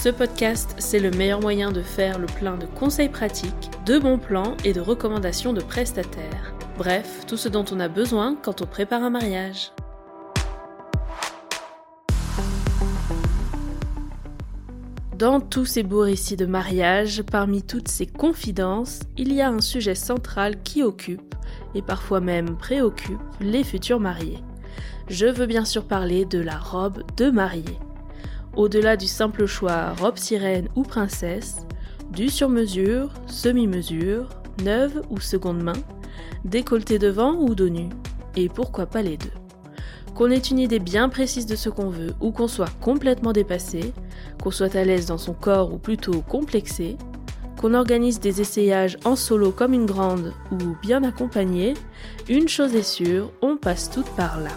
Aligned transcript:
Ce 0.00 0.10
podcast, 0.10 0.76
c'est 0.78 1.00
le 1.00 1.10
meilleur 1.10 1.40
moyen 1.40 1.72
de 1.72 1.82
faire 1.82 2.20
le 2.20 2.26
plein 2.26 2.56
de 2.56 2.66
conseils 2.66 3.08
pratiques, 3.08 3.68
de 3.84 3.98
bons 3.98 4.18
plans 4.18 4.56
et 4.64 4.72
de 4.72 4.80
recommandations 4.80 5.52
de 5.52 5.60
prestataires. 5.60 6.54
Bref, 6.76 7.24
tout 7.26 7.36
ce 7.36 7.48
dont 7.48 7.64
on 7.72 7.80
a 7.80 7.88
besoin 7.88 8.36
quand 8.40 8.62
on 8.62 8.66
prépare 8.66 9.02
un 9.02 9.10
mariage. 9.10 9.72
Dans 15.16 15.40
tous 15.40 15.64
ces 15.64 15.82
beaux 15.82 16.02
récits 16.02 16.36
de 16.36 16.46
mariage, 16.46 17.22
parmi 17.22 17.64
toutes 17.64 17.88
ces 17.88 18.06
confidences, 18.06 19.00
il 19.16 19.32
y 19.32 19.40
a 19.40 19.50
un 19.50 19.60
sujet 19.60 19.96
central 19.96 20.62
qui 20.62 20.84
occupe, 20.84 21.34
et 21.74 21.82
parfois 21.82 22.20
même 22.20 22.56
préoccupe, 22.56 23.18
les 23.40 23.64
futurs 23.64 23.98
mariés. 23.98 24.44
Je 25.08 25.26
veux 25.26 25.46
bien 25.46 25.64
sûr 25.64 25.88
parler 25.88 26.24
de 26.24 26.38
la 26.38 26.56
robe 26.56 27.02
de 27.16 27.30
mariée. 27.30 27.80
Au-delà 28.56 28.96
du 28.96 29.06
simple 29.06 29.46
choix 29.46 29.92
robe 29.94 30.18
sirène 30.18 30.68
ou 30.74 30.82
princesse, 30.82 31.66
du 32.10 32.28
sur-mesure, 32.28 33.12
semi-mesure, 33.26 34.28
neuve 34.64 35.02
ou 35.10 35.20
seconde 35.20 35.62
main, 35.62 35.74
décolleté 36.44 36.98
devant 36.98 37.34
ou 37.34 37.54
dos 37.54 37.68
nu, 37.68 37.88
et 38.36 38.48
pourquoi 38.48 38.86
pas 38.86 39.02
les 39.02 39.16
deux. 39.16 39.30
Qu'on 40.14 40.30
ait 40.30 40.38
une 40.38 40.58
idée 40.58 40.80
bien 40.80 41.08
précise 41.08 41.46
de 41.46 41.54
ce 41.54 41.68
qu'on 41.68 41.90
veut 41.90 42.14
ou 42.20 42.32
qu'on 42.32 42.48
soit 42.48 42.72
complètement 42.80 43.32
dépassé, 43.32 43.92
qu'on 44.42 44.50
soit 44.50 44.74
à 44.74 44.84
l'aise 44.84 45.06
dans 45.06 45.18
son 45.18 45.34
corps 45.34 45.72
ou 45.72 45.78
plutôt 45.78 46.22
complexé, 46.22 46.96
qu'on 47.58 47.74
organise 47.74 48.20
des 48.20 48.40
essayages 48.40 48.96
en 49.04 49.16
solo 49.16 49.52
comme 49.52 49.74
une 49.74 49.86
grande 49.86 50.32
ou 50.50 50.76
bien 50.80 51.04
accompagnée, 51.04 51.74
une 52.28 52.48
chose 52.48 52.74
est 52.74 52.82
sûre, 52.82 53.30
on 53.42 53.56
passe 53.56 53.90
toutes 53.90 54.10
par 54.10 54.40
là. 54.40 54.50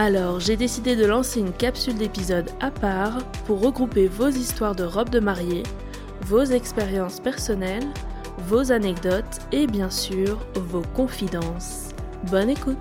Alors 0.00 0.40
j'ai 0.40 0.56
décidé 0.56 0.96
de 0.96 1.04
lancer 1.04 1.40
une 1.40 1.52
capsule 1.52 1.96
d'épisodes 1.96 2.48
à 2.58 2.70
part 2.70 3.18
pour 3.44 3.60
regrouper 3.60 4.08
vos 4.08 4.30
histoires 4.30 4.74
de 4.74 4.82
robes 4.82 5.10
de 5.10 5.20
mariée, 5.20 5.62
vos 6.22 6.42
expériences 6.42 7.20
personnelles, 7.20 7.86
vos 8.48 8.72
anecdotes 8.72 9.40
et 9.52 9.66
bien 9.66 9.90
sûr 9.90 10.38
vos 10.54 10.80
confidences. 10.94 11.90
Bonne 12.30 12.48
écoute 12.48 12.78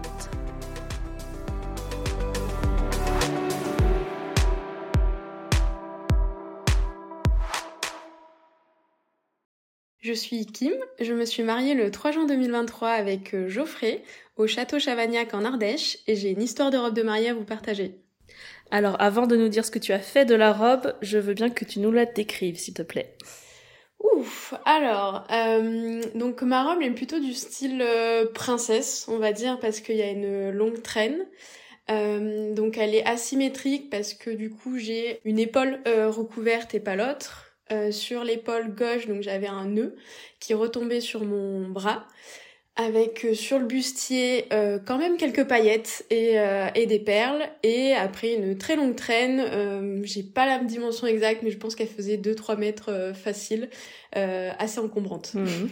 Je 10.02 10.14
suis 10.14 10.45
Kim, 10.45 10.72
je 11.02 11.14
me 11.14 11.25
suis 11.25 11.44
mariée 11.44 11.73
le 11.73 11.92
3 11.92 12.11
juin 12.11 12.25
2023 12.25 12.88
avec 12.88 13.33
euh, 13.33 13.50
Geoffrey 13.50 14.02
au 14.38 14.47
château 14.47 14.80
Chavagnac 14.80 15.33
en 15.33 15.44
Ardèche 15.44 15.97
et 16.08 16.16
j'ai 16.16 16.30
une 16.30 16.41
histoire 16.41 16.72
de 16.72 16.78
robe 16.78 16.94
de 16.94 17.03
mariée 17.03 17.28
à 17.28 17.33
vous 17.33 17.44
partager. 17.44 18.00
Alors 18.72 18.95
avant 19.02 19.28
de 19.28 19.36
nous 19.36 19.50
dire 19.50 19.66
ce 19.66 19.72
que 19.72 19.80
tu 19.80 19.91
as 19.91 20.00
fait 20.00 20.23
de 20.23 20.36
la 20.36 20.53
robe, 20.53 20.95
je 21.02 21.17
veux 21.17 21.33
bien 21.33 21.50
que 21.50 21.66
tu 21.66 21.81
nous 21.81 21.91
la 21.91 22.06
décrives 22.06 22.58
s'il 22.58 22.75
te 22.75 22.81
plaît. 22.81 23.14
Ouf, 24.00 24.53
alors, 24.64 25.28
euh, 25.34 26.02
donc 26.16 26.44
ma 26.44 26.63
robe 26.63 26.81
est 26.81 26.91
plutôt 26.91 27.19
du 27.19 27.34
style 27.34 27.81
euh, 27.81 28.25
princesse, 28.34 29.06
on 29.09 29.18
va 29.18 29.34
dire, 29.34 29.59
parce 29.59 29.81
qu'il 29.81 29.97
y 29.97 30.02
a 30.02 30.12
une 30.12 30.52
longue 30.52 30.81
traîne. 30.81 31.25
donc 31.90 32.78
elle 32.78 32.96
est 32.96 33.06
asymétrique 33.06 33.90
parce 33.90 34.13
que 34.13 34.29
du 34.29 34.50
coup 34.50 34.78
j'ai 34.78 35.19
une 35.25 35.40
épaule 35.40 35.81
recouverte 35.85 36.73
et 36.73 36.79
pas 36.79 36.96
l'autre. 36.96 37.48
Euh, 37.72 37.91
sur 37.91 38.24
l'épaule 38.24 38.74
gauche, 38.74 39.06
donc 39.06 39.22
j'avais 39.22 39.47
un 39.47 39.66
nœud 39.66 39.96
qui 40.40 40.56
retombait 40.56 41.02
sur 41.02 41.24
mon 41.24 41.69
bras, 41.69 42.07
avec 42.75 43.25
euh, 43.25 43.35
sur 43.35 43.59
le 43.59 43.66
bustier 43.66 44.46
euh, 44.52 44.80
quand 44.84 44.97
même 44.97 45.18
quelques 45.18 45.47
paillettes 45.47 46.03
et, 46.09 46.38
et, 46.74 46.85
des 46.88 46.97
perles, 46.97 47.44
et 47.62 47.94
après 47.94 48.34
une 48.34 48.58
très 48.58 48.75
longue 48.75 48.96
traîne, 48.96 50.02
j'ai 50.03 50.24
pas 50.24 50.47
la 50.47 50.58
dimension 50.63 51.06
exacte, 51.06 51.44
mais 51.44 51.52
je 51.52 51.58
pense 51.58 51.75
qu'elle 51.75 51.88
faisait 51.88 52.18
2-3 52.18 52.58
mètres 52.58 53.12
facile, 53.13 53.69
assez 54.13 54.79
encombrante. 54.79 55.35
Mhm. 55.35 55.69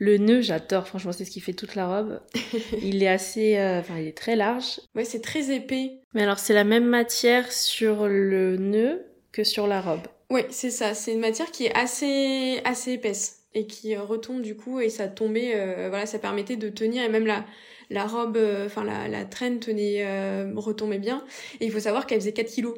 Le 0.00 0.16
nœud, 0.16 0.40
j'adore, 0.40 0.86
franchement, 0.86 1.12
c'est 1.12 1.24
ce 1.24 1.30
qui 1.30 1.40
fait 1.40 1.52
toute 1.52 1.74
la 1.74 1.88
robe. 1.88 2.20
il 2.82 3.02
est 3.02 3.08
assez, 3.08 3.58
enfin, 3.58 3.98
il 3.98 4.06
est 4.06 4.16
très 4.16 4.36
large. 4.36 4.80
Ouais, 4.94 5.04
c'est 5.04 5.20
très 5.20 5.54
épais. 5.54 5.98
Mais 6.14 6.22
alors, 6.22 6.38
c'est 6.38 6.54
la 6.54 6.64
même 6.64 6.86
matière 6.86 7.50
sur 7.50 8.06
le 8.06 8.56
nœud 8.56 9.04
que 9.32 9.42
sur 9.44 9.66
la 9.66 9.80
robe. 9.80 10.06
Oui, 10.30 10.42
c'est 10.50 10.70
ça. 10.70 10.94
C'est 10.94 11.12
une 11.12 11.20
matière 11.20 11.50
qui 11.50 11.66
est 11.66 11.74
assez 11.74 12.60
assez 12.64 12.92
épaisse 12.92 13.46
et 13.54 13.66
qui 13.66 13.96
retombe 13.96 14.42
du 14.42 14.56
coup 14.56 14.78
et 14.80 14.90
ça 14.90 15.08
tombait. 15.08 15.52
Euh, 15.54 15.88
voilà, 15.88 16.04
ça 16.06 16.18
permettait 16.18 16.56
de 16.56 16.68
tenir 16.68 17.02
et 17.02 17.08
même 17.08 17.26
la 17.26 17.46
la 17.90 18.06
robe, 18.06 18.36
euh, 18.36 18.66
enfin 18.66 18.84
la, 18.84 19.08
la 19.08 19.24
traîne 19.24 19.58
tenait 19.60 20.04
euh, 20.06 20.52
retombait 20.54 20.98
bien. 20.98 21.24
Et 21.60 21.66
il 21.66 21.72
faut 21.72 21.80
savoir 21.80 22.06
qu'elle 22.06 22.20
faisait 22.20 22.32
4 22.34 22.50
kilos. 22.50 22.76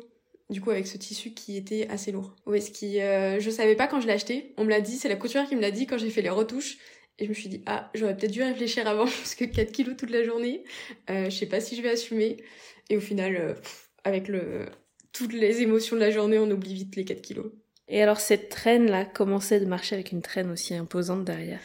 Du 0.50 0.60
coup, 0.60 0.71
avec 0.71 0.87
ce 0.89 0.97
tissu 0.99 1.31
qui 1.33 1.56
était 1.56 1.87
assez 1.89 2.10
lourd. 2.12 2.34
Oui, 2.47 2.60
ce 2.60 2.72
qui, 2.72 2.97
je 2.99 3.50
savais 3.50 3.77
pas 3.77 3.87
quand 3.87 4.00
je 4.00 4.09
l'ai 4.09 4.12
acheté. 4.12 4.53
On 4.56 4.65
me 4.65 4.71
l'a 4.71 4.81
dit, 4.81 4.97
c'est 4.97 5.09
la 5.09 5.15
couturière 5.15 5.49
qui 5.49 5.55
me 5.55 5.60
l'a 5.60 5.71
dit 5.71 5.87
quand 5.87 5.97
j'ai 5.97 6.10
fait 6.10 6.22
les 6.22 6.31
retouches. 6.31 6.78
Et 7.21 7.25
je 7.25 7.28
me 7.28 7.34
suis 7.34 7.49
dit, 7.49 7.62
ah, 7.66 7.89
j'aurais 7.94 8.16
peut-être 8.16 8.33
dû 8.33 8.43
réfléchir 8.43 8.84
avant, 8.89 9.05
parce 9.05 9.37
que 9.37 9.44
4 9.44 9.71
kilos 9.71 9.97
toute 9.97 10.10
la 10.10 10.25
journée, 10.25 10.65
euh, 11.09 11.27
je 11.27 11.31
sais 11.31 11.47
pas 11.47 11.60
si 11.60 11.77
je 11.77 11.83
vais 11.83 11.91
assumer. 11.91 12.39
Et 12.89 12.97
au 12.97 13.00
final, 13.00 13.55
avec 14.03 14.27
le, 14.27 14.66
toutes 15.12 15.32
les 15.32 15.62
émotions 15.62 15.97
de 15.97 16.00
la 16.00 16.10
journée, 16.10 16.38
on 16.38 16.50
oublie 16.50 16.75
vite 16.75 16.97
les 16.97 17.04
4 17.04 17.22
kilos. 17.22 17.53
Et 17.88 18.03
alors 18.03 18.21
cette 18.21 18.48
traîne-là, 18.48 19.04
commençait 19.04 19.60
de 19.60 19.66
marcher 19.66 19.97
avec 19.97 20.12
une 20.12 20.22
traîne 20.22 20.50
aussi 20.50 20.75
imposante 20.75 21.25
derrière 21.25 21.60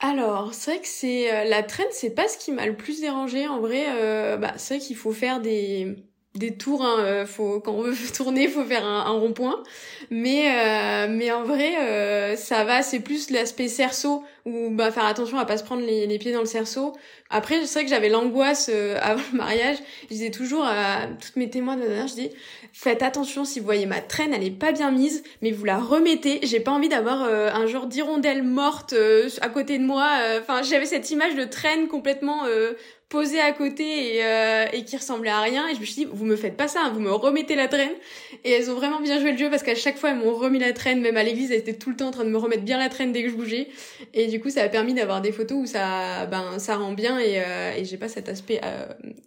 alors, 0.00 0.54
c'est 0.54 0.70
vrai 0.70 0.80
que 0.80 0.86
c'est 0.86 1.34
euh, 1.34 1.44
la 1.44 1.64
traîne, 1.64 1.88
c'est 1.90 2.14
pas 2.14 2.28
ce 2.28 2.38
qui 2.38 2.52
m'a 2.52 2.66
le 2.66 2.76
plus 2.76 3.00
dérangé. 3.00 3.48
En 3.48 3.58
vrai, 3.58 3.86
euh, 3.96 4.36
bah, 4.36 4.54
c'est 4.56 4.76
vrai 4.76 4.86
qu'il 4.86 4.94
faut 4.94 5.10
faire 5.10 5.40
des 5.40 5.96
des 6.38 6.56
tours. 6.56 6.84
Hein, 6.84 6.96
euh, 7.00 7.26
faut 7.26 7.60
quand 7.60 7.72
on 7.72 7.82
veut 7.82 7.94
tourner, 8.14 8.48
faut 8.48 8.64
faire 8.64 8.84
un, 8.84 9.06
un 9.06 9.18
rond-point. 9.18 9.62
Mais 10.10 11.06
mais 11.08 11.30
en 11.32 11.44
vrai, 11.44 12.36
ça 12.36 12.64
va. 12.64 12.82
C'est 12.82 13.00
plus 13.00 13.30
l'aspect 13.30 13.68
cerceau 13.68 14.24
ou 14.44 14.70
bah 14.70 14.90
faire 14.90 15.04
attention 15.04 15.38
à 15.38 15.44
pas 15.44 15.58
se 15.58 15.64
prendre 15.64 15.82
les, 15.82 16.06
les 16.06 16.18
pieds 16.18 16.32
dans 16.32 16.40
le 16.40 16.46
cerceau. 16.46 16.94
Après, 17.30 17.66
c'est 17.66 17.80
vrai 17.80 17.84
que 17.84 17.90
j'avais 17.90 18.08
l'angoisse 18.08 18.70
avant 19.02 19.22
le 19.32 19.36
mariage. 19.36 19.76
Je 20.04 20.08
disais 20.08 20.30
toujours 20.30 20.64
à 20.64 21.06
toutes 21.20 21.36
mes 21.36 21.50
témoins 21.50 21.76
de 21.76 21.84
je 22.06 22.14
dis 22.14 22.30
faites 22.72 23.02
attention 23.02 23.44
si 23.44 23.58
vous 23.58 23.64
voyez 23.64 23.86
ma 23.86 24.00
traîne, 24.00 24.32
elle 24.32 24.44
est 24.44 24.50
pas 24.50 24.72
bien 24.72 24.90
mise, 24.90 25.22
mais 25.42 25.50
vous 25.50 25.64
la 25.64 25.78
remettez. 25.78 26.40
J'ai 26.42 26.60
pas 26.60 26.70
envie 26.70 26.88
d'avoir 26.88 27.24
euh, 27.24 27.50
un 27.52 27.66
genre 27.66 27.86
d'hirondelle 27.86 28.42
morte 28.42 28.92
euh, 28.92 29.28
à 29.40 29.48
côté 29.48 29.78
de 29.78 29.84
moi. 29.84 30.08
Euh, 30.22 30.40
enfin, 30.40 30.62
j'avais 30.62 30.86
cette 30.86 31.10
image 31.10 31.34
de 31.34 31.44
traîne 31.44 31.88
complètement 31.88 32.42
posée 33.08 33.40
à 33.40 33.52
côté 33.52 34.16
et, 34.16 34.22
et, 34.72 34.84
qui 34.84 34.96
ressemblait 34.96 35.30
à 35.30 35.40
rien. 35.40 35.68
Et 35.68 35.74
je 35.74 35.80
me 35.80 35.84
suis 35.84 35.94
dit, 35.94 36.08
vous 36.10 36.24
me 36.24 36.36
faites 36.36 36.56
pas 36.56 36.68
ça, 36.68 36.80
hein, 36.84 36.90
vous 36.92 37.00
me 37.00 37.10
remettez 37.10 37.54
la 37.54 37.68
traîne. 37.68 37.92
Et 38.44 38.50
elles 38.50 38.70
ont 38.70 38.74
vraiment 38.74 39.00
bien 39.00 39.18
joué 39.20 39.32
le 39.32 39.38
jeu 39.38 39.50
parce 39.50 39.62
qu'à 39.62 39.74
chaque 39.74 39.96
fois, 39.96 40.10
elles 40.10 40.18
m'ont 40.18 40.34
remis 40.34 40.58
la 40.58 40.72
traîne. 40.72 41.00
Même 41.00 41.16
à 41.16 41.22
l'église, 41.22 41.50
elles 41.50 41.60
étaient 41.60 41.78
tout 41.78 41.90
le 41.90 41.96
temps 41.96 42.08
en 42.08 42.12
train 42.12 42.24
de 42.24 42.30
me 42.30 42.38
remettre 42.38 42.62
bien 42.62 42.78
la 42.78 42.88
traîne 42.88 43.12
dès 43.12 43.22
que 43.22 43.30
je 43.30 43.34
bougeais. 43.34 43.68
Et 44.14 44.26
du 44.26 44.40
coup, 44.40 44.50
ça 44.50 44.62
a 44.62 44.68
permis 44.68 44.94
d'avoir 44.94 45.20
des 45.20 45.32
photos 45.32 45.58
où 45.58 45.66
ça, 45.66 46.26
ben, 46.26 46.58
ça 46.58 46.76
rend 46.76 46.92
bien 46.92 47.18
et, 47.18 47.42
et 47.76 47.84
j'ai 47.84 47.96
pas 47.96 48.08
cet 48.08 48.28
aspect 48.28 48.60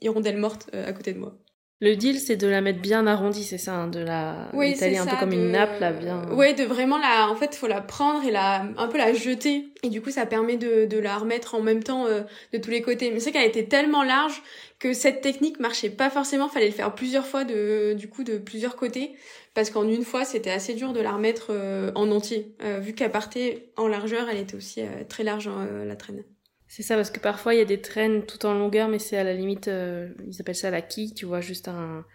hirondelle 0.01 0.37
morte 0.37 0.69
à 0.73 0.93
côté 0.93 1.13
de 1.13 1.19
moi. 1.19 1.35
Le 1.83 1.95
deal, 1.95 2.19
c'est 2.19 2.35
de 2.35 2.47
la 2.47 2.61
mettre 2.61 2.79
bien 2.79 3.07
arrondie, 3.07 3.43
c'est 3.43 3.57
ça, 3.57 3.73
hein, 3.73 3.87
de 3.87 3.99
la 3.99 4.49
oui, 4.53 4.73
étaler 4.73 4.97
un 4.97 5.05
peu 5.07 5.17
comme 5.17 5.31
une 5.33 5.51
nappe, 5.51 5.79
là, 5.79 5.91
bien. 5.91 6.29
Ouais, 6.31 6.53
de 6.53 6.63
vraiment 6.63 6.99
la, 6.99 7.27
en 7.27 7.35
fait, 7.35 7.55
faut 7.55 7.65
la 7.65 7.81
prendre 7.81 8.23
et 8.23 8.29
la, 8.29 8.67
un 8.77 8.87
peu 8.87 8.99
la 8.99 9.13
jeter. 9.13 9.73
Et 9.81 9.89
du 9.89 9.99
coup, 9.99 10.11
ça 10.11 10.27
permet 10.27 10.57
de, 10.57 10.85
de 10.85 10.99
la 10.99 11.17
remettre 11.17 11.55
en 11.55 11.61
même 11.61 11.81
temps 11.81 12.05
euh, 12.05 12.21
de 12.53 12.59
tous 12.59 12.69
les 12.69 12.83
côtés. 12.83 13.09
Mais 13.09 13.19
c'est 13.19 13.31
qu'elle 13.31 13.47
était 13.47 13.65
tellement 13.65 14.03
large 14.03 14.43
que 14.77 14.93
cette 14.93 15.21
technique 15.21 15.59
marchait 15.59 15.89
pas 15.89 16.11
forcément. 16.11 16.49
Fallait 16.49 16.67
le 16.67 16.71
faire 16.71 16.93
plusieurs 16.93 17.25
fois 17.25 17.45
de, 17.45 17.93
du 17.97 18.07
coup, 18.07 18.23
de 18.23 18.37
plusieurs 18.37 18.75
côtés, 18.75 19.15
parce 19.55 19.71
qu'en 19.71 19.87
une 19.87 20.03
fois, 20.03 20.23
c'était 20.23 20.51
assez 20.51 20.75
dur 20.75 20.93
de 20.93 21.01
la 21.01 21.13
remettre 21.13 21.47
euh, 21.49 21.91
en 21.95 22.11
entier, 22.11 22.53
euh, 22.63 22.77
vu 22.77 22.93
qu'elle 22.93 23.11
partait 23.11 23.71
en 23.75 23.87
largeur, 23.87 24.29
elle 24.29 24.37
était 24.37 24.55
aussi 24.55 24.83
très 25.09 25.23
large 25.23 25.49
la 25.83 25.95
traîne. 25.95 26.23
C'est 26.73 26.83
ça, 26.83 26.95
parce 26.95 27.11
que 27.11 27.19
parfois 27.19 27.53
il 27.53 27.57
y 27.57 27.61
a 27.61 27.65
des 27.65 27.81
traînes 27.81 28.25
tout 28.25 28.45
en 28.45 28.53
longueur, 28.53 28.87
mais 28.87 28.97
c'est 28.97 29.17
à 29.17 29.25
la 29.25 29.33
limite, 29.33 29.67
euh, 29.67 30.13
ils 30.25 30.39
appellent 30.39 30.55
ça 30.55 30.71
la 30.71 30.81
quille, 30.81 31.13
tu 31.13 31.25
vois, 31.25 31.41
juste 31.41 31.67
un, 31.67 32.05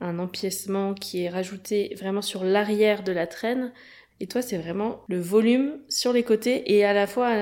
un 0.00 0.20
empiècement 0.20 0.94
qui 0.94 1.24
est 1.24 1.28
rajouté 1.28 1.92
vraiment 1.98 2.22
sur 2.22 2.44
l'arrière 2.44 3.02
de 3.02 3.10
la 3.10 3.26
traîne. 3.26 3.72
Et 4.18 4.26
toi, 4.26 4.40
c'est 4.40 4.56
vraiment 4.56 5.02
le 5.08 5.20
volume 5.20 5.72
sur 5.88 6.12
les 6.12 6.22
côtés 6.22 6.74
et 6.74 6.84
à 6.84 6.94
la 6.94 7.06
fois 7.06 7.32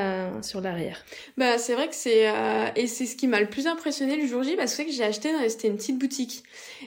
sur 0.43 0.61
l'arrière. 0.61 1.05
Bah, 1.37 1.57
c'est 1.57 1.75
vrai 1.75 1.89
que 1.89 1.95
c'est 1.95 2.29
euh, 2.29 2.67
et 2.75 2.89
c'est 2.89 3.07
ce 3.07 3.15
qui 3.15 3.29
m'a 3.29 3.41
le 3.41 3.49
plus 3.49 3.69
impressionné 3.69 4.17
le 4.17 4.27
jour 4.27 4.43
J 4.43 4.57
parce 4.57 4.73
que 4.73 4.79
c'est 4.79 4.87
que 4.87 4.93
j'ai 4.93 5.05
acheté 5.05 5.29
c'était 5.49 5.69
une 5.69 5.77
petite 5.77 5.99
boutique. 5.99 6.43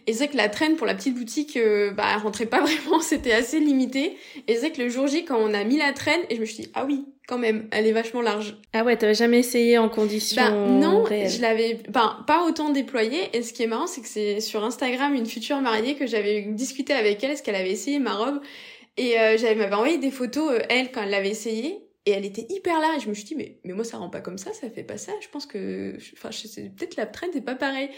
Et 0.06 0.14
c'est 0.14 0.28
que 0.28 0.36
la 0.36 0.50
traîne 0.50 0.76
pour 0.76 0.86
la 0.86 0.94
petite 0.94 1.16
boutique 1.16 1.56
euh, 1.56 1.92
bah 1.92 2.04
elle 2.14 2.22
rentrait 2.22 2.48
pas 2.48 2.62
vraiment, 2.66 3.00
c'était 3.00 3.32
assez 3.32 3.60
limité. 3.60 4.18
Et 4.48 4.56
c'est 4.56 4.72
que 4.72 4.82
le 4.82 4.90
jour 4.90 5.08
J 5.08 5.24
quand 5.24 5.38
on 5.40 5.54
a 5.54 5.64
mis 5.64 5.78
la 5.78 5.94
traîne 5.94 6.22
et 6.30 6.36
je 6.36 6.42
me 6.42 6.46
suis 6.46 6.64
dit 6.64 6.70
ah 6.74 6.84
oui, 6.86 7.06
quand 7.28 7.38
même, 7.38 7.68
elle 7.72 7.88
est 7.88 7.94
vachement 7.94 8.22
large. 8.22 8.58
Ah 8.74 8.84
ouais, 8.84 8.98
t'avais 8.98 9.14
jamais 9.14 9.40
essayé 9.40 9.78
en 9.78 9.90
conditions 9.90 10.42
bah, 10.42 10.50
non, 10.52 11.06
je 11.06 11.42
l'avais, 11.42 11.80
ben, 11.90 12.24
pas 12.26 12.46
autant 12.46 12.70
déployé. 12.70 13.20
Et 13.34 13.42
ce 13.42 13.52
qui 13.52 13.64
est 13.64 13.68
marrant, 13.68 13.88
c'est 13.88 14.02
que 14.02 14.08
c'est 14.08 14.40
sur 14.40 14.64
Instagram 14.64 15.14
une 15.14 15.26
future 15.26 15.60
mariée 15.60 15.96
que 15.96 16.08
j'avais 16.08 16.42
discuté 16.42 16.94
avec 16.94 17.22
elle, 17.24 17.32
parce 17.32 17.42
qu'elle 17.42 17.56
avait 17.56 17.72
essayé 17.72 18.00
ma 18.00 18.14
robe 18.14 18.40
et 18.98 19.20
euh, 19.20 19.38
j'avais 19.38 19.56
m'avait 19.56 19.76
envoyé 19.76 19.98
des 19.98 20.12
photos, 20.12 20.52
euh, 20.54 20.60
elle, 20.70 20.92
quand 20.92 21.04
elle 21.04 21.12
l'avait 21.12 21.30
essayé. 21.30 21.84
Et 22.06 22.12
elle 22.12 22.24
était 22.24 22.46
hyper 22.50 22.80
large. 22.80 23.04
Je 23.04 23.10
me 23.10 23.14
suis 23.14 23.26
dit, 23.26 23.36
mais, 23.36 23.60
mais 23.66 23.74
moi, 23.74 23.84
ça 23.84 23.98
rend 23.98 24.10
pas 24.10 24.22
comme 24.22 24.38
ça, 24.38 24.54
ça 24.54 24.70
fait 24.70 24.84
pas 24.84 24.98
ça. 24.98 25.12
Je 25.20 25.28
pense 25.28 25.46
que, 25.46 25.98
enfin, 26.14 26.30
peut-être 26.78 26.96
la 26.96 27.06
traîne 27.06 27.32
c'est 27.34 27.44
pas 27.44 27.56
pareil. 27.56 27.90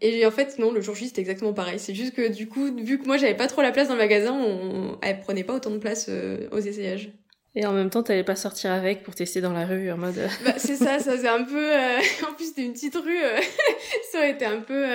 Et 0.00 0.24
en 0.24 0.30
fait, 0.30 0.58
non, 0.58 0.72
le 0.72 0.80
jour 0.80 0.94
J, 0.94 1.08
c'était 1.08 1.20
exactement 1.20 1.52
pareil. 1.52 1.78
C'est 1.78 1.94
juste 1.94 2.14
que, 2.14 2.28
du 2.28 2.48
coup, 2.48 2.74
vu 2.74 2.98
que 2.98 3.04
moi, 3.04 3.18
j'avais 3.18 3.36
pas 3.36 3.48
trop 3.48 3.60
la 3.60 3.70
place 3.70 3.88
dans 3.88 3.94
le 3.94 4.00
magasin, 4.00 4.32
on, 4.32 4.98
elle 5.02 5.20
prenait 5.20 5.44
pas 5.44 5.54
autant 5.54 5.70
de 5.70 5.76
place 5.76 6.06
euh, 6.08 6.48
aux 6.52 6.58
essayages. 6.58 7.10
Et 7.56 7.66
en 7.66 7.72
même 7.72 7.90
temps, 7.90 8.02
t'allais 8.02 8.24
pas 8.24 8.36
sortir 8.36 8.70
avec 8.70 9.02
pour 9.02 9.14
tester 9.14 9.40
dans 9.40 9.52
la 9.52 9.66
rue 9.66 9.90
en 9.90 9.96
mode. 9.96 10.28
bah, 10.44 10.54
c'est 10.56 10.76
ça, 10.76 11.00
ça 11.00 11.12
faisait 11.12 11.28
un 11.28 11.42
peu. 11.42 11.74
en 12.28 12.32
plus, 12.34 12.46
c'était 12.46 12.62
une 12.62 12.72
petite 12.72 12.94
rue. 12.94 13.18
ça 14.12 14.18
aurait 14.18 14.30
été 14.30 14.44
un 14.44 14.60
peu, 14.60 14.86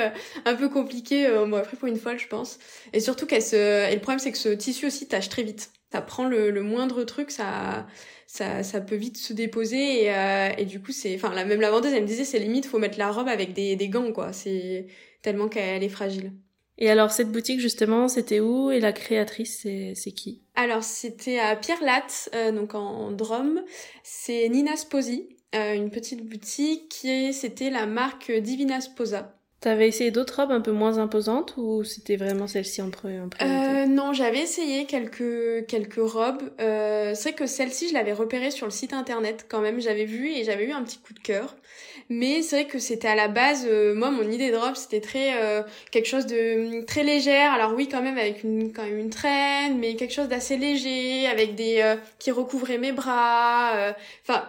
un 0.46 0.56
peu 0.56 0.70
compliqué. 0.70 1.28
bon, 1.48 1.58
après, 1.58 1.76
pour 1.76 1.88
une 1.88 1.98
fois, 1.98 2.16
je 2.16 2.28
pense. 2.28 2.58
Et 2.94 3.02
surtout 3.02 3.26
qu'elle 3.26 3.42
se. 3.42 3.90
Et 3.90 3.94
le 3.94 4.02
problème, 4.02 4.20
c'est 4.20 4.32
que 4.32 4.38
ce 4.38 4.50
tissu 4.50 4.86
aussi 4.86 5.08
tâche 5.08 5.30
très 5.30 5.44
vite 5.44 5.70
ça 5.96 6.02
prend 6.02 6.26
le, 6.28 6.62
moindre 6.62 7.06
truc, 7.06 7.32
ça, 7.32 7.88
ça, 8.28 8.64
ça 8.64 8.82
peut 8.82 8.96
vite 8.96 9.16
se 9.16 9.32
déposer 9.32 10.04
et, 10.04 10.14
euh, 10.14 10.50
et 10.58 10.66
du 10.66 10.82
coup 10.82 10.92
c'est, 10.92 11.16
enfin 11.16 11.34
la 11.34 11.46
même 11.46 11.62
la 11.62 11.72
vendeuse 11.72 11.94
elle 11.94 12.04
me 12.04 12.08
disait 12.08 12.26
c'est 12.26 12.40
limite 12.40 12.66
faut 12.66 12.80
mettre 12.80 13.00
la 13.00 13.12
robe 13.12 13.30
avec 13.30 13.54
des, 13.54 13.78
des 13.78 13.88
gants 13.88 14.12
quoi, 14.12 14.34
c'est 14.34 14.88
tellement 15.22 15.48
qu'elle 15.48 15.84
est 15.84 15.90
fragile. 15.90 16.34
Et 16.78 16.90
alors 16.90 17.12
cette 17.12 17.32
boutique 17.32 17.60
justement 17.60 18.08
c'était 18.08 18.40
où? 18.40 18.72
Et 18.72 18.80
la 18.80 18.94
créatrice 18.94 19.62
c'est, 19.62 20.12
qui? 20.12 20.42
Alors 20.56 20.84
c'était 20.84 21.40
à 21.40 21.56
Pierre 21.56 21.82
Latte, 21.82 22.30
euh, 22.36 22.52
donc 22.52 22.76
en 22.76 23.12
Drôme, 23.12 23.64
c'est 24.04 24.48
Nina 24.50 24.76
Sposi, 24.76 25.30
euh, 25.56 25.74
une 25.74 25.90
petite 25.90 26.26
boutique 26.26 26.90
qui 26.90 27.34
c'était 27.34 27.70
la 27.70 27.86
marque 27.86 28.32
Divina 28.32 28.82
Sposa. 28.82 29.36
T'avais 29.62 29.88
essayé 29.88 30.12
d'autres 30.12 30.42
robes 30.42 30.52
un 30.52 30.62
peu 30.62 30.72
moins 30.72 31.00
imposantes 31.00 31.56
ou 31.58 31.84
c'était 31.84 32.18
vraiment 32.18 32.46
celle-ci 32.46 32.82
en, 32.84 32.92
priorité? 32.92 33.44
Euh, 33.44 33.88
Non, 33.88 34.14
j'avais 34.14 34.40
essayé 34.40 34.86
quelques 34.86 35.66
quelques 35.68 35.96
robes. 35.96 36.52
Euh, 36.60 37.14
c'est 37.16 37.34
que 37.34 37.48
celle-ci, 37.48 37.90
je 37.90 37.94
l'avais 37.94 38.14
repérée 38.14 38.52
sur 38.52 38.68
le 38.68 38.72
site 38.72 38.94
internet 38.94 39.48
quand 39.50 39.62
même. 39.62 39.80
J'avais 39.82 40.06
vu 40.06 40.30
et 40.30 40.44
j'avais 40.44 40.66
eu 40.66 40.72
un 40.72 40.84
petit 40.84 41.00
coup 41.00 41.14
de 41.14 41.20
cœur. 41.20 41.56
Mais 42.10 42.44
c'est 42.44 42.62
vrai 42.62 42.68
que 42.68 42.78
c'était 42.78 43.08
à 43.08 43.16
la 43.16 43.28
base, 43.28 43.66
euh, 43.68 43.96
moi, 43.96 44.12
mon 44.12 44.30
idée 44.30 44.52
de 44.52 44.56
robe, 44.56 44.76
c'était 44.76 45.02
très 45.02 45.42
euh, 45.42 45.64
quelque 45.90 46.06
chose 46.06 46.28
de 46.28 46.86
très 46.86 47.04
légère. 47.04 47.52
Alors 47.52 47.74
oui, 47.74 47.88
quand 47.90 48.04
même 48.04 48.20
avec 48.20 48.44
une 48.44 48.72
quand 48.72 48.84
même 48.84 49.00
une 49.00 49.10
traîne, 49.10 49.80
mais 49.80 49.96
quelque 49.96 50.14
chose 50.14 50.28
d'assez 50.28 50.58
léger, 50.58 51.26
avec 51.26 51.56
des 51.56 51.82
euh, 51.82 51.96
qui 52.20 52.30
recouvrait 52.30 52.78
mes 52.78 52.92
bras. 52.92 53.94
Enfin, 54.22 54.48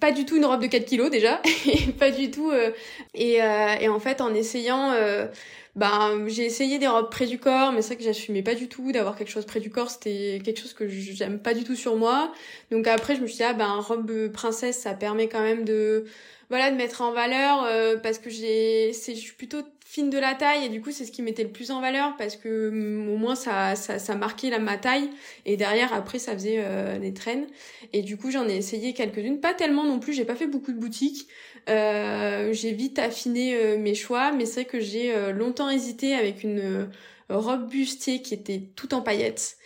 pas 0.00 0.10
du 0.10 0.24
tout 0.24 0.36
une 0.36 0.46
robe 0.46 0.60
de 0.60 0.66
4 0.66 0.84
kilos 0.84 1.08
déjà, 1.08 1.40
pas 1.98 2.10
du 2.10 2.30
tout. 2.32 2.50
et 3.14 3.36
et 3.36 3.88
en 3.88 4.00
fait, 4.00 4.20
en 4.20 4.34
essayant 4.34 4.92
ben 5.76 6.24
j'ai 6.26 6.44
essayé 6.46 6.78
des 6.78 6.88
robes 6.88 7.10
près 7.10 7.26
du 7.26 7.38
corps 7.38 7.70
mais 7.70 7.82
c'est 7.82 7.88
vrai 7.88 7.96
que 7.98 8.02
j'assumais 8.02 8.42
pas 8.42 8.54
du 8.54 8.66
tout 8.66 8.92
d'avoir 8.92 9.14
quelque 9.14 9.28
chose 9.28 9.44
près 9.44 9.60
du 9.60 9.68
corps 9.68 9.90
c'était 9.90 10.40
quelque 10.42 10.58
chose 10.58 10.72
que 10.72 10.88
j'aime 10.88 11.38
pas 11.38 11.52
du 11.52 11.64
tout 11.64 11.74
sur 11.76 11.96
moi 11.96 12.32
donc 12.70 12.86
après 12.86 13.14
je 13.14 13.20
me 13.20 13.26
suis 13.26 13.36
dit 13.36 13.42
ah 13.42 13.52
ben 13.52 13.74
robe 13.80 14.28
princesse 14.32 14.78
ça 14.78 14.94
permet 14.94 15.28
quand 15.28 15.42
même 15.42 15.66
de 15.66 16.06
voilà 16.48 16.70
de 16.70 16.76
mettre 16.76 17.02
en 17.02 17.12
valeur 17.12 17.64
euh, 17.64 17.96
parce 17.96 18.18
que 18.18 18.30
j'ai 18.30 18.92
c'est 18.92 19.14
je 19.14 19.20
suis 19.20 19.34
plutôt 19.34 19.62
fine 19.86 20.10
de 20.10 20.18
la 20.18 20.34
taille 20.34 20.64
et 20.64 20.68
du 20.68 20.80
coup 20.80 20.90
c'est 20.90 21.04
ce 21.04 21.12
qui 21.12 21.22
mettait 21.22 21.44
le 21.44 21.50
plus 21.50 21.70
en 21.70 21.80
valeur 21.80 22.16
parce 22.18 22.34
que 22.34 22.70
mm, 22.70 23.08
au 23.08 23.16
moins 23.16 23.36
ça 23.36 23.76
ça, 23.76 24.14
marquait 24.16 24.50
la 24.50 24.58
ma 24.58 24.76
taille 24.76 25.08
et 25.44 25.56
derrière 25.56 25.94
après 25.94 26.18
ça 26.18 26.32
faisait 26.32 26.58
euh, 26.58 26.98
des 26.98 27.14
traînes. 27.14 27.46
Et 27.92 28.02
du 28.02 28.16
coup 28.16 28.32
j'en 28.32 28.48
ai 28.48 28.56
essayé 28.56 28.94
quelques-unes. 28.94 29.40
Pas 29.40 29.54
tellement 29.54 29.84
non 29.84 30.00
plus 30.00 30.12
j'ai 30.12 30.24
pas 30.24 30.34
fait 30.34 30.48
beaucoup 30.48 30.72
de 30.72 30.78
boutiques. 30.78 31.28
Euh, 31.68 32.52
j'ai 32.52 32.72
vite 32.72 32.98
affiné 32.98 33.54
euh, 33.56 33.78
mes 33.78 33.94
choix 33.94 34.32
mais 34.32 34.44
c'est 34.44 34.62
vrai 34.62 34.64
que 34.64 34.80
j'ai 34.80 35.14
longtemps 35.32 35.70
hésité 35.70 36.14
avec 36.14 36.42
une 36.42 36.88
robe 37.28 37.68
bustier 37.68 38.22
qui 38.22 38.34
était 38.34 38.70
tout 38.76 38.94
en 38.94 39.02
paillettes. 39.02 39.56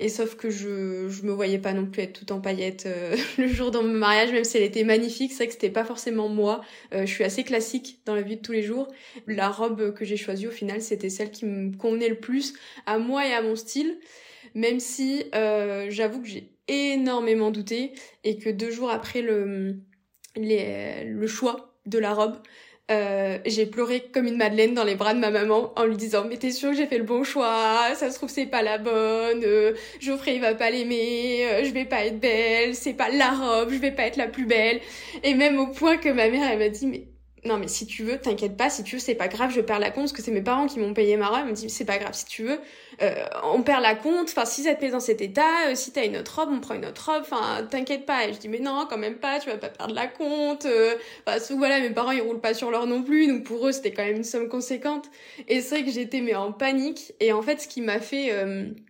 Et 0.00 0.08
sauf 0.08 0.36
que 0.36 0.50
je, 0.50 1.08
je 1.08 1.22
me 1.22 1.32
voyais 1.32 1.58
pas 1.58 1.72
non 1.72 1.86
plus 1.86 2.02
être 2.02 2.12
tout 2.12 2.32
en 2.32 2.40
paillettes 2.40 2.86
euh, 2.86 3.16
le 3.38 3.46
jour 3.46 3.70
de 3.70 3.78
mon 3.78 3.92
mariage, 3.92 4.32
même 4.32 4.44
si 4.44 4.56
elle 4.56 4.64
était 4.64 4.84
magnifique. 4.84 5.30
C'est 5.30 5.38
vrai 5.38 5.46
que 5.46 5.52
c'était 5.52 5.70
pas 5.70 5.84
forcément 5.84 6.28
moi. 6.28 6.62
Euh, 6.92 7.06
je 7.06 7.12
suis 7.12 7.24
assez 7.24 7.44
classique 7.44 8.00
dans 8.04 8.14
la 8.14 8.22
vie 8.22 8.36
de 8.36 8.42
tous 8.42 8.52
les 8.52 8.62
jours. 8.62 8.88
La 9.26 9.48
robe 9.48 9.94
que 9.94 10.04
j'ai 10.04 10.16
choisie 10.16 10.46
au 10.46 10.52
final, 10.52 10.82
c'était 10.82 11.10
celle 11.10 11.30
qui 11.30 11.44
me 11.44 11.76
convenait 11.76 12.08
le 12.08 12.18
plus 12.18 12.54
à 12.86 12.98
moi 12.98 13.26
et 13.26 13.32
à 13.32 13.42
mon 13.42 13.56
style. 13.56 13.98
Même 14.54 14.80
si 14.80 15.24
euh, 15.34 15.86
j'avoue 15.90 16.20
que 16.20 16.28
j'ai 16.28 16.50
énormément 16.68 17.50
douté 17.50 17.92
et 18.24 18.38
que 18.38 18.50
deux 18.50 18.70
jours 18.70 18.90
après 18.90 19.20
le, 19.20 19.76
les, 20.36 21.04
le 21.04 21.26
choix 21.26 21.74
de 21.86 21.98
la 21.98 22.14
robe, 22.14 22.38
euh, 22.90 23.38
j'ai 23.46 23.64
pleuré 23.64 24.10
comme 24.12 24.26
une 24.26 24.36
madeleine 24.36 24.74
dans 24.74 24.84
les 24.84 24.94
bras 24.94 25.14
de 25.14 25.18
ma 25.18 25.30
maman 25.30 25.72
en 25.76 25.86
lui 25.86 25.96
disant 25.96 26.26
mais 26.28 26.36
t'es 26.36 26.50
sûre 26.50 26.70
que 26.70 26.76
j'ai 26.76 26.86
fait 26.86 26.98
le 26.98 27.04
bon 27.04 27.24
choix? 27.24 27.94
Ça 27.94 28.10
se 28.10 28.16
trouve 28.16 28.28
c'est 28.28 28.44
pas 28.44 28.60
la 28.62 28.76
bonne. 28.76 29.42
Euh, 29.42 29.72
Geoffrey 30.00 30.34
il 30.34 30.42
va 30.42 30.54
pas 30.54 30.68
l'aimer. 30.68 31.46
Euh, 31.46 31.64
je 31.64 31.70
vais 31.72 31.86
pas 31.86 32.04
être 32.04 32.20
belle. 32.20 32.74
C'est 32.74 32.92
pas 32.92 33.08
la 33.08 33.30
robe. 33.30 33.70
Je 33.70 33.78
vais 33.78 33.90
pas 33.90 34.02
être 34.02 34.16
la 34.16 34.28
plus 34.28 34.44
belle. 34.44 34.80
Et 35.22 35.32
même 35.32 35.58
au 35.58 35.68
point 35.68 35.96
que 35.96 36.10
ma 36.10 36.28
mère 36.28 36.50
elle 36.50 36.58
m'a 36.58 36.68
dit 36.68 36.86
mais 36.86 37.08
non 37.46 37.56
mais 37.56 37.68
si 37.68 37.86
tu 37.86 38.04
veux 38.04 38.18
t'inquiète 38.18 38.56
pas. 38.58 38.68
Si 38.68 38.84
tu 38.84 38.96
veux 38.96 39.00
c'est 39.00 39.14
pas 39.14 39.28
grave. 39.28 39.50
Je 39.54 39.62
perds 39.62 39.78
la 39.78 39.90
compte 39.90 40.04
parce 40.04 40.12
que 40.12 40.22
c'est 40.22 40.30
mes 40.30 40.42
parents 40.42 40.66
qui 40.66 40.78
m'ont 40.78 40.92
payé 40.92 41.16
ma 41.16 41.28
robe. 41.28 41.38
Elle 41.44 41.50
me 41.50 41.52
dit 41.52 41.70
c'est 41.70 41.86
pas 41.86 41.96
grave. 41.96 42.12
Si 42.12 42.26
tu 42.26 42.42
veux 42.42 42.60
euh, 43.02 43.14
on 43.44 43.62
perd 43.62 43.82
la 43.82 43.94
compte. 43.94 44.28
Enfin, 44.28 44.44
si 44.44 44.62
ça 44.62 44.74
te 44.74 44.78
plaît 44.78 44.90
dans 44.90 45.00
cet 45.00 45.20
état, 45.20 45.68
euh, 45.68 45.74
si 45.74 45.92
t'as 45.92 46.04
une 46.04 46.16
autre 46.16 46.38
robe, 46.38 46.50
on 46.52 46.60
prend 46.60 46.74
une 46.74 46.86
autre 46.86 47.10
robe. 47.10 47.22
Enfin, 47.22 47.66
t'inquiète 47.70 48.06
pas. 48.06 48.26
Et 48.26 48.32
je 48.32 48.38
dis 48.38 48.48
mais 48.48 48.60
non, 48.60 48.86
quand 48.88 48.98
même 48.98 49.16
pas. 49.16 49.40
Tu 49.40 49.50
vas 49.50 49.56
pas 49.56 49.68
perdre 49.68 49.94
la 49.94 50.06
compte. 50.06 50.66
Euh, 50.66 50.94
enfin, 51.26 51.38
voilà, 51.56 51.80
mes 51.80 51.90
parents 51.90 52.12
ils 52.12 52.20
roulent 52.20 52.40
pas 52.40 52.54
sur 52.54 52.70
l'or 52.70 52.86
non 52.86 53.02
plus, 53.02 53.26
donc 53.26 53.44
pour 53.44 53.66
eux 53.66 53.72
c'était 53.72 53.92
quand 53.92 54.04
même 54.04 54.16
une 54.16 54.24
somme 54.24 54.48
conséquente. 54.48 55.06
Et 55.48 55.60
c'est 55.60 55.76
vrai 55.76 55.84
que 55.84 55.90
j'étais 55.90 56.20
mais 56.20 56.34
en 56.34 56.52
panique. 56.52 57.12
Et 57.20 57.32
en 57.32 57.42
fait, 57.42 57.60
ce 57.60 57.68
qui 57.68 57.80
m'a 57.80 58.00
fait 58.00 58.32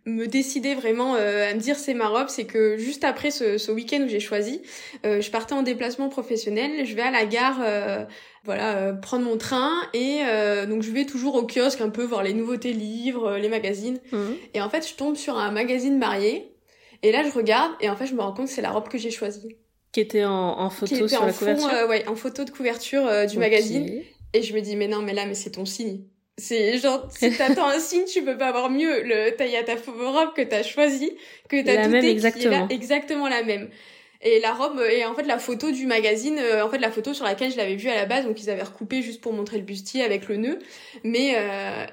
me 0.07 0.27
décider 0.27 0.75
vraiment 0.75 1.15
à 1.15 1.55
me 1.55 1.59
dire 1.59 1.77
c'est 1.77 1.95
ma 1.95 2.09
robe, 2.09 2.29
c'est 2.29 2.45
que 2.45 2.77
juste 2.77 3.05
après 3.05 3.31
ce, 3.31 3.59
ce 3.59 3.73
week-end 3.73 4.03
où 4.05 4.09
j'ai 4.09 4.21
choisi, 4.21 4.63
je 5.05 5.31
partais 5.31 5.55
en 5.55 5.63
déplacement 5.63 6.09
professionnel. 6.09 6.85
Je 6.85 6.95
vais 6.95 7.03
à 7.03 7.11
la 7.11 7.25
gare 7.25 7.61
voilà 8.45 8.93
prendre 8.93 9.25
mon 9.25 9.39
train 9.39 9.73
et 9.95 10.21
donc 10.69 10.83
je 10.83 10.91
vais 10.91 11.07
toujours 11.07 11.35
au 11.37 11.47
kiosque 11.47 11.81
un 11.81 11.89
peu 11.89 12.05
voir 12.05 12.23
les 12.23 12.35
nouveautés 12.35 12.73
livres 12.73 13.37
les 13.37 13.49
magazines 13.49 13.94
Mhm. 14.13 14.37
Et 14.55 14.61
en 14.61 14.69
fait, 14.69 14.89
je 14.89 14.95
tombe 14.95 15.17
sur 15.17 15.39
un 15.39 15.51
magazine 15.51 15.99
marié. 15.99 16.55
Et 17.05 17.13
là, 17.13 17.23
je 17.23 17.31
regarde 17.31 17.73
et 17.81 17.91
en 17.91 17.97
fait, 17.97 18.07
je 18.07 18.15
me 18.15 18.23
rends 18.23 18.33
compte 18.33 18.47
que 18.47 18.53
c'est 18.53 18.63
la 18.63 18.71
robe 18.71 18.89
que 18.89 18.97
j'ai 18.97 19.11
choisie. 19.11 19.57
Qui 19.93 20.01
était 20.01 20.25
en, 20.25 20.71
photo 20.71 21.07
sur 21.07 21.25
la 21.25 21.33
couverture 21.33 21.69
euh, 21.69 21.87
Ouais, 21.87 22.09
en 22.09 22.17
photo 22.17 22.45
de 22.45 22.51
couverture 22.51 23.07
euh, 23.07 23.27
du 23.27 23.39
magazine. 23.39 24.03
Et 24.33 24.43
je 24.43 24.53
me 24.55 24.61
dis, 24.61 24.75
mais 24.75 24.89
non, 24.89 25.03
mais 25.03 25.13
là, 25.13 25.27
mais 25.27 25.35
c'est 25.35 25.53
ton 25.53 25.67
signe. 25.67 26.01
C'est 26.37 26.79
genre, 26.79 27.09
si 27.17 27.31
t'attends 27.37 27.69
un 27.69 27.79
signe, 27.79 28.07
tu 28.07 28.25
peux 28.25 28.37
pas 28.37 28.49
avoir 28.49 28.71
mieux. 28.71 29.05
Le, 29.05 29.37
taille 29.37 29.55
à 29.55 29.63
ta 29.63 29.75
robe 29.75 30.35
que 30.35 30.43
t'as 30.43 30.65
choisi, 30.65 31.13
que 31.49 31.63
t'as 31.63 31.75
la 31.75 31.89
même 31.89 32.05
exactement. 32.05 32.67
exactement 32.71 33.29
la 33.29 33.45
même. 33.45 33.69
Et 34.23 34.41
la 34.41 34.53
robe, 34.53 34.81
et 34.81 35.05
en 35.05 35.15
fait 35.15 35.25
la 35.25 35.39
photo 35.39 35.71
du 35.71 35.87
magazine, 35.87 36.39
euh, 36.41 36.65
en 36.65 36.71
fait 36.71 36.79
la 36.79 36.91
photo 36.91 37.13
sur 37.15 37.27
laquelle 37.27 37.53
je 37.53 37.59
l'avais 37.59 37.77
vue 37.77 37.91
à 37.91 37.95
la 37.95 38.07
base, 38.07 38.25
donc 38.25 38.43
ils 38.43 38.49
avaient 38.51 38.63
recoupé 38.63 39.03
juste 39.03 39.21
pour 39.21 39.35
montrer 39.35 39.59
le 39.59 39.65
bustier 39.65 40.03
avec 40.03 40.27
le 40.29 40.39
nœud. 40.39 40.59
Mais, 41.05 41.37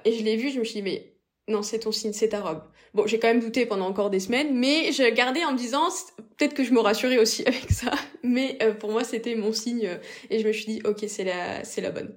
et 0.05 0.13
je 0.13 0.23
l'ai 0.23 0.37
vue, 0.37 0.49
je 0.49 0.57
me 0.57 0.63
suis 0.63 0.81
dit, 0.81 0.81
mais 0.81 1.10
non, 1.47 1.63
c'est 1.63 1.79
ton 1.79 1.91
signe, 1.91 2.13
c'est 2.13 2.29
ta 2.29 2.41
robe. 2.41 2.61
Bon, 2.93 3.07
j'ai 3.07 3.19
quand 3.19 3.27
même 3.27 3.39
douté 3.39 3.65
pendant 3.65 3.87
encore 3.87 4.09
des 4.09 4.19
semaines, 4.19 4.57
mais 4.57 4.91
je 4.91 5.09
gardais 5.13 5.43
en 5.43 5.53
me 5.53 5.57
disant, 5.57 5.87
peut-être 6.37 6.53
que 6.53 6.63
je 6.63 6.73
me 6.73 6.79
rassurais 6.79 7.17
aussi 7.17 7.43
avec 7.47 7.71
ça, 7.71 7.91
mais 8.23 8.57
euh, 8.61 8.73
pour 8.73 8.91
moi, 8.91 9.03
c'était 9.03 9.35
mon 9.35 9.53
signe, 9.53 9.87
euh, 9.87 9.97
et 10.29 10.39
je 10.39 10.47
me 10.47 10.51
suis 10.51 10.65
dit, 10.65 10.81
ok, 10.85 11.03
c'est 11.07 11.23
la, 11.23 11.63
c'est 11.63 11.81
la 11.81 11.91
bonne. 11.91 12.13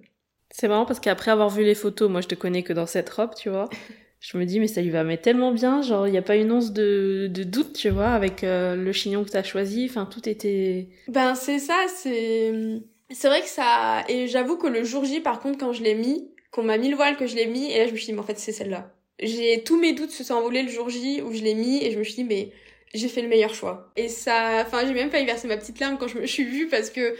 C'est 0.50 0.68
marrant 0.68 0.86
parce 0.86 1.00
qu'après 1.00 1.30
avoir 1.30 1.50
vu 1.50 1.64
les 1.64 1.74
photos, 1.74 2.10
moi, 2.10 2.20
je 2.20 2.28
te 2.28 2.34
connais 2.34 2.62
que 2.62 2.72
dans 2.72 2.86
cette 2.86 3.10
robe, 3.10 3.34
tu 3.34 3.50
vois. 3.50 3.68
Je 4.20 4.38
me 4.38 4.46
dis, 4.46 4.58
mais 4.58 4.68
ça 4.68 4.80
lui 4.80 4.88
va 4.88 5.04
mettre 5.04 5.20
tellement 5.22 5.52
bien, 5.52 5.82
genre, 5.82 6.08
il 6.08 6.10
n'y 6.10 6.16
a 6.16 6.22
pas 6.22 6.36
une 6.36 6.50
once 6.50 6.72
de, 6.72 7.28
de 7.30 7.42
doute, 7.42 7.74
tu 7.74 7.90
vois, 7.90 8.08
avec 8.08 8.42
euh, 8.42 8.74
le 8.74 8.90
chignon 8.90 9.22
que 9.22 9.28
tu 9.28 9.36
as 9.36 9.42
choisi, 9.42 9.86
enfin, 9.86 10.06
tout 10.06 10.26
était... 10.26 10.88
Ben, 11.08 11.34
c'est 11.34 11.58
ça, 11.58 11.76
c'est... 11.94 12.80
C'est 13.10 13.28
vrai 13.28 13.42
que 13.42 13.48
ça... 13.48 14.02
Et 14.08 14.26
j'avoue 14.26 14.56
que 14.56 14.66
le 14.66 14.82
jour 14.82 15.04
J, 15.04 15.20
par 15.20 15.40
contre, 15.40 15.58
quand 15.58 15.74
je 15.74 15.82
l'ai 15.82 15.94
mis, 15.94 16.30
qu'on 16.52 16.62
m'a 16.62 16.78
mis 16.78 16.88
le 16.88 16.96
voile, 16.96 17.18
que 17.18 17.26
je 17.26 17.36
l'ai 17.36 17.44
mis, 17.44 17.70
et 17.70 17.80
là, 17.80 17.86
je 17.86 17.92
me 17.92 17.98
suis 17.98 18.06
dit, 18.06 18.12
mais 18.14 18.20
en 18.20 18.24
fait, 18.24 18.38
c'est 18.38 18.52
celle-là 18.52 18.93
j'ai 19.20 19.62
tous 19.64 19.78
mes 19.78 19.92
doutes 19.92 20.10
se 20.10 20.24
sont 20.24 20.34
envolés 20.34 20.62
le 20.62 20.68
jour 20.70 20.88
J 20.90 21.22
où 21.22 21.32
je 21.32 21.42
l'ai 21.42 21.54
mis 21.54 21.82
et 21.84 21.90
je 21.92 21.98
me 21.98 22.04
suis 22.04 22.14
dit 22.14 22.24
mais 22.24 22.52
j'ai 22.94 23.08
fait 23.08 23.22
le 23.22 23.28
meilleur 23.28 23.54
choix. 23.54 23.90
Et 23.96 24.08
ça, 24.08 24.62
enfin 24.64 24.86
j'ai 24.86 24.94
même 24.94 25.10
pas 25.10 25.22
verser 25.24 25.48
ma 25.48 25.56
petite 25.56 25.80
larme 25.80 25.98
quand 25.98 26.08
je 26.08 26.18
me 26.18 26.26
suis 26.26 26.44
vue 26.44 26.68
parce 26.68 26.90
que 26.90 27.16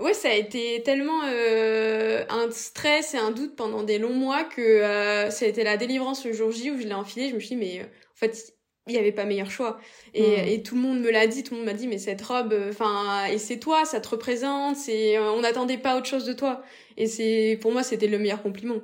ouais 0.00 0.14
ça 0.14 0.28
a 0.30 0.34
été 0.34 0.82
tellement 0.84 1.22
euh, 1.26 2.24
un 2.28 2.50
stress 2.50 3.14
et 3.14 3.18
un 3.18 3.30
doute 3.30 3.56
pendant 3.56 3.82
des 3.84 3.98
longs 3.98 4.14
mois 4.14 4.44
que 4.44 4.60
euh, 4.62 5.30
ça 5.30 5.44
a 5.44 5.48
été 5.48 5.64
la 5.64 5.76
délivrance 5.76 6.24
le 6.24 6.32
jour 6.32 6.50
J 6.52 6.70
où 6.70 6.80
je 6.80 6.86
l'ai 6.86 6.94
enfilé. 6.94 7.28
Je 7.28 7.34
me 7.34 7.40
suis 7.40 7.50
dit 7.50 7.56
mais 7.56 7.80
en 7.82 8.16
fait 8.16 8.54
il 8.88 8.94
y 8.94 8.98
avait 8.98 9.12
pas 9.12 9.24
meilleur 9.24 9.50
choix 9.50 9.78
et, 10.12 10.22
Mm. 10.22 10.48
et 10.48 10.62
tout 10.64 10.74
le 10.74 10.80
monde 10.80 11.00
me 11.00 11.10
l'a 11.10 11.26
dit 11.28 11.44
tout 11.44 11.54
le 11.54 11.58
monde 11.58 11.66
m'a 11.66 11.74
dit 11.74 11.86
mais 11.86 11.98
cette 11.98 12.20
robe 12.22 12.52
enfin 12.68 13.26
et 13.26 13.38
c'est 13.38 13.58
toi 13.60 13.84
ça 13.84 14.00
te 14.00 14.08
représente 14.08 14.76
c'est 14.76 15.18
on 15.20 15.40
n'attendait 15.40 15.78
pas 15.78 15.96
autre 15.96 16.06
chose 16.06 16.24
de 16.24 16.32
toi 16.32 16.62
et 16.96 17.06
c'est 17.06 17.58
pour 17.62 17.70
moi 17.72 17.84
c'était 17.84 18.08
le 18.08 18.18
meilleur 18.18 18.42
compliment 18.42 18.80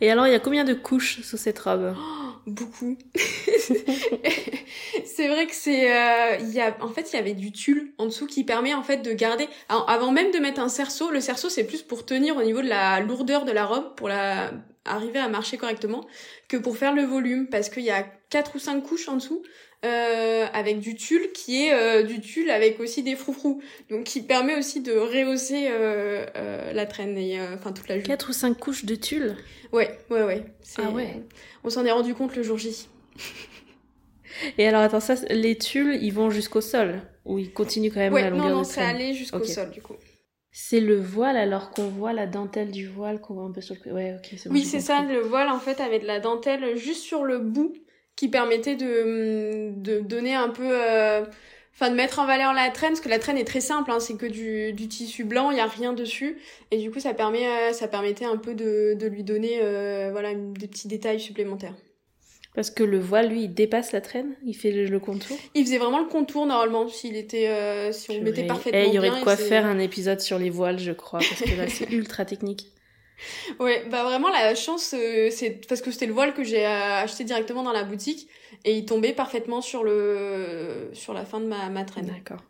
Et 0.00 0.10
alors, 0.10 0.26
il 0.26 0.32
y 0.32 0.36
a 0.36 0.40
combien 0.40 0.64
de 0.64 0.74
couches 0.74 1.20
sous 1.22 1.36
cette 1.36 1.58
robe? 1.58 1.94
Beaucoup. 2.46 2.96
C'est 5.04 5.28
vrai 5.28 5.46
que 5.46 5.54
c'est 5.54 5.90
euh, 5.90 6.36
y 6.52 6.60
a 6.60 6.76
en 6.80 6.88
fait 6.88 7.12
il 7.12 7.16
y 7.16 7.18
avait 7.18 7.34
du 7.34 7.50
tulle 7.52 7.92
en 7.98 8.06
dessous 8.06 8.26
qui 8.26 8.44
permet 8.44 8.72
en 8.72 8.82
fait 8.82 8.98
de 8.98 9.12
garder 9.12 9.48
alors, 9.68 9.88
avant 9.90 10.12
même 10.12 10.30
de 10.30 10.38
mettre 10.38 10.60
un 10.60 10.68
cerceau 10.68 11.10
le 11.10 11.20
cerceau 11.20 11.48
c'est 11.48 11.64
plus 11.64 11.82
pour 11.82 12.06
tenir 12.06 12.36
au 12.36 12.42
niveau 12.42 12.62
de 12.62 12.68
la 12.68 13.00
lourdeur 13.00 13.44
de 13.44 13.50
la 13.50 13.66
robe 13.66 13.96
pour 13.96 14.08
la 14.08 14.52
arriver 14.88 15.18
à 15.18 15.28
marcher 15.28 15.56
correctement 15.56 16.06
que 16.48 16.56
pour 16.56 16.76
faire 16.76 16.94
le 16.94 17.02
volume 17.02 17.48
parce 17.48 17.68
qu'il 17.68 17.84
y 17.84 17.90
a 17.90 18.06
quatre 18.30 18.56
ou 18.56 18.58
cinq 18.58 18.82
couches 18.82 19.08
en 19.08 19.16
dessous 19.16 19.42
euh, 19.84 20.46
avec 20.52 20.80
du 20.80 20.96
tulle 20.96 21.30
qui 21.32 21.66
est 21.66 21.72
euh, 21.72 22.02
du 22.02 22.20
tulle 22.20 22.50
avec 22.50 22.80
aussi 22.80 23.02
des 23.02 23.14
froufrous 23.14 23.62
donc 23.90 24.04
qui 24.04 24.22
permet 24.22 24.56
aussi 24.56 24.80
de 24.80 24.92
rehausser 24.92 25.68
euh, 25.70 26.72
la 26.72 26.86
traîne 26.86 27.16
et 27.16 27.40
enfin 27.54 27.72
toute 27.72 27.88
la 27.88 27.96
jupe. 27.96 28.06
Quatre 28.06 28.30
ou 28.30 28.32
cinq 28.32 28.58
couches 28.58 28.84
de 28.84 28.94
tulle? 28.96 29.36
Ouais, 29.72 29.98
ouais, 30.10 30.24
ouais. 30.24 30.44
Ah 30.78 30.90
ouais. 30.90 31.22
On 31.62 31.70
s'en 31.70 31.84
est 31.84 31.92
rendu 31.92 32.14
compte 32.14 32.34
le 32.34 32.42
jour 32.42 32.58
J. 32.58 32.88
Et 34.56 34.66
alors, 34.66 34.82
attends, 34.82 35.00
ça, 35.00 35.14
les 35.30 35.56
tulles, 35.56 35.98
ils 36.00 36.12
vont 36.12 36.30
jusqu'au 36.30 36.60
sol? 36.60 37.02
Ou 37.24 37.38
ils 37.38 37.52
continuent 37.52 37.90
quand 37.92 38.00
même 38.00 38.12
Ouais, 38.12 38.22
la 38.22 38.30
longueur 38.30 38.48
non, 38.48 38.54
non, 38.56 38.60
de 38.62 38.66
ça 38.66 38.82
traîne 38.82 38.96
allait 38.96 39.14
jusqu'au 39.14 39.44
sol 39.44 39.70
du 39.70 39.82
coup. 39.82 39.96
C'est 40.50 40.80
le 40.80 40.96
voile 41.00 41.36
alors 41.36 41.70
qu'on 41.70 41.88
voit 41.88 42.12
la 42.12 42.26
dentelle 42.26 42.70
du 42.70 42.86
voile 42.86 43.20
qu'on 43.20 43.34
voit 43.34 43.44
un 43.44 43.52
peu 43.52 43.60
sur 43.60 43.76
le... 43.84 43.92
Ouais, 43.92 44.14
ok, 44.16 44.34
c'est 44.36 44.48
bon. 44.48 44.54
Oui, 44.54 44.64
c'est 44.64 44.80
ça, 44.80 45.02
le 45.02 45.20
voile 45.20 45.48
en 45.48 45.58
fait 45.58 45.80
avec 45.80 46.02
de 46.02 46.06
la 46.06 46.20
dentelle 46.20 46.76
juste 46.76 47.02
sur 47.02 47.24
le 47.24 47.38
bout 47.38 47.72
qui 48.16 48.28
permettait 48.28 48.76
de, 48.76 49.70
de 49.76 50.00
donner 50.00 50.34
un 50.34 50.48
peu... 50.48 50.68
euh, 50.68 51.24
Enfin, 51.80 51.90
de 51.90 51.94
mettre 51.94 52.18
en 52.18 52.26
valeur 52.26 52.54
la 52.54 52.70
traîne, 52.70 52.90
parce 52.90 53.00
que 53.00 53.08
la 53.08 53.20
traîne 53.20 53.38
est 53.38 53.44
très 53.44 53.60
simple, 53.60 53.92
hein, 53.92 54.00
c'est 54.00 54.16
que 54.16 54.26
du, 54.26 54.72
du 54.72 54.88
tissu 54.88 55.22
blanc, 55.22 55.52
il 55.52 55.54
n'y 55.54 55.60
a 55.60 55.66
rien 55.68 55.92
dessus. 55.92 56.36
Et 56.72 56.78
du 56.78 56.90
coup, 56.90 56.98
ça, 56.98 57.14
permet, 57.14 57.46
euh, 57.46 57.72
ça 57.72 57.86
permettait 57.86 58.24
un 58.24 58.36
peu 58.36 58.54
de, 58.54 58.94
de 58.98 59.06
lui 59.06 59.22
donner 59.22 59.60
euh, 59.62 60.08
voilà, 60.10 60.34
des 60.34 60.66
petits 60.66 60.88
détails 60.88 61.20
supplémentaires. 61.20 61.76
Parce 62.58 62.72
que 62.72 62.82
le 62.82 62.98
voile, 62.98 63.28
lui, 63.28 63.44
il 63.44 63.54
dépasse 63.54 63.92
la 63.92 64.00
traîne 64.00 64.34
Il 64.44 64.52
fait 64.52 64.72
le, 64.72 64.86
le 64.86 64.98
contour 64.98 65.38
Il 65.54 65.64
faisait 65.64 65.78
vraiment 65.78 66.00
le 66.00 66.08
contour 66.08 66.44
normalement, 66.44 66.88
s'il 66.88 67.14
était, 67.14 67.46
euh, 67.46 67.92
si 67.92 68.10
on 68.10 68.14
le 68.14 68.20
mettait 68.20 68.48
parfaitement 68.48 68.80
Eh, 68.82 68.88
il 68.88 68.94
y 68.94 68.98
aurait 68.98 69.10
bien, 69.10 69.20
de 69.20 69.22
quoi 69.22 69.36
faire 69.36 69.64
un 69.64 69.78
épisode 69.78 70.20
sur 70.20 70.40
les 70.40 70.50
voiles, 70.50 70.80
je 70.80 70.90
crois, 70.90 71.20
parce 71.20 71.40
que 71.40 71.56
là, 71.56 71.66
c'est 71.68 71.88
ultra 71.92 72.24
technique. 72.24 72.72
Ouais, 73.60 73.84
bah 73.88 74.02
vraiment 74.02 74.28
la 74.28 74.56
chance, 74.56 74.92
euh, 74.98 75.28
c'est 75.30 75.68
parce 75.68 75.80
que 75.82 75.92
c'était 75.92 76.06
le 76.06 76.12
voile 76.12 76.34
que 76.34 76.42
j'ai 76.42 76.66
euh, 76.66 76.94
acheté 77.04 77.22
directement 77.22 77.62
dans 77.62 77.70
la 77.70 77.84
boutique 77.84 78.28
et 78.64 78.76
il 78.76 78.84
tombait 78.86 79.12
parfaitement 79.12 79.60
sur 79.60 79.84
le 79.84 80.90
sur 80.94 81.14
la 81.14 81.24
fin 81.24 81.38
de 81.38 81.46
ma, 81.46 81.68
ma 81.68 81.84
traîne. 81.84 82.06
D'accord. 82.06 82.42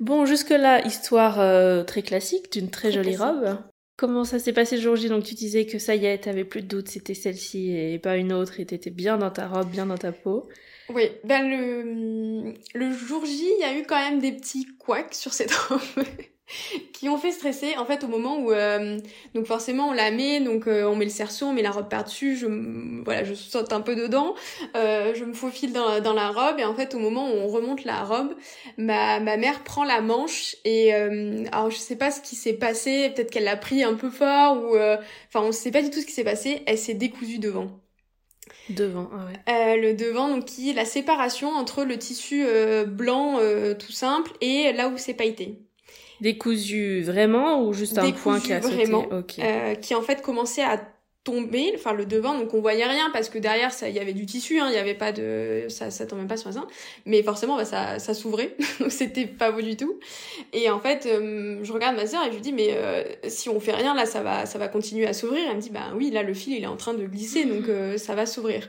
Bon, 0.00 0.26
jusque-là, 0.26 0.84
histoire 0.84 1.38
euh, 1.38 1.84
très 1.84 2.02
classique 2.02 2.50
d'une 2.52 2.70
très, 2.70 2.88
Très 2.90 3.04
jolie 3.04 3.14
classique. 3.14 3.36
robe. 3.40 3.58
Comment 4.02 4.24
ça 4.24 4.40
s'est 4.40 4.52
passé 4.52 4.74
le 4.74 4.82
jour 4.82 4.96
J? 4.96 5.08
Donc 5.08 5.22
tu 5.22 5.36
disais 5.36 5.64
que 5.64 5.78
ça 5.78 5.94
y 5.94 6.06
est, 6.06 6.18
t'avais 6.18 6.42
plus 6.42 6.60
de 6.60 6.66
doute, 6.66 6.88
c'était 6.88 7.14
celle-ci 7.14 7.70
et 7.70 8.00
pas 8.00 8.16
une 8.16 8.32
autre, 8.32 8.58
et 8.58 8.66
t'étais 8.66 8.90
bien 8.90 9.16
dans 9.16 9.30
ta 9.30 9.46
robe, 9.46 9.70
bien 9.70 9.86
dans 9.86 9.96
ta 9.96 10.10
peau. 10.10 10.48
Oui, 10.88 11.04
ben 11.22 11.48
le 11.48 12.52
le 12.74 12.92
jour 12.92 13.24
J, 13.24 13.52
il 13.56 13.60
y 13.60 13.64
a 13.64 13.78
eu 13.78 13.84
quand 13.84 13.94
même 13.94 14.18
des 14.18 14.32
petits 14.32 14.66
couacs 14.76 15.14
sur 15.14 15.32
cette 15.32 15.52
robe 15.54 16.04
qui 16.92 17.08
ont 17.08 17.18
fait 17.18 17.32
stresser 17.32 17.76
en 17.76 17.84
fait 17.84 18.04
au 18.04 18.08
moment 18.08 18.38
où 18.38 18.52
euh, 18.52 18.98
donc 19.34 19.46
forcément 19.46 19.88
on 19.88 19.92
la 19.92 20.10
met 20.10 20.40
donc 20.40 20.66
euh, 20.66 20.84
on 20.84 20.96
met 20.96 21.04
le 21.04 21.10
cerceau, 21.10 21.46
on 21.46 21.52
met 21.52 21.62
la 21.62 21.70
robe 21.70 21.88
par-dessus, 21.88 22.36
je 22.36 22.46
m- 22.46 23.02
voilà, 23.04 23.24
je 23.24 23.34
saute 23.34 23.72
un 23.72 23.80
peu 23.80 23.94
dedans, 23.96 24.34
euh, 24.76 25.12
je 25.14 25.24
me 25.24 25.32
faufile 25.32 25.72
dans 25.72 25.88
la, 25.88 26.00
dans 26.00 26.12
la 26.14 26.28
robe 26.28 26.58
et 26.58 26.64
en 26.64 26.74
fait 26.74 26.94
au 26.94 26.98
moment 26.98 27.28
où 27.30 27.34
on 27.36 27.48
remonte 27.48 27.84
la 27.84 28.02
robe, 28.04 28.34
ma 28.78 29.20
ma 29.20 29.36
mère 29.36 29.62
prend 29.64 29.84
la 29.84 30.00
manche 30.00 30.56
et 30.64 30.92
alors 30.92 31.70
je 31.70 31.76
sais 31.78 31.96
pas 31.96 32.10
ce 32.10 32.20
qui 32.20 32.36
s'est 32.36 32.54
passé, 32.54 33.10
peut-être 33.14 33.30
qu'elle 33.30 33.44
l'a 33.44 33.56
pris 33.56 33.82
un 33.82 33.94
peu 33.94 34.10
fort 34.10 34.62
ou 34.62 34.76
enfin 34.76 35.40
on 35.46 35.52
sait 35.52 35.70
pas 35.70 35.82
du 35.82 35.90
tout 35.90 36.00
ce 36.00 36.06
qui 36.06 36.12
s'est 36.12 36.24
passé, 36.24 36.62
elle 36.66 36.78
s'est 36.78 36.94
décousue 36.94 37.38
devant. 37.38 37.80
Devant, 38.68 39.10
ah 39.12 39.26
ouais. 39.26 39.52
Euh, 39.52 39.76
le 39.76 39.94
devant, 39.94 40.28
donc 40.28 40.44
qui 40.44 40.70
est 40.70 40.72
la 40.74 40.84
séparation 40.84 41.48
entre 41.50 41.84
le 41.84 41.98
tissu 41.98 42.44
euh, 42.46 42.84
blanc 42.84 43.38
euh, 43.40 43.74
tout 43.74 43.92
simple 43.92 44.30
et 44.40 44.72
là 44.72 44.88
où 44.88 44.96
c'est 44.96 45.14
pailleté, 45.14 45.58
Décousu 46.22 47.02
vraiment 47.02 47.62
ou 47.62 47.72
juste 47.72 47.98
un 47.98 48.04
Décousu 48.04 48.22
point 48.22 48.40
qui 48.40 48.52
a 48.52 48.62
sauté 48.62 48.76
vraiment. 48.76 49.06
Ok. 49.10 49.38
Euh, 49.38 49.74
qui 49.74 49.94
en 49.94 50.02
fait 50.02 50.22
commençait 50.22 50.62
à 50.62 50.80
tomber, 51.24 51.72
enfin 51.76 51.92
le 51.92 52.04
devant, 52.04 52.36
donc 52.36 52.52
on 52.52 52.60
voyait 52.60 52.84
rien 52.84 53.10
parce 53.12 53.28
que 53.28 53.38
derrière 53.38 53.72
ça, 53.72 53.88
il 53.88 53.94
y 53.94 54.00
avait 54.00 54.12
du 54.12 54.26
tissu, 54.26 54.58
hein, 54.58 54.66
il 54.68 54.74
y 54.74 54.78
avait 54.78 54.94
pas 54.94 55.12
de, 55.12 55.66
ça, 55.68 55.90
ça 55.90 56.04
tombait 56.04 56.26
pas 56.26 56.36
sur 56.36 56.50
la 56.50 56.62
mais 57.06 57.22
forcément 57.22 57.56
bah, 57.56 57.64
ça, 57.64 58.00
ça 58.00 58.12
s'ouvrait, 58.12 58.56
donc 58.80 58.90
c'était 58.90 59.26
pas 59.26 59.52
beau 59.52 59.62
du 59.62 59.76
tout. 59.76 60.00
Et 60.52 60.68
en 60.68 60.80
fait, 60.80 61.06
euh, 61.06 61.60
je 61.62 61.72
regarde 61.72 61.94
ma 61.94 62.06
sœur 62.06 62.24
et 62.24 62.30
je 62.30 62.34
lui 62.34 62.40
dis 62.40 62.52
mais 62.52 62.70
euh, 62.72 63.04
si 63.28 63.48
on 63.48 63.60
fait 63.60 63.72
rien 63.72 63.94
là, 63.94 64.04
ça 64.04 64.22
va, 64.22 64.46
ça 64.46 64.58
va 64.58 64.66
continuer 64.66 65.06
à 65.06 65.12
s'ouvrir. 65.12 65.42
Elle 65.48 65.56
me 65.56 65.62
dit 65.62 65.70
bah 65.70 65.92
oui 65.96 66.10
là 66.10 66.24
le 66.24 66.34
fil 66.34 66.54
il 66.54 66.64
est 66.64 66.66
en 66.66 66.76
train 66.76 66.94
de 66.94 67.06
glisser 67.06 67.44
donc 67.44 67.68
euh, 67.68 67.98
ça 67.98 68.16
va 68.16 68.26
s'ouvrir. 68.26 68.68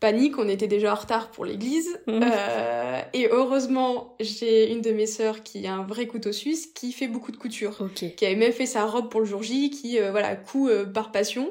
Panique, 0.00 0.38
on 0.38 0.48
était 0.48 0.68
déjà 0.68 0.92
en 0.92 0.96
retard 0.96 1.30
pour 1.30 1.44
l'église. 1.44 1.98
Mhm. 2.06 2.22
Euh, 2.22 3.00
et 3.12 3.28
heureusement, 3.30 4.14
j'ai 4.20 4.70
une 4.70 4.80
de 4.80 4.92
mes 4.92 5.06
sœurs 5.06 5.42
qui 5.42 5.66
a 5.66 5.74
un 5.74 5.84
vrai 5.84 6.06
couteau 6.06 6.32
suisse 6.32 6.66
qui 6.66 6.92
fait 6.92 7.08
beaucoup 7.08 7.32
de 7.32 7.36
couture 7.36 7.88
qui 7.94 8.26
avait 8.26 8.36
même 8.36 8.52
fait 8.52 8.66
sa 8.66 8.84
robe 8.86 9.08
pour 9.08 9.20
le 9.20 9.26
jour 9.26 9.42
J, 9.42 9.70
qui 9.70 9.98
euh, 9.98 10.10
voilà 10.10 10.36
coud 10.36 10.70
euh, 10.70 10.86
par 10.86 11.12
passion. 11.12 11.50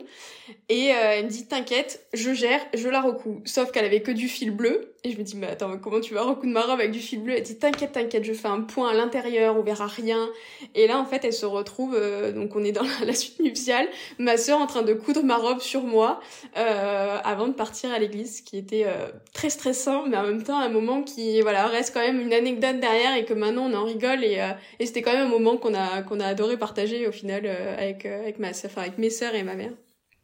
Et 0.70 0.92
euh, 0.92 0.96
elle 1.12 1.25
me 1.25 1.30
dit 1.30 1.48
t'inquiète, 1.48 2.06
je 2.13 2.34
gère, 2.34 2.62
je 2.74 2.88
la 2.89 3.01
recouds. 3.01 3.42
Sauf 3.46 3.72
qu'elle 3.72 3.86
avait 3.86 4.01
que 4.01 4.12
du 4.12 4.27
fil 4.27 4.51
bleu. 4.51 4.94
Et 5.04 5.12
je 5.12 5.18
me 5.18 5.24
dis 5.24 5.38
mais 5.38 5.48
attends 5.48 5.77
comment 5.77 6.00
tu 6.00 6.13
vas 6.13 6.24
recoudre 6.24 6.51
ma 6.51 6.62
robe 6.62 6.80
avec 6.80 6.92
du 6.92 7.00
fil 7.00 7.22
bleu? 7.22 7.34
Elle 7.38 7.44
dit 7.44 7.58
t'inquiète 7.58 7.94
t'inquiète, 7.94 8.24
je 8.24 8.34
fais 8.34 8.48
un 8.48 8.62
point 8.62 8.89
à 8.89 8.94
l'intérieur, 8.94 9.56
on 9.58 9.62
verra 9.62 9.88
rien. 9.88 10.30
Et 10.75 10.88
là 10.88 11.00
en 11.00 11.06
fait 11.06 11.24
elle 11.24 11.34
se 11.34 11.46
retrouve 11.46 11.96
euh, 11.96 12.32
donc 12.32 12.56
on 12.56 12.63
est 12.63 12.72
dans 12.72 12.84
la, 13.06 13.13
suite 13.18 13.39
nuptiale, 13.39 13.88
ma 14.20 14.38
sœur 14.38 14.60
en 14.60 14.68
train 14.68 14.84
de 14.84 14.94
coudre 14.94 15.24
ma 15.24 15.38
robe 15.38 15.60
sur 15.60 15.84
moi 15.84 16.20
euh, 16.58 17.18
avant 17.24 17.48
de 17.48 17.54
partir 17.54 17.92
à 17.92 18.00
l'église, 18.00 18.42
qui 18.42 18.58
était 18.58 18.86
euh, 18.86 19.08
très 19.34 19.50
stressant, 19.50 20.06
mais 20.08 20.18
en 20.18 20.24
même 20.24 20.44
temps 20.44 20.60
un 20.60 20.70
moment 20.70 21.04
qui 21.04 21.42
voilà 21.42 21.68
reste 21.68 21.94
quand 21.94 22.01
même 22.01 22.20
une 22.20 22.34
anecdote 22.34 22.80
derrière 22.80 23.16
et 23.16 23.25
que 23.25 23.34
maintenant 23.34 23.70
on 23.70 23.74
en 23.74 23.86
rigole 23.86 24.24
et, 24.24 24.39
euh, 24.39 24.51
et 24.80 24.86
c'était 24.86 25.01
quand 25.01 25.13
même 25.13 25.27
un 25.27 25.30
moment 25.30 25.58
qu'on 25.58 25.74
a 25.74 26.01
qu'on 26.01 26.20
a 26.20 26.25
adoré 26.25 26.58
partager 26.58 27.08
au 27.08 27.12
final 27.12 27.44
euh, 27.46 27.75
avec 27.77 28.06
euh, 28.06 28.22
avec 28.22 28.39
ma 28.39 28.50
enfin 28.50 28.82
avec 28.82 28.98
mes 28.98 29.10
sœurs 29.10 29.36
et 29.36 29.44
ma 29.44 29.56
mère. 29.56 29.72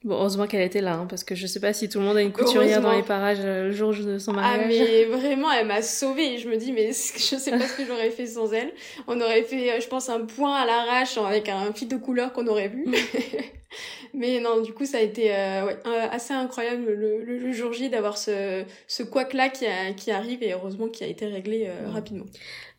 Bon, 0.03 0.15
heureusement 0.15 0.47
qu'elle 0.47 0.61
était 0.63 0.81
là, 0.81 0.95
hein, 0.95 1.05
parce 1.09 1.23
que 1.23 1.33
je 1.33 1.47
sais 1.47 1.61
pas 1.61 1.71
si 1.71 1.87
tout 1.87 1.99
le 1.99 2.03
monde 2.05 2.17
a 2.17 2.21
une 2.21 2.33
couturière 2.33 2.81
dans 2.81 2.91
les 2.91 3.03
parages 3.03 3.37
euh, 3.41 3.65
le 3.67 3.71
jour 3.71 3.93
de 3.93 4.17
son 4.17 4.31
Ah 4.33 4.57
mariage. 4.57 4.67
mais 4.67 5.05
vraiment 5.05 5.49
elle 5.49 5.65
m'a 5.67 5.81
sauvée 5.81 6.33
et 6.33 6.37
je 6.39 6.49
me 6.49 6.57
dis 6.57 6.73
mais 6.73 6.87
je 6.91 7.35
sais 7.37 7.51
pas 7.51 7.65
ce 7.67 7.77
que 7.77 7.85
j'aurais 7.85 8.09
fait 8.09 8.25
sans 8.25 8.51
elle. 8.51 8.73
On 9.07 9.19
aurait 9.21 9.43
fait 9.43 9.71
euh, 9.71 9.79
je 9.79 9.87
pense 9.87 10.09
un 10.09 10.21
point 10.25 10.55
à 10.55 10.65
l'arrache 10.65 11.17
avec 11.17 11.47
un 11.47 11.71
fil 11.73 11.87
de 11.87 11.95
couleur 11.95 12.33
qu'on 12.33 12.47
aurait 12.47 12.67
vu. 12.67 12.85
mais 14.13 14.39
non 14.39 14.61
du 14.61 14.73
coup 14.73 14.85
ça 14.85 14.97
a 14.97 15.01
été 15.01 15.33
euh, 15.33 15.65
ouais, 15.65 15.77
assez 16.11 16.33
incroyable 16.33 16.83
le, 16.85 17.23
le, 17.23 17.39
le 17.39 17.51
jour 17.53 17.73
J 17.73 17.89
d'avoir 17.89 18.17
ce 18.17 18.63
ce 18.87 19.03
couac 19.03 19.33
là 19.33 19.49
qui 19.49 19.65
a- 19.65 19.93
qui 19.93 20.11
arrive 20.11 20.43
et 20.43 20.53
heureusement 20.53 20.87
qui 20.89 21.03
a 21.03 21.07
été 21.07 21.25
réglé 21.25 21.65
euh, 21.67 21.87
Mm. 21.87 21.91
rapidement. 21.93 22.25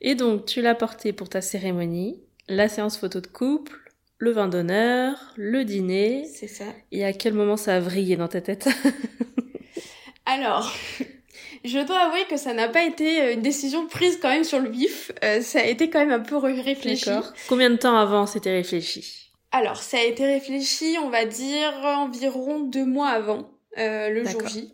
Et 0.01 0.15
donc, 0.15 0.45
tu 0.47 0.61
l'as 0.63 0.75
porté 0.75 1.13
pour 1.15 1.29
ta 1.29 1.41
cérémonie, 1.41 2.21
la 2.49 2.69
séance 2.69 2.97
photo 2.99 3.21
de 3.21 3.27
couple, 3.27 3.84
le 4.25 4.33
vin 4.33 4.49
d'honneur, 4.49 5.33
le 5.37 5.65
dîner. 5.65 6.25
C'est 6.33 6.49
ça. 6.49 6.65
Et 6.91 7.05
à 7.05 7.13
quel 7.13 7.35
moment 7.35 7.57
ça 7.57 7.77
a 7.77 7.81
vrillé 7.81 8.17
dans 8.17 8.27
ta 8.29 8.41
tête 8.41 8.69
Alors, 10.27 10.73
je 11.65 11.79
dois 11.87 11.99
avouer 11.99 12.25
que 12.29 12.37
ça 12.37 12.55
n'a 12.55 12.69
pas 12.69 12.85
été 12.85 13.21
euh, 13.23 13.33
une 13.35 13.43
décision 13.43 13.87
prise 13.87 14.19
quand 14.21 14.31
même 14.31 14.45
sur 14.45 14.59
le 14.61 14.71
vif. 14.71 15.13
Euh, 15.23 15.41
ça 15.43 15.61
a 15.61 15.65
été 15.67 15.91
quand 15.91 15.99
même 16.01 16.13
un 16.13 16.21
peu 16.21 16.37
ré- 16.37 16.61
réfléchi. 16.61 17.05
D'accord. 17.07 17.33
Combien 17.49 17.71
de 17.71 17.77
temps 17.77 17.97
avant 17.97 18.27
c'était 18.27 18.53
réfléchi? 18.53 19.31
Alors, 19.53 19.77
ça 19.77 19.99
a 19.99 20.03
été 20.03 20.25
réfléchi, 20.25 20.97
on 21.03 21.11
va 21.11 21.27
dire, 21.27 21.73
environ 21.85 22.61
deux 22.61 22.87
mois 22.87 23.09
avant 23.09 23.51
euh, 23.79 24.09
le 24.09 24.25
jour. 24.25 24.47
J. 24.49 24.73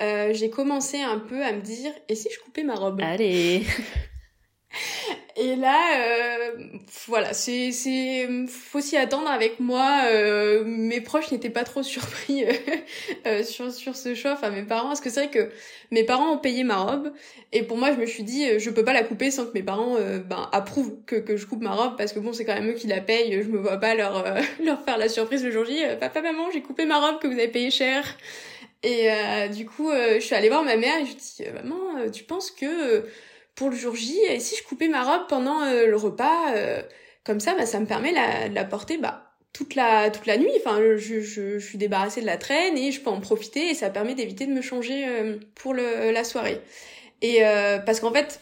Euh, 0.00 0.32
j'ai 0.32 0.48
commencé 0.48 1.00
un 1.02 1.18
peu 1.18 1.42
à 1.44 1.52
me 1.52 1.60
dire, 1.60 1.92
et 2.08 2.14
si 2.14 2.28
je 2.34 2.38
coupais 2.40 2.62
ma 2.62 2.74
robe? 2.74 3.00
Allez 3.02 3.62
Et 5.36 5.56
là, 5.56 5.78
euh, 5.96 6.68
voilà, 7.06 7.32
c'est, 7.32 7.72
c'est, 7.72 8.28
faut 8.48 8.80
s'y 8.80 8.98
attendre 8.98 9.30
avec 9.30 9.60
moi. 9.60 10.02
Euh, 10.06 10.62
mes 10.64 11.00
proches 11.00 11.30
n'étaient 11.32 11.50
pas 11.50 11.64
trop 11.64 11.82
surpris 11.82 12.44
euh, 12.44 12.52
euh, 13.26 13.42
sur 13.42 13.72
sur 13.72 13.96
ce 13.96 14.14
choix, 14.14 14.32
enfin 14.32 14.50
mes 14.50 14.62
parents, 14.62 14.88
parce 14.88 15.00
que 15.00 15.08
c'est 15.08 15.26
vrai 15.26 15.30
que 15.30 15.50
mes 15.90 16.04
parents 16.04 16.32
ont 16.32 16.38
payé 16.38 16.64
ma 16.64 16.76
robe, 16.76 17.12
et 17.52 17.62
pour 17.62 17.78
moi, 17.78 17.92
je 17.92 17.98
me 17.98 18.04
suis 18.04 18.24
dit, 18.24 18.44
euh, 18.44 18.58
je 18.58 18.68
peux 18.70 18.84
pas 18.84 18.92
la 18.92 19.04
couper 19.04 19.30
sans 19.30 19.46
que 19.46 19.52
mes 19.54 19.62
parents, 19.62 19.96
euh, 19.96 20.18
ben, 20.18 20.48
approuvent 20.52 20.96
que 21.06 21.16
que 21.16 21.36
je 21.36 21.46
coupe 21.46 21.62
ma 21.62 21.72
robe, 21.72 21.96
parce 21.96 22.12
que 22.12 22.18
bon, 22.18 22.32
c'est 22.34 22.44
quand 22.44 22.54
même 22.54 22.68
eux 22.70 22.74
qui 22.74 22.86
la 22.86 23.00
payent. 23.00 23.42
Je 23.42 23.48
me 23.48 23.58
vois 23.58 23.78
pas 23.78 23.94
leur 23.94 24.24
leur 24.62 24.82
faire 24.82 24.98
la 24.98 25.08
surprise 25.08 25.42
le 25.44 25.50
jour 25.50 25.64
J. 25.64 25.82
Papa, 25.98 26.20
maman, 26.20 26.50
j'ai 26.52 26.60
coupé 26.62 26.84
ma 26.84 26.98
robe 26.98 27.20
que 27.20 27.26
vous 27.26 27.34
avez 27.34 27.48
payé 27.48 27.70
cher. 27.70 28.18
Et 28.84 29.08
du 29.54 29.64
coup, 29.64 29.92
je 29.92 30.18
suis 30.18 30.34
allée 30.34 30.48
voir 30.48 30.64
ma 30.64 30.76
mère 30.76 30.98
et 31.00 31.06
je 31.06 31.14
dis, 31.14 31.44
maman, 31.54 32.10
tu 32.10 32.24
penses 32.24 32.50
que 32.50 33.04
pour 33.54 33.70
le 33.70 33.76
jour 33.76 33.94
J, 33.94 34.18
et 34.28 34.40
si 34.40 34.56
je 34.56 34.62
coupais 34.64 34.88
ma 34.88 35.02
robe 35.04 35.26
pendant 35.28 35.62
euh, 35.62 35.86
le 35.86 35.96
repas, 35.96 36.54
euh, 36.54 36.82
comme 37.24 37.40
ça, 37.40 37.54
bah, 37.54 37.66
ça 37.66 37.80
me 37.80 37.86
permet 37.86 38.12
la- 38.12 38.48
de 38.48 38.54
la 38.54 38.64
porter 38.64 38.98
bah, 38.98 39.32
toute 39.52 39.74
la 39.74 40.10
toute 40.10 40.26
la 40.26 40.38
nuit. 40.38 40.50
Enfin, 40.58 40.78
je, 40.80 40.96
je, 40.96 41.20
je, 41.20 41.58
suis 41.58 41.78
débarrassée 41.78 42.20
de 42.20 42.26
la 42.26 42.38
traîne 42.38 42.76
et 42.78 42.92
je 42.92 43.00
peux 43.00 43.10
en 43.10 43.20
profiter 43.20 43.70
et 43.70 43.74
ça 43.74 43.90
permet 43.90 44.14
d'éviter 44.14 44.46
de 44.46 44.52
me 44.52 44.62
changer 44.62 45.06
euh, 45.06 45.36
pour 45.54 45.74
le, 45.74 46.10
la 46.12 46.24
soirée. 46.24 46.60
Et 47.20 47.44
euh, 47.44 47.78
parce 47.78 48.00
qu'en 48.00 48.12
fait, 48.12 48.40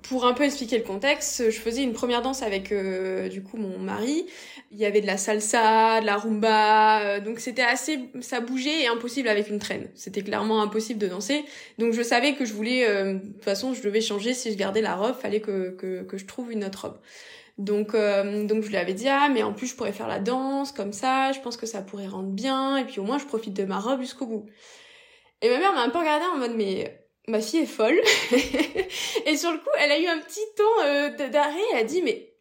pour 0.00 0.24
un 0.24 0.32
peu 0.32 0.44
expliquer 0.44 0.78
le 0.78 0.84
contexte, 0.84 1.50
je 1.50 1.58
faisais 1.58 1.82
une 1.82 1.92
première 1.92 2.22
danse 2.22 2.42
avec 2.42 2.72
euh, 2.72 3.28
du 3.28 3.42
coup 3.42 3.58
mon 3.58 3.78
mari. 3.78 4.26
Il 4.70 4.78
y 4.78 4.86
avait 4.86 5.02
de 5.02 5.06
la 5.06 5.18
salsa, 5.18 6.00
de 6.00 6.06
la 6.06 6.16
rumba, 6.16 7.20
donc 7.20 7.40
c'était 7.40 7.62
assez, 7.62 7.98
ça 8.22 8.40
bougeait 8.40 8.84
et 8.84 8.86
impossible 8.86 9.28
avec 9.28 9.50
une 9.50 9.58
traîne. 9.58 9.90
C'était 9.94 10.22
clairement 10.22 10.62
impossible 10.62 10.98
de 10.98 11.08
danser. 11.08 11.44
Donc 11.78 11.92
je 11.92 12.02
savais 12.02 12.34
que 12.34 12.46
je 12.46 12.54
voulais, 12.54 12.86
de 12.88 13.18
toute 13.18 13.44
façon, 13.44 13.74
je 13.74 13.82
devais 13.82 14.00
changer 14.00 14.32
si 14.32 14.50
je 14.50 14.56
gardais 14.56 14.80
la 14.80 14.96
robe, 14.96 15.14
fallait 15.14 15.40
que 15.40 15.70
que, 15.70 16.02
que 16.04 16.16
je 16.16 16.24
trouve 16.24 16.50
une 16.50 16.64
autre 16.64 16.88
robe. 16.88 16.98
Donc, 17.58 17.94
euh, 17.94 18.44
donc 18.46 18.62
je 18.64 18.68
lui 18.70 18.76
avais 18.76 18.94
dit 18.94 19.08
ah 19.08 19.28
mais 19.32 19.42
en 19.42 19.52
plus 19.52 19.66
je 19.66 19.76
pourrais 19.76 19.92
faire 19.92 20.08
la 20.08 20.18
danse 20.20 20.72
comme 20.72 20.92
ça, 20.92 21.32
je 21.32 21.40
pense 21.40 21.56
que 21.56 21.66
ça 21.66 21.82
pourrait 21.82 22.06
rendre 22.06 22.30
bien 22.30 22.78
et 22.78 22.84
puis 22.84 22.98
au 22.98 23.04
moins 23.04 23.18
je 23.18 23.26
profite 23.26 23.54
de 23.54 23.64
ma 23.64 23.78
robe 23.78 24.00
jusqu'au 24.00 24.26
bout. 24.26 24.46
Et 25.42 25.50
ma 25.50 25.58
mère 25.58 25.72
m'a 25.72 25.82
un 25.82 25.90
peu 25.90 25.98
regardé 25.98 26.24
en 26.34 26.38
mode 26.38 26.54
mais 26.56 27.01
ma 27.28 27.40
fille 27.40 27.60
est 27.60 27.66
folle 27.66 28.00
et 29.26 29.36
sur 29.36 29.52
le 29.52 29.58
coup 29.58 29.70
elle 29.78 29.92
a 29.92 29.98
eu 29.98 30.06
un 30.06 30.18
petit 30.18 30.40
temps 30.56 30.84
euh, 30.84 31.28
d'arrêt, 31.28 31.60
elle 31.72 31.78
a 31.78 31.84
dit 31.84 32.02
mais 32.02 32.32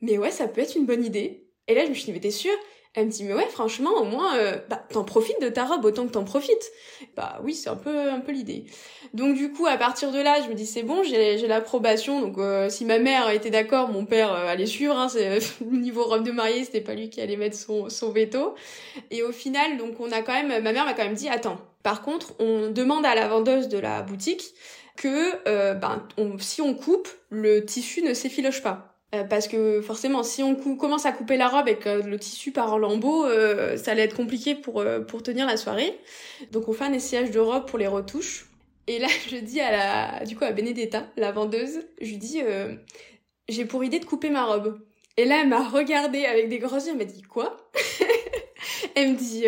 mais 0.00 0.18
ouais 0.18 0.30
ça 0.30 0.48
peut 0.48 0.60
être 0.60 0.76
une 0.76 0.86
bonne 0.86 1.04
idée. 1.04 1.48
Et 1.68 1.74
là 1.74 1.84
je 1.84 1.90
me 1.90 1.94
suis 1.94 2.04
dit 2.04 2.12
mais 2.12 2.20
t'es 2.20 2.30
sûre? 2.30 2.56
Elle 2.94 3.06
me 3.06 3.10
dit 3.10 3.24
mais 3.24 3.32
ouais 3.32 3.46
franchement 3.46 3.92
au 3.92 4.04
moins 4.04 4.36
euh, 4.36 4.58
bah 4.68 4.84
t'en 4.90 5.04
profites 5.04 5.40
de 5.40 5.48
ta 5.48 5.64
robe 5.64 5.84
autant 5.84 6.06
que 6.06 6.12
t'en 6.12 6.24
profites. 6.24 6.70
Bah 7.16 7.40
oui 7.42 7.54
c'est 7.54 7.70
un 7.70 7.76
peu 7.76 8.10
un 8.10 8.20
peu 8.20 8.32
l'idée. 8.32 8.66
Donc 9.14 9.36
du 9.36 9.52
coup 9.52 9.66
à 9.66 9.76
partir 9.76 10.12
de 10.12 10.18
là 10.20 10.42
je 10.42 10.48
me 10.48 10.54
dis 10.54 10.66
c'est 10.66 10.82
bon 10.82 11.02
j'ai 11.02 11.38
j'ai 11.38 11.46
l'approbation 11.46 12.20
donc 12.20 12.36
euh, 12.38 12.68
si 12.68 12.84
ma 12.84 12.98
mère 12.98 13.30
était 13.30 13.50
d'accord 13.50 13.88
mon 13.88 14.04
père 14.04 14.32
allait 14.32 14.66
suivre 14.66 14.96
hein, 14.96 15.08
c'est 15.08 15.38
niveau 15.64 16.04
robe 16.04 16.24
de 16.24 16.32
mariée 16.32 16.64
c'était 16.64 16.80
pas 16.80 16.94
lui 16.94 17.10
qui 17.10 17.20
allait 17.20 17.36
mettre 17.36 17.56
son 17.56 17.88
son 17.88 18.10
veto 18.10 18.54
et 19.10 19.22
au 19.22 19.32
final 19.32 19.78
donc 19.78 19.98
on 20.00 20.10
a 20.12 20.20
quand 20.22 20.34
même 20.34 20.62
ma 20.62 20.72
mère 20.72 20.84
m'a 20.84 20.94
quand 20.94 21.04
même 21.04 21.14
dit 21.14 21.28
attends 21.28 21.58
par 21.82 22.02
contre 22.02 22.34
on 22.38 22.70
demande 22.70 23.04
à 23.06 23.14
la 23.14 23.28
vendeuse 23.28 23.68
de 23.68 23.78
la 23.78 24.02
boutique 24.02 24.54
que 24.96 25.42
ben 25.74 26.06
si 26.38 26.60
on 26.60 26.74
coupe 26.74 27.08
le 27.30 27.64
tissu 27.64 28.02
ne 28.02 28.14
s'effiloche 28.14 28.62
pas 28.62 28.92
euh, 29.14 29.24
parce 29.24 29.46
que 29.46 29.82
forcément, 29.82 30.22
si 30.22 30.42
on 30.42 30.54
commence 30.54 31.04
à 31.04 31.12
couper 31.12 31.36
la 31.36 31.48
robe 31.48 31.68
et 31.68 31.76
que 31.76 32.02
le 32.02 32.18
tissu 32.18 32.50
part 32.50 32.72
en 32.72 32.78
lambeaux, 32.78 33.26
euh, 33.26 33.76
ça 33.76 33.92
allait 33.92 34.02
être 34.02 34.16
compliqué 34.16 34.54
pour, 34.54 34.80
euh, 34.80 35.00
pour 35.00 35.22
tenir 35.22 35.46
la 35.46 35.56
soirée. 35.56 35.98
Donc 36.50 36.68
on 36.68 36.72
fait 36.72 36.84
un 36.84 36.92
essayage 36.92 37.30
de 37.30 37.38
robe 37.38 37.66
pour 37.66 37.78
les 37.78 37.86
retouches. 37.86 38.46
Et 38.86 38.98
là, 38.98 39.08
je 39.30 39.36
dis 39.36 39.60
à 39.60 39.70
la, 39.70 40.24
du 40.24 40.36
coup, 40.36 40.44
à 40.44 40.52
Benedetta, 40.52 41.06
la 41.16 41.30
vendeuse, 41.30 41.80
je 42.00 42.06
lui 42.06 42.16
dis, 42.16 42.40
j'ai 43.48 43.64
pour 43.64 43.84
idée 43.84 43.98
de 43.98 44.04
couper 44.04 44.30
ma 44.30 44.44
robe. 44.44 44.80
Et 45.18 45.26
là, 45.26 45.40
elle 45.42 45.48
m'a 45.48 45.68
regardé 45.68 46.24
avec 46.24 46.48
des 46.48 46.58
gros 46.58 46.76
yeux, 46.76 46.92
elle 46.92 46.96
m'a 46.96 47.04
dit, 47.04 47.22
quoi 47.22 47.68
Elle 48.94 49.12
me 49.12 49.16
dit, 49.16 49.44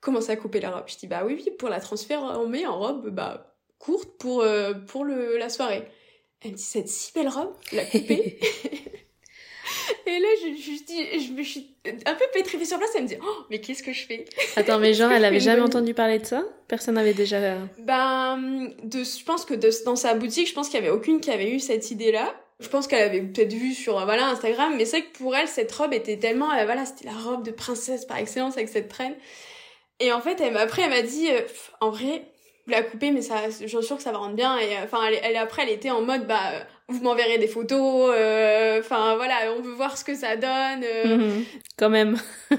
comment 0.00 0.20
ça 0.20 0.36
couper 0.36 0.60
la 0.60 0.70
robe 0.70 0.84
Je 0.86 0.96
dis, 0.96 1.06
bah 1.06 1.22
oui, 1.24 1.34
oui, 1.36 1.50
pour 1.58 1.68
la 1.68 1.80
transformer 1.80 2.66
en 2.66 2.78
robe, 2.78 3.10
bah, 3.10 3.54
courte 3.78 4.18
pour, 4.18 4.44
pour 4.86 5.04
le, 5.04 5.36
la 5.38 5.48
soirée. 5.48 5.84
Elle 6.42 6.52
me 6.52 6.56
dit, 6.56 6.62
cette 6.62 6.88
si 6.88 7.12
belle 7.12 7.28
robe, 7.28 7.52
la 7.72 7.84
couper 7.84 8.38
Et 10.06 10.18
là, 10.18 10.28
je, 10.40 10.56
je, 10.56 11.26
je, 11.26 11.32
me 11.32 11.42
suis 11.42 11.74
un 11.84 12.14
peu 12.14 12.24
pétrifiée 12.32 12.66
sur 12.66 12.78
place. 12.78 12.90
Elle 12.96 13.02
me 13.02 13.08
dit, 13.08 13.16
oh, 13.22 13.44
mais 13.50 13.60
qu'est-ce 13.60 13.82
que 13.82 13.92
je 13.92 14.06
fais? 14.06 14.24
Attends, 14.56 14.78
mais 14.78 14.94
genre, 14.94 15.12
elle 15.12 15.24
avait 15.24 15.40
jamais 15.40 15.60
entendu 15.60 15.94
parler 15.94 16.18
de 16.18 16.26
ça? 16.26 16.44
Personne 16.66 16.94
n'avait 16.94 17.14
déjà... 17.14 17.58
Ben, 17.78 18.70
de, 18.82 19.04
je 19.04 19.24
pense 19.24 19.44
que 19.44 19.54
de, 19.54 19.70
dans 19.84 19.96
sa 19.96 20.14
boutique, 20.14 20.48
je 20.48 20.54
pense 20.54 20.68
qu'il 20.68 20.80
y 20.80 20.82
avait 20.82 20.90
aucune 20.90 21.20
qui 21.20 21.30
avait 21.30 21.50
eu 21.50 21.60
cette 21.60 21.90
idée-là. 21.90 22.34
Je 22.60 22.68
pense 22.68 22.86
qu'elle 22.86 23.02
avait 23.02 23.20
peut-être 23.20 23.52
vu 23.52 23.72
sur 23.72 24.04
voilà 24.04 24.28
Instagram, 24.28 24.74
mais 24.76 24.84
c'est 24.84 25.02
que 25.02 25.18
pour 25.18 25.36
elle, 25.36 25.46
cette 25.46 25.70
robe 25.72 25.92
était 25.92 26.16
tellement... 26.16 26.52
Euh, 26.52 26.64
voilà, 26.64 26.86
c'était 26.86 27.06
la 27.06 27.16
robe 27.16 27.44
de 27.44 27.50
princesse 27.50 28.04
par 28.04 28.16
excellence 28.16 28.56
avec 28.56 28.68
cette 28.68 28.88
traîne. 28.88 29.14
Et 30.00 30.12
en 30.12 30.20
fait, 30.20 30.40
elle 30.40 30.56
après, 30.56 30.82
elle 30.82 30.90
m'a 30.90 31.02
dit, 31.02 31.30
euh, 31.30 31.40
en 31.80 31.90
vrai, 31.90 32.24
la 32.68 32.82
couper 32.82 33.10
mais 33.10 33.22
ça 33.22 33.48
je 33.50 33.66
suis 33.66 33.82
sûre 33.82 33.96
que 33.96 34.02
ça 34.02 34.12
va 34.12 34.18
rendre 34.18 34.34
bien. 34.36 34.58
Et 34.58 34.76
euh, 34.76 34.84
enfin 34.84 34.98
elle, 35.06 35.18
elle, 35.22 35.36
après 35.36 35.62
elle 35.62 35.70
était 35.70 35.90
en 35.90 36.02
mode 36.02 36.26
bah 36.26 36.52
vous 36.90 37.02
m'enverrez 37.02 37.36
des 37.36 37.46
photos, 37.46 38.12
euh, 38.16 38.80
enfin 38.80 39.16
voilà, 39.16 39.34
on 39.58 39.60
veut 39.60 39.74
voir 39.74 39.98
ce 39.98 40.04
que 40.04 40.14
ça 40.14 40.36
donne. 40.36 40.82
Euh. 40.82 41.16
Mhm. 41.16 41.44
quand 41.76 41.90
même. 41.90 42.16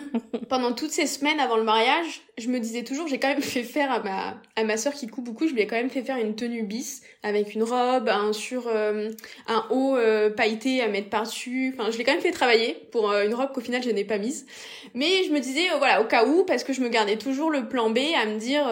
Pendant 0.50 0.74
toutes 0.74 0.92
ces 0.92 1.08
semaines 1.08 1.40
avant 1.40 1.58
le 1.58 1.64
mariage, 1.64 2.22
je 2.38 2.48
me 2.48 2.60
disais 2.60 2.84
toujours, 2.84 3.08
j'ai 3.08 3.20
quand 3.20 3.28
même 3.28 3.42
fait 3.42 3.64
faire 3.64 3.92
à 3.92 4.00
ma 4.02 4.42
à 4.56 4.64
ma 4.64 4.78
sœur 4.78 4.94
qui 4.94 5.08
coupe 5.08 5.26
beaucoup, 5.26 5.48
je 5.48 5.54
lui 5.54 5.62
ai 5.62 5.68
quand 5.68 5.76
même 5.76 5.90
fait 5.90 6.04
faire 6.04 6.18
une 6.18 6.36
tenue 6.36 6.64
bis 6.64 7.02
avec 7.22 7.54
une 7.54 7.63
robe, 7.63 8.08
un 8.08 8.32
sur 8.34 8.68
euh, 8.68 9.10
un 9.48 9.65
haut 9.72 9.98
pailleté 10.36 10.82
à 10.82 10.88
mettre 10.88 11.10
par 11.10 11.24
dessus. 11.24 11.74
Enfin, 11.74 11.92
je 11.92 11.98
l'ai 11.98 12.04
quand 12.04 12.13
même 12.13 12.22
fait 12.22 12.32
travailler 12.32 12.78
pour 12.92 13.12
une 13.12 13.34
robe 13.34 13.52
qu'au 13.52 13.62
final 13.62 13.84
je 13.84 13.89
n'ai 13.89 14.06
pas 14.06 14.20
mise. 14.20 14.46
Mais 14.94 15.24
je 15.28 15.32
me 15.32 15.39
disais 15.39 15.68
voilà 15.78 16.02
au 16.02 16.06
cas 16.06 16.26
où 16.26 16.46
parce 16.46 16.63
que 16.63 16.74
je 16.74 16.82
me 16.82 16.89
gardais 16.89 17.18
toujours 17.18 17.50
le 17.50 17.68
plan 17.68 17.89
B 17.89 18.00
à 18.20 18.26
me 18.26 18.39
dire 18.39 18.68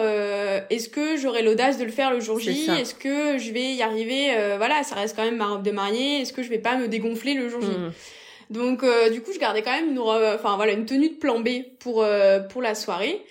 est-ce 0.70 0.88
que 0.88 1.16
j'aurai 1.16 1.42
l'audace 1.42 1.78
de 1.78 1.84
le 1.84 1.92
faire 1.92 2.12
le 2.12 2.20
jour 2.20 2.38
J? 2.38 2.70
Est-ce 2.70 2.94
que 2.94 3.38
je 3.38 3.52
vais 3.52 3.74
y 3.74 3.82
arriver? 3.82 4.34
Voilà, 4.56 4.82
ça 4.82 4.94
reste 4.94 5.16
quand 5.16 5.24
même 5.24 5.36
ma 5.36 5.47
robe 5.48 5.62
de 5.62 5.70
mariée, 5.70 6.20
est-ce 6.20 6.32
que 6.32 6.42
je 6.42 6.48
vais 6.48 6.58
pas 6.58 6.76
me 6.76 6.88
dégonfler 6.88 7.34
le 7.34 7.48
jour 7.48 7.60
J 7.60 7.68
hmm. 7.68 7.90
Donc 8.50 8.82
euh, 8.82 9.10
du 9.10 9.20
coup, 9.20 9.32
je 9.32 9.38
gardais 9.38 9.62
quand 9.62 9.72
même 9.72 9.90
une 9.90 9.98
enfin 9.98 10.56
voilà, 10.56 10.72
une 10.72 10.86
tenue 10.86 11.10
de 11.10 11.14
plan 11.14 11.40
B 11.40 11.48
pour 11.78 12.02
euh, 12.02 12.40
pour 12.40 12.62
la 12.62 12.74
soirée. 12.74 13.22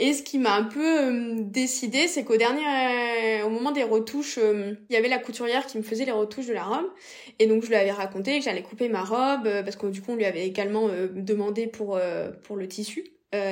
Et 0.00 0.12
ce 0.12 0.24
qui 0.24 0.38
m'a 0.38 0.54
un 0.54 0.64
peu 0.64 1.02
euh, 1.02 1.34
décidé, 1.38 2.08
c'est 2.08 2.24
qu'au 2.24 2.36
dernier, 2.36 3.42
au 3.44 3.48
moment 3.48 3.70
des 3.70 3.84
retouches, 3.84 4.38
il 4.38 4.92
y 4.92 4.96
avait 4.96 5.08
la 5.08 5.18
couturière 5.18 5.66
qui 5.66 5.78
me 5.78 5.84
faisait 5.84 6.04
les 6.04 6.12
retouches 6.12 6.46
de 6.46 6.52
la 6.52 6.64
robe. 6.64 6.90
Et 7.38 7.46
donc 7.46 7.62
je 7.62 7.68
lui 7.68 7.76
avais 7.76 7.92
raconté 7.92 8.38
que 8.38 8.44
j'allais 8.44 8.62
couper 8.62 8.88
ma 8.88 9.02
robe 9.02 9.48
parce 9.64 9.76
que 9.76 9.86
du 9.86 10.02
coup 10.02 10.12
on 10.12 10.16
lui 10.16 10.24
avait 10.24 10.46
également 10.46 10.88
demandé 11.14 11.66
pour 11.66 12.00
pour 12.42 12.56
le 12.56 12.66
tissu 12.66 13.04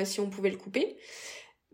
si 0.04 0.20
on 0.20 0.30
pouvait 0.30 0.50
le 0.50 0.56
couper 0.56 0.96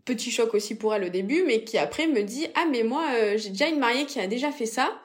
petit 0.05 0.31
choc 0.31 0.55
aussi 0.55 0.73
pour 0.73 0.95
elle 0.95 1.03
au 1.03 1.09
début, 1.09 1.43
mais 1.45 1.63
qui 1.63 1.77
après 1.77 2.07
me 2.07 2.23
dit 2.23 2.47
ah 2.55 2.65
mais 2.71 2.81
moi 2.81 3.05
j'ai 3.35 3.49
déjà 3.49 3.67
une 3.67 3.77
mariée 3.77 4.05
qui 4.05 4.19
a 4.19 4.25
déjà 4.25 4.51
fait 4.51 4.65
ça, 4.65 4.99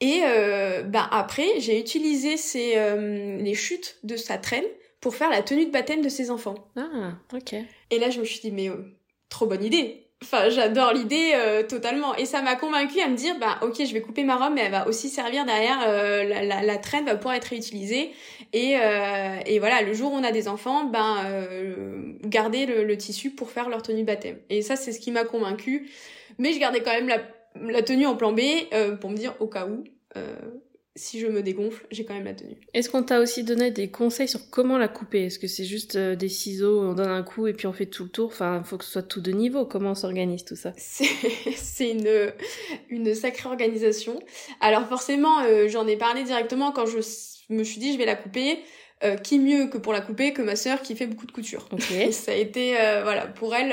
et 0.00 0.22
euh, 0.24 0.82
ben 0.82 1.06
après, 1.10 1.60
j'ai 1.60 1.78
utilisé 1.78 2.36
ces, 2.36 2.72
euh, 2.76 3.36
les 3.38 3.54
chutes 3.54 3.98
de 4.02 4.16
sa 4.16 4.38
traîne 4.38 4.64
pour 5.00 5.14
faire 5.14 5.30
la 5.30 5.42
tenue 5.42 5.66
de 5.66 5.70
baptême 5.70 6.00
de 6.00 6.08
ses 6.08 6.30
enfants. 6.30 6.54
Ah, 6.76 7.12
ok. 7.34 7.54
Et 7.90 7.98
là, 7.98 8.10
je 8.10 8.20
me 8.20 8.24
suis 8.24 8.40
dit, 8.40 8.50
mais 8.50 8.68
euh, 8.70 8.76
trop 9.28 9.46
bonne 9.46 9.62
idée. 9.62 10.06
Enfin, 10.22 10.48
j'adore 10.48 10.92
l'idée 10.92 11.32
euh, 11.34 11.62
totalement. 11.62 12.14
Et 12.16 12.24
ça 12.24 12.40
m'a 12.40 12.56
convaincue 12.56 13.00
à 13.00 13.08
me 13.08 13.16
dire, 13.16 13.38
bah 13.38 13.58
ok, 13.62 13.76
je 13.84 13.92
vais 13.92 14.00
couper 14.00 14.24
ma 14.24 14.36
robe, 14.36 14.54
mais 14.54 14.62
elle 14.62 14.72
va 14.72 14.88
aussi 14.88 15.10
servir 15.10 15.44
derrière, 15.44 15.80
la, 15.80 16.44
la, 16.44 16.62
la, 16.62 16.76
traîne 16.78 17.04
va 17.06 17.16
pouvoir 17.16 17.34
être 17.34 17.46
réutilisée. 17.46 18.10
Et, 18.52 18.76
et 19.46 19.58
voilà, 19.58 19.80
le 19.80 19.94
jour 19.94 20.12
où 20.12 20.16
on 20.16 20.24
a 20.24 20.30
des 20.30 20.46
enfants, 20.46 20.84
ben 20.84 21.24
garder 22.22 22.66
le, 22.66 22.84
le 22.84 22.96
tissu 22.98 23.30
pour 23.30 23.50
faire 23.50 23.70
leur 23.70 23.80
tenue 23.80 24.02
de 24.02 24.06
baptême. 24.06 24.36
Et 24.50 24.60
ça, 24.60 24.76
c'est 24.76 24.92
ce 24.92 25.00
qui 25.00 25.10
m'a 25.10 25.24
convaincue. 25.24 25.88
Mais 26.36 26.52
je 26.52 26.58
gardais 26.58 26.82
quand 26.82 26.92
même 26.92 27.08
la 27.08 27.22
la 27.54 27.82
tenue 27.82 28.06
en 28.06 28.16
plan 28.16 28.32
B 28.32 28.40
euh, 28.72 28.96
pour 28.96 29.10
me 29.10 29.16
dire 29.16 29.34
au 29.40 29.46
cas 29.46 29.66
où 29.66 29.84
euh, 30.16 30.34
si 30.96 31.20
je 31.20 31.28
me 31.28 31.42
dégonfle, 31.42 31.86
j'ai 31.90 32.04
quand 32.04 32.14
même 32.14 32.24
la 32.24 32.34
tenue. 32.34 32.56
Est-ce 32.74 32.90
qu'on 32.90 33.02
t'a 33.02 33.20
aussi 33.20 33.44
donné 33.44 33.70
des 33.70 33.90
conseils 33.90 34.28
sur 34.28 34.50
comment 34.50 34.76
la 34.76 34.88
couper? 34.88 35.26
Est-ce 35.26 35.38
que 35.38 35.46
c'est 35.46 35.64
juste 35.64 35.96
euh, 35.96 36.16
des 36.16 36.28
ciseaux, 36.28 36.80
on 36.80 36.94
donne 36.94 37.10
un 37.10 37.22
coup 37.22 37.46
et 37.46 37.52
puis 37.52 37.66
on 37.66 37.72
fait 37.72 37.86
tout 37.86 38.04
le 38.04 38.10
tour? 38.10 38.26
Enfin, 38.26 38.60
il 38.62 38.68
faut 38.68 38.76
que 38.76 38.84
ce 38.84 38.90
soit 38.90 39.02
tout 39.02 39.20
de 39.20 39.30
niveau. 39.30 39.64
Comment 39.64 39.92
on 39.92 39.94
s'organise 39.94 40.44
tout 40.44 40.56
ça? 40.56 40.72
C'est 40.76 41.90
une, 41.90 42.32
une 42.88 43.14
sacrée 43.14 43.48
organisation. 43.48 44.20
Alors 44.60 44.86
forcément, 44.88 45.36
j'en 45.68 45.86
ai 45.86 45.96
parlé 45.96 46.24
directement 46.24 46.72
quand 46.72 46.86
je 46.86 46.98
me 47.54 47.64
suis 47.64 47.80
dit 47.80 47.92
je 47.92 47.98
vais 47.98 48.06
la 48.06 48.16
couper. 48.16 48.58
Qui 49.22 49.38
mieux 49.38 49.68
que 49.68 49.78
pour 49.78 49.92
la 49.92 50.00
couper 50.00 50.32
que 50.32 50.42
ma 50.42 50.56
sœur 50.56 50.82
qui 50.82 50.94
fait 50.94 51.06
beaucoup 51.06 51.26
de 51.26 51.32
couture. 51.32 51.68
ça 52.12 52.32
a 52.32 52.34
été 52.34 52.76
voilà 53.02 53.26
pour 53.26 53.54
elle. 53.54 53.70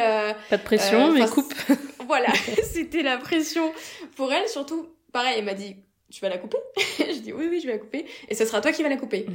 Pas 0.49 0.57
de 0.57 0.63
pression, 0.63 1.11
mais 1.11 1.27
coupe. 1.27 1.53
voilà, 2.07 2.33
c'était 2.63 3.03
la 3.03 3.17
pression 3.17 3.71
pour 4.15 4.33
elle. 4.33 4.47
Surtout, 4.47 4.87
pareil, 5.11 5.35
elle 5.37 5.45
m'a 5.45 5.53
dit, 5.53 5.75
tu 6.09 6.21
vas 6.21 6.29
la 6.29 6.37
couper? 6.37 6.57
Je 6.99 7.19
dis 7.19 7.33
oui, 7.33 7.47
oui, 7.49 7.59
je 7.59 7.67
vais 7.67 7.73
la 7.73 7.79
couper. 7.79 8.05
Et 8.29 8.35
ce 8.35 8.45
sera 8.45 8.61
toi 8.61 8.71
qui 8.71 8.81
vas 8.81 8.89
la 8.89 8.97
couper. 8.97 9.27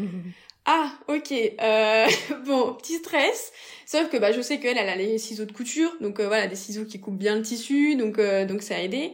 Ah, 0.64 0.92
ok. 1.08 1.32
Euh, 1.32 2.06
bon, 2.46 2.74
petit 2.74 2.94
stress. 2.94 3.52
Sauf 3.86 4.08
que 4.08 4.16
bah 4.16 4.32
je 4.32 4.40
sais 4.40 4.58
qu'elle, 4.58 4.78
elle 4.78 4.88
a 4.88 4.96
les 4.96 5.18
ciseaux 5.18 5.44
de 5.44 5.52
couture, 5.52 5.92
donc 6.00 6.18
euh, 6.18 6.26
voilà, 6.26 6.46
des 6.46 6.56
ciseaux 6.56 6.84
qui 6.84 6.98
coupent 6.98 7.18
bien 7.18 7.36
le 7.36 7.42
tissu, 7.42 7.94
donc 7.96 8.18
euh, 8.18 8.46
donc 8.46 8.62
ça 8.62 8.76
a 8.76 8.78
aidé. 8.78 9.12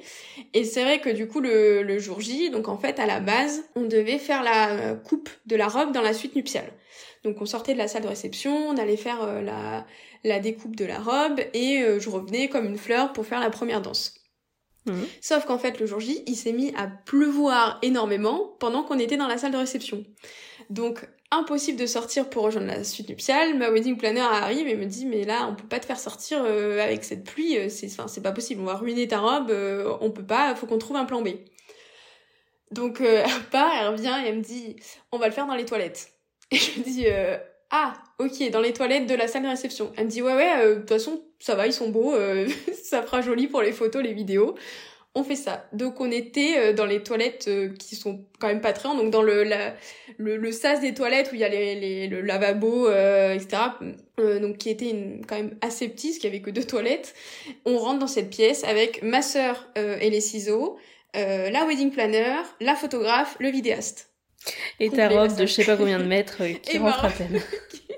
Et 0.55 0.63
c'est 0.65 0.85
vrai 0.85 1.01
que 1.01 1.11
du 1.11 1.27
coup 1.27 1.41
le, 1.41 1.83
le 1.83 1.99
jour 1.99 2.21
J, 2.21 2.51
donc 2.51 2.69
en 2.69 2.79
fait 2.79 3.01
à 3.01 3.07
la 3.07 3.19
base, 3.19 3.65
on 3.75 3.83
devait 3.83 4.19
faire 4.19 4.45
la 4.45 4.95
coupe 4.95 5.31
de 5.47 5.57
la 5.57 5.67
robe 5.67 5.93
dans 5.93 6.03
la 6.03 6.13
suite 6.13 6.37
nuptiale. 6.37 6.71
Donc 7.25 7.41
on 7.41 7.47
sortait 7.47 7.73
de 7.73 7.79
la 7.79 7.89
salle 7.89 8.03
de 8.03 8.09
réception, 8.09 8.69
on 8.69 8.77
allait 8.77 8.97
faire 8.97 9.43
la 9.43 9.85
la 10.25 10.41
découpe 10.41 10.77
de 10.77 10.85
la 10.85 10.99
robe 10.99 11.41
et 11.55 11.83
euh, 11.83 12.01
je 12.01 12.11
revenais 12.11 12.49
comme 12.49 12.67
une 12.67 12.79
fleur 12.79 13.13
pour 13.13 13.27
faire 13.27 13.41
la 13.41 13.51
première 13.51 13.83
danse. 13.83 14.15
Mhm. 14.87 15.07
Sauf 15.21 15.45
qu'en 15.45 15.59
fait, 15.59 15.81
le 15.81 15.87
jour 15.87 16.01
J, 16.01 16.23
il 16.27 16.37
s'est 16.37 16.53
mis 16.53 16.73
à 16.77 16.87
pleuvoir 16.87 17.79
énormément 17.83 18.57
pendant 18.59 18.83
qu'on 18.83 18.99
était 18.99 19.17
dans 19.17 19.27
la 19.27 19.39
salle 19.39 19.53
de 19.53 19.57
réception. 19.57 20.05
Donc, 20.71 21.07
impossible 21.31 21.79
de 21.79 21.87
sortir 21.87 22.31
pour 22.31 22.45
rejoindre 22.45 22.69
la 22.69 22.85
suite 22.85 23.09
nuptiale. 23.09 23.57
Ma 23.57 23.71
wedding 23.71 23.97
planner 23.97 24.21
arrive 24.21 24.67
et 24.67 24.77
me 24.77 24.87
dit, 24.87 25.07
mais 25.07 25.25
là, 25.25 25.47
on 25.49 25.55
peut 25.55 25.67
pas 25.67 25.81
te 25.81 25.87
faire 25.87 25.99
sortir 25.99 26.43
euh, 26.45 26.83
avec 26.83 27.05
cette 27.05 27.25
pluie, 27.25 27.59
euh, 27.59 27.69
c'est, 27.69 27.87
enfin, 27.87 28.09
c'est 28.09 28.23
pas 28.23 28.33
possible, 28.33 28.63
on 28.63 28.67
va 28.67 28.77
ruiner 28.77 29.09
ta 29.09 29.19
robe, 29.19 29.51
on 30.01 30.11
peut 30.11 30.25
pas, 30.25 30.55
faut 30.55 30.67
qu'on 30.67 30.79
trouve 30.79 30.97
un 30.97 31.05
plan 31.05 31.23
B. 31.23 31.29
Donc, 32.71 33.01
elle 33.03 33.25
part, 33.51 33.73
elle 33.79 33.89
revient 33.89 34.17
et 34.25 34.29
elle 34.29 34.39
me 34.39 34.43
dit, 34.43 34.77
on 35.13 35.19
va 35.19 35.27
le 35.27 35.33
faire 35.33 35.47
dans 35.47 35.55
les 35.55 35.65
toilettes. 35.65 36.13
Et 36.51 36.57
je 36.57 36.79
me 36.79 36.85
dis, 36.85 37.07
ah, 37.71 37.95
ok, 38.19 38.51
dans 38.51 38.61
les 38.61 38.73
toilettes 38.73 39.07
de 39.07 39.15
la 39.15 39.29
salle 39.29 39.43
de 39.43 39.49
réception. 39.49 39.93
Elle 39.97 40.07
me 40.07 40.11
dit, 40.11 40.23
ouais, 40.23 40.35
ouais, 40.35 40.67
de 40.67 40.75
toute 40.77 40.89
façon, 40.89 41.23
ça 41.39 41.55
va, 41.55 41.67
ils 41.67 41.73
sont 41.75 41.91
beaux, 41.91 42.15
ça 42.85 43.03
fera 43.03 43.21
joli 43.21 43.49
pour 43.49 43.61
les 43.61 43.73
photos, 43.73 44.03
les 44.03 44.15
vidéos 44.15 44.57
on 45.15 45.25
fait 45.25 45.37
ça. 45.37 45.67
Donc 45.73 46.01
on 46.01 46.11
était 46.11 46.55
euh, 46.59 46.73
dans 46.73 46.87
les 46.87 47.03
toilettes 47.03 47.47
euh, 47.49 47.71
qui 47.79 47.97
sont 47.97 48.25
quand 48.39 48.49
même 48.49 48.61
pas 48.61 48.73
très 48.73 48.89
donc 48.89 49.11
dans 49.11 49.23
le, 49.23 49.45
le, 50.19 50.53
sas 50.53 50.81
des 50.81 50.95
toilettes 50.95 51.31
où 51.33 51.35
il 51.35 51.41
y 51.41 51.45
a 51.45 51.49
les, 51.49 52.07
le 52.07 52.21
lavabo, 52.21 52.89
euh, 52.89 53.35
etc. 53.35 53.63
donc 54.41 54.59
qui 54.59 54.71
était 54.71 54.91
une, 54.91 55.25
quand 55.27 55.37
même 55.37 55.57
assez 55.61 55.89
petit, 55.89 56.09
parce 56.09 56.19
qu'il 56.19 56.31
y 56.31 56.33
avait 56.33 56.43
que 56.43 56.51
deux 56.51 56.65
toilettes. 56.65 57.15
On 57.65 57.79
rentre 57.79 57.99
dans 57.99 58.07
cette 58.07 58.31
pièce 58.31 58.65
avec 58.65 59.03
ma 59.03 59.23
sœur 59.23 59.69
et 59.77 60.11
les 60.11 60.21
ciseaux, 60.21 60.79
la 61.15 61.65
wedding 61.67 61.91
planner, 61.91 62.37
la 62.61 62.75
photographe, 62.75 63.37
le 63.41 63.51
vidéaste. 63.51 64.11
Et 64.81 64.91
ta 64.91 65.09
robe 65.09 65.37
de 65.37 65.47
je 65.47 65.53
sais 65.53 65.65
pas 65.65 65.77
combien 65.77 65.99
de 65.99 66.05
mètres 66.07 66.43
qui 66.63 66.79
rentre 66.79 67.05
à 67.05 67.11
peine. 67.11 67.41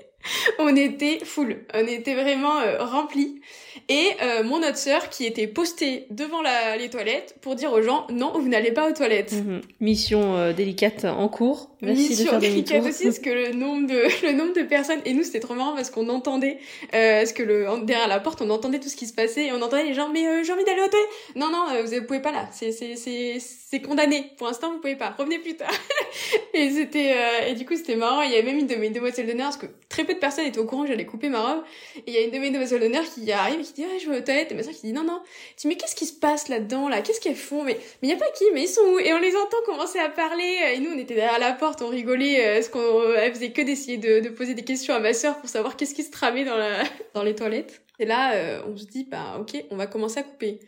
on 0.59 0.75
était 0.75 1.19
full, 1.23 1.65
on 1.73 1.87
était 1.87 2.15
vraiment 2.15 2.59
remplis 2.79 3.41
et 3.89 4.11
euh, 4.21 4.43
mon 4.43 4.57
autre 4.57 4.77
sœur 4.77 5.09
qui 5.09 5.25
était 5.25 5.47
postée 5.47 6.05
devant 6.09 6.41
la, 6.41 6.77
les 6.77 6.89
toilettes 6.89 7.35
pour 7.41 7.55
dire 7.55 7.71
aux 7.71 7.81
gens 7.81 8.05
non 8.09 8.31
vous 8.33 8.47
n'allez 8.47 8.71
pas 8.71 8.89
aux 8.89 8.93
toilettes. 8.93 9.33
Mhm. 9.33 9.61
Mission 9.79 10.35
euh, 10.35 10.53
délicate 10.53 11.05
en 11.05 11.27
cours. 11.27 11.70
Merci 11.81 12.15
de 12.15 12.29
faire 12.29 12.39
délicate 12.39 12.85
aussi 12.85 13.05
parce 13.05 13.19
que 13.19 13.29
le 13.29 13.53
nombre 13.53 13.87
de 13.87 14.03
le 14.27 14.33
nombre 14.33 14.53
de 14.53 14.61
personnes 14.61 15.01
et 15.05 15.13
nous 15.13 15.23
c'était 15.23 15.39
trop 15.39 15.55
marrant 15.55 15.73
parce 15.73 15.89
qu'on 15.89 16.09
entendait 16.09 16.59
euh, 16.93 17.19
parce 17.19 17.33
que 17.33 17.41
le 17.41 17.65
derrière 17.85 18.07
la 18.07 18.19
porte 18.19 18.41
on 18.41 18.49
entendait 18.51 18.79
tout 18.79 18.89
ce 18.89 18.95
qui 18.95 19.07
se 19.07 19.13
passait 19.13 19.45
et 19.45 19.51
on 19.51 19.61
entendait 19.61 19.85
les 19.85 19.93
gens 19.95 20.09
mais 20.09 20.27
euh, 20.27 20.43
j'ai 20.43 20.53
envie 20.53 20.63
d'aller 20.63 20.81
aux 20.81 20.87
toilettes. 20.87 21.09
Non 21.35 21.49
non 21.49 21.65
vous, 21.81 21.89
vous 21.89 22.05
pouvez 22.05 22.21
pas 22.21 22.31
là 22.31 22.47
c'est 22.51 22.71
c'est 22.71 22.95
c'est 22.95 23.37
c'est 23.39 23.81
condamné. 23.81 24.31
Pour 24.37 24.47
l'instant 24.47 24.71
vous 24.71 24.79
pouvez 24.79 24.95
pas. 24.95 25.15
Revenez 25.17 25.39
plus 25.39 25.55
tard. 25.55 25.71
et 26.53 26.69
c'était 26.69 27.15
et 27.49 27.55
du 27.55 27.65
coup 27.65 27.75
c'était 27.75 27.95
marrant. 27.95 28.21
Il 28.21 28.31
y 28.31 28.35
avait 28.35 28.43
même 28.43 28.59
une 28.59 28.67
de 28.67 28.75
mes 28.75 28.89
demoiselles 28.91 29.25
d'honneur 29.25 29.47
parce 29.47 29.57
que 29.57 29.67
très 29.89 30.03
peu 30.03 30.13
de 30.13 30.19
personnes 30.19 30.45
étaient 30.45 30.59
au 30.59 30.65
courant 30.65 30.83
que 30.83 30.89
j'allais 30.89 31.05
couper 31.05 31.29
ma 31.29 31.41
robe. 31.41 31.63
Et 31.95 32.03
il 32.07 32.13
y 32.13 32.17
a 32.17 32.21
une 32.21 32.31
de 32.31 32.37
mes 32.37 32.51
demoiselles 32.51 32.81
d'honneur 32.81 33.03
qui 33.03 33.31
arrive 33.31 33.61
qui 33.61 33.73
dit 33.73 33.85
ah 33.85 33.97
je 33.99 34.09
vais 34.09 34.19
aux 34.19 34.21
toilettes! 34.21 34.51
Et 34.51 34.55
ma 34.55 34.61
soeur 34.61 34.73
qui 34.73 34.87
dit 34.87 34.93
non 34.93 35.03
non 35.03 35.21
tu 35.57 35.67
mais 35.67 35.75
qu'est-ce 35.75 35.95
qui 35.95 36.05
se 36.05 36.13
passe 36.13 36.47
là-dedans 36.47 36.89
là? 36.89 37.01
Qu'est-ce 37.01 37.19
qu'elles 37.19 37.35
font? 37.35 37.63
Mais 37.63 37.79
mais 38.01 38.09
y 38.09 38.13
a 38.13 38.17
pas 38.17 38.29
qui? 38.35 38.43
Mais 38.53 38.63
ils 38.63 38.67
sont 38.67 38.81
où? 38.81 38.99
Et 38.99 39.13
on 39.13 39.19
les 39.19 39.35
entend 39.35 39.57
commencer 39.65 39.97
à 39.97 40.09
parler. 40.09 40.59
Et 40.75 40.79
nous 40.79 40.91
on 40.91 40.99
était 40.99 41.15
derrière 41.15 41.39
la 41.39 41.53
porte 41.53 41.70
on 41.81 41.87
rigolait 41.87 42.45
euh, 42.45 42.61
ce 42.61 42.69
qu'on 42.69 43.13
elle 43.15 43.33
faisait 43.33 43.51
que 43.51 43.61
d'essayer 43.61 43.97
de, 43.97 44.19
de, 44.19 44.29
poser 44.29 44.53
des 44.53 44.63
questions 44.63 44.93
à 44.93 44.99
ma 44.99 45.13
soeur 45.13 45.37
pour 45.39 45.49
savoir 45.49 45.75
qu'est-ce 45.75 45.95
qui 45.95 46.03
se 46.03 46.11
tramait 46.11 46.45
dans 46.45 46.57
la 46.57 46.83
dans 47.13 47.23
les 47.23 47.35
toilettes 47.35 47.81
et 47.99 48.05
là 48.05 48.33
euh, 48.33 48.61
on 48.67 48.77
se 48.77 48.85
dit 48.85 49.07
bah 49.09 49.37
ok 49.39 49.63
on 49.71 49.75
va 49.75 49.87
commencer 49.87 50.19
à 50.19 50.23
couper 50.23 50.59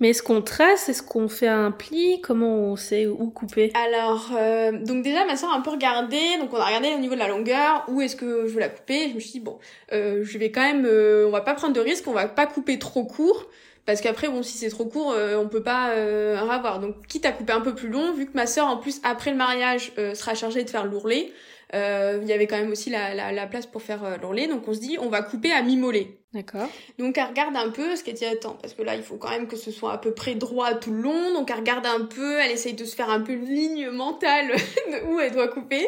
mais 0.00 0.10
est-ce 0.10 0.22
qu'on 0.22 0.42
trace? 0.42 0.88
Est-ce 0.88 1.02
qu'on 1.02 1.28
fait 1.28 1.48
un 1.48 1.70
pli? 1.70 2.20
Comment 2.20 2.56
on 2.56 2.76
sait 2.76 3.06
où 3.06 3.30
couper? 3.30 3.72
Alors, 3.74 4.32
euh, 4.36 4.72
donc 4.72 5.04
déjà, 5.04 5.24
ma 5.24 5.36
soeur 5.36 5.50
a 5.50 5.56
un 5.56 5.60
peu 5.60 5.70
regardé. 5.70 6.18
Donc, 6.40 6.52
on 6.52 6.56
a 6.56 6.64
regardé 6.64 6.88
au 6.94 6.98
niveau 6.98 7.14
de 7.14 7.20
la 7.20 7.28
longueur. 7.28 7.84
Où 7.88 8.00
est-ce 8.00 8.16
que 8.16 8.46
je 8.46 8.54
veux 8.54 8.60
la 8.60 8.68
couper? 8.68 9.08
Je 9.10 9.14
me 9.14 9.20
suis 9.20 9.32
dit, 9.32 9.40
bon, 9.40 9.58
euh, 9.92 10.22
je 10.24 10.38
vais 10.38 10.50
quand 10.50 10.62
même... 10.62 10.84
Euh, 10.84 11.26
on 11.28 11.30
va 11.30 11.42
pas 11.42 11.54
prendre 11.54 11.74
de 11.74 11.80
risque. 11.80 12.08
On 12.08 12.12
va 12.12 12.26
pas 12.26 12.46
couper 12.46 12.78
trop 12.78 13.04
court. 13.04 13.46
Parce 13.86 14.00
qu'après, 14.00 14.28
bon, 14.28 14.42
si 14.42 14.56
c'est 14.56 14.70
trop 14.70 14.86
court, 14.86 15.12
euh, 15.12 15.36
on 15.36 15.48
peut 15.48 15.62
pas 15.62 15.90
euh, 15.90 16.38
avoir. 16.38 16.80
Donc, 16.80 17.06
quitte 17.06 17.26
à 17.26 17.32
couper 17.32 17.52
un 17.52 17.60
peu 17.60 17.74
plus 17.74 17.88
long, 17.88 18.12
vu 18.14 18.26
que 18.26 18.34
ma 18.34 18.46
soeur, 18.46 18.66
en 18.66 18.78
plus, 18.78 19.00
après 19.02 19.30
le 19.30 19.36
mariage, 19.36 19.92
sera 20.14 20.34
chargée 20.34 20.64
de 20.64 20.70
faire 20.70 20.84
l'ourlet, 20.84 21.32
euh, 21.74 22.20
il 22.22 22.28
y 22.28 22.32
avait 22.32 22.46
quand 22.46 22.56
même 22.56 22.70
aussi 22.70 22.88
la, 22.88 23.14
la, 23.14 23.32
la 23.32 23.46
place 23.46 23.66
pour 23.66 23.82
faire 23.82 24.04
euh, 24.04 24.16
l'ourlet. 24.16 24.46
Donc 24.46 24.66
on 24.68 24.74
se 24.74 24.80
dit, 24.80 24.96
on 25.00 25.08
va 25.08 25.22
couper 25.22 25.52
à 25.52 25.62
mi-mollet. 25.62 26.18
D'accord. 26.32 26.68
Donc 26.98 27.16
elle 27.16 27.26
regarde 27.26 27.56
un 27.56 27.70
peu, 27.70 27.94
ce 27.94 28.02
qu'elle 28.02 28.14
dit, 28.14 28.24
attends, 28.24 28.56
parce 28.60 28.74
que 28.74 28.82
là, 28.82 28.96
il 28.96 29.02
faut 29.02 29.16
quand 29.16 29.30
même 29.30 29.46
que 29.46 29.56
ce 29.56 29.70
soit 29.70 29.92
à 29.92 29.98
peu 29.98 30.12
près 30.12 30.34
droit 30.34 30.74
tout 30.74 30.92
le 30.92 31.00
long. 31.00 31.32
Donc 31.32 31.50
elle 31.50 31.58
regarde 31.58 31.86
un 31.86 32.04
peu, 32.04 32.38
elle 32.40 32.50
essaye 32.50 32.74
de 32.74 32.84
se 32.84 32.94
faire 32.94 33.10
un 33.10 33.20
peu 33.20 33.32
une 33.32 33.46
ligne 33.46 33.90
mentale 33.90 34.52
où 35.08 35.20
elle 35.20 35.32
doit 35.32 35.48
couper. 35.48 35.86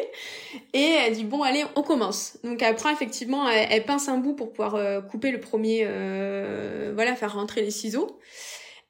Et 0.73 0.95
elle 1.05 1.13
dit, 1.13 1.25
bon, 1.25 1.43
allez, 1.43 1.63
on 1.75 1.83
commence. 1.83 2.37
Donc 2.43 2.61
elle 2.61 2.75
prend 2.75 2.91
effectivement, 2.91 3.49
elle, 3.49 3.85
pince 3.85 4.07
un 4.09 4.17
bout 4.17 4.33
pour 4.33 4.51
pouvoir 4.51 4.75
euh, 4.75 5.01
couper 5.01 5.31
le 5.31 5.39
premier, 5.39 5.81
euh, 5.85 6.91
voilà, 6.95 7.15
faire 7.15 7.33
rentrer 7.33 7.61
les 7.61 7.71
ciseaux. 7.71 8.19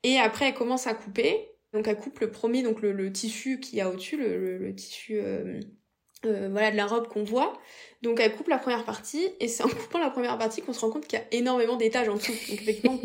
Et 0.04 0.18
après, 0.18 0.50
elle 0.50 0.54
commence 0.54 0.88
à 0.88 0.94
couper. 0.94 1.52
Donc 1.74 1.88
elle 1.88 1.98
coupe 1.98 2.20
le 2.20 2.32
premier, 2.32 2.64
donc 2.64 2.82
le, 2.82 2.92
le 2.92 3.12
tissu 3.12 3.60
qu'il 3.60 3.78
y 3.78 3.82
a 3.82 3.90
au-dessus, 3.90 4.18
le, 4.18 4.58
le, 4.58 4.76
tissu 4.76 5.20
euh, 5.20 5.60
voilà 6.24 6.72
de 6.72 6.78
la 6.78 6.86
robe 6.86 7.08
qu'on 7.08 7.24
voit. 7.24 7.54
Donc 8.04 8.20
elle 8.20 8.36
coupe 8.36 8.48
la 8.48 8.60
première 8.60 8.84
partie 8.84 9.28
et 9.40 9.48
c'est 9.48 9.64
en 9.64 9.68
coupant 9.70 9.98
la 9.98 10.12
première 10.12 10.38
partie 10.38 10.62
qu'on 10.62 10.74
se 10.74 10.82
rend 10.82 10.92
compte 10.92 11.08
qu'il 11.08 11.18
y 11.18 11.22
a 11.22 11.26
énormément 11.32 11.78
d'étages 11.78 12.08
en 12.08 12.16
dessous. 12.16 12.32
Donc 12.32 12.60
effectivement, 12.62 13.00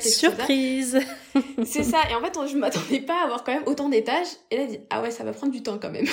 surprise. 0.00 0.98
c'est 1.64 1.82
ça. 1.82 1.98
Et 2.10 2.14
en 2.14 2.20
fait, 2.20 2.32
je 2.50 2.56
m'attendais 2.56 3.00
pas 3.00 3.20
à 3.20 3.24
avoir 3.24 3.44
quand 3.44 3.52
même 3.52 3.64
autant 3.66 3.90
d'étages. 3.90 4.26
Et 4.50 4.56
là, 4.56 4.62
elle 4.62 4.68
dit 4.68 4.80
ah 4.88 5.02
ouais, 5.02 5.10
ça 5.10 5.22
va 5.22 5.32
prendre 5.32 5.52
du 5.52 5.62
temps 5.62 5.78
quand 5.80 5.90
même. 5.90 6.06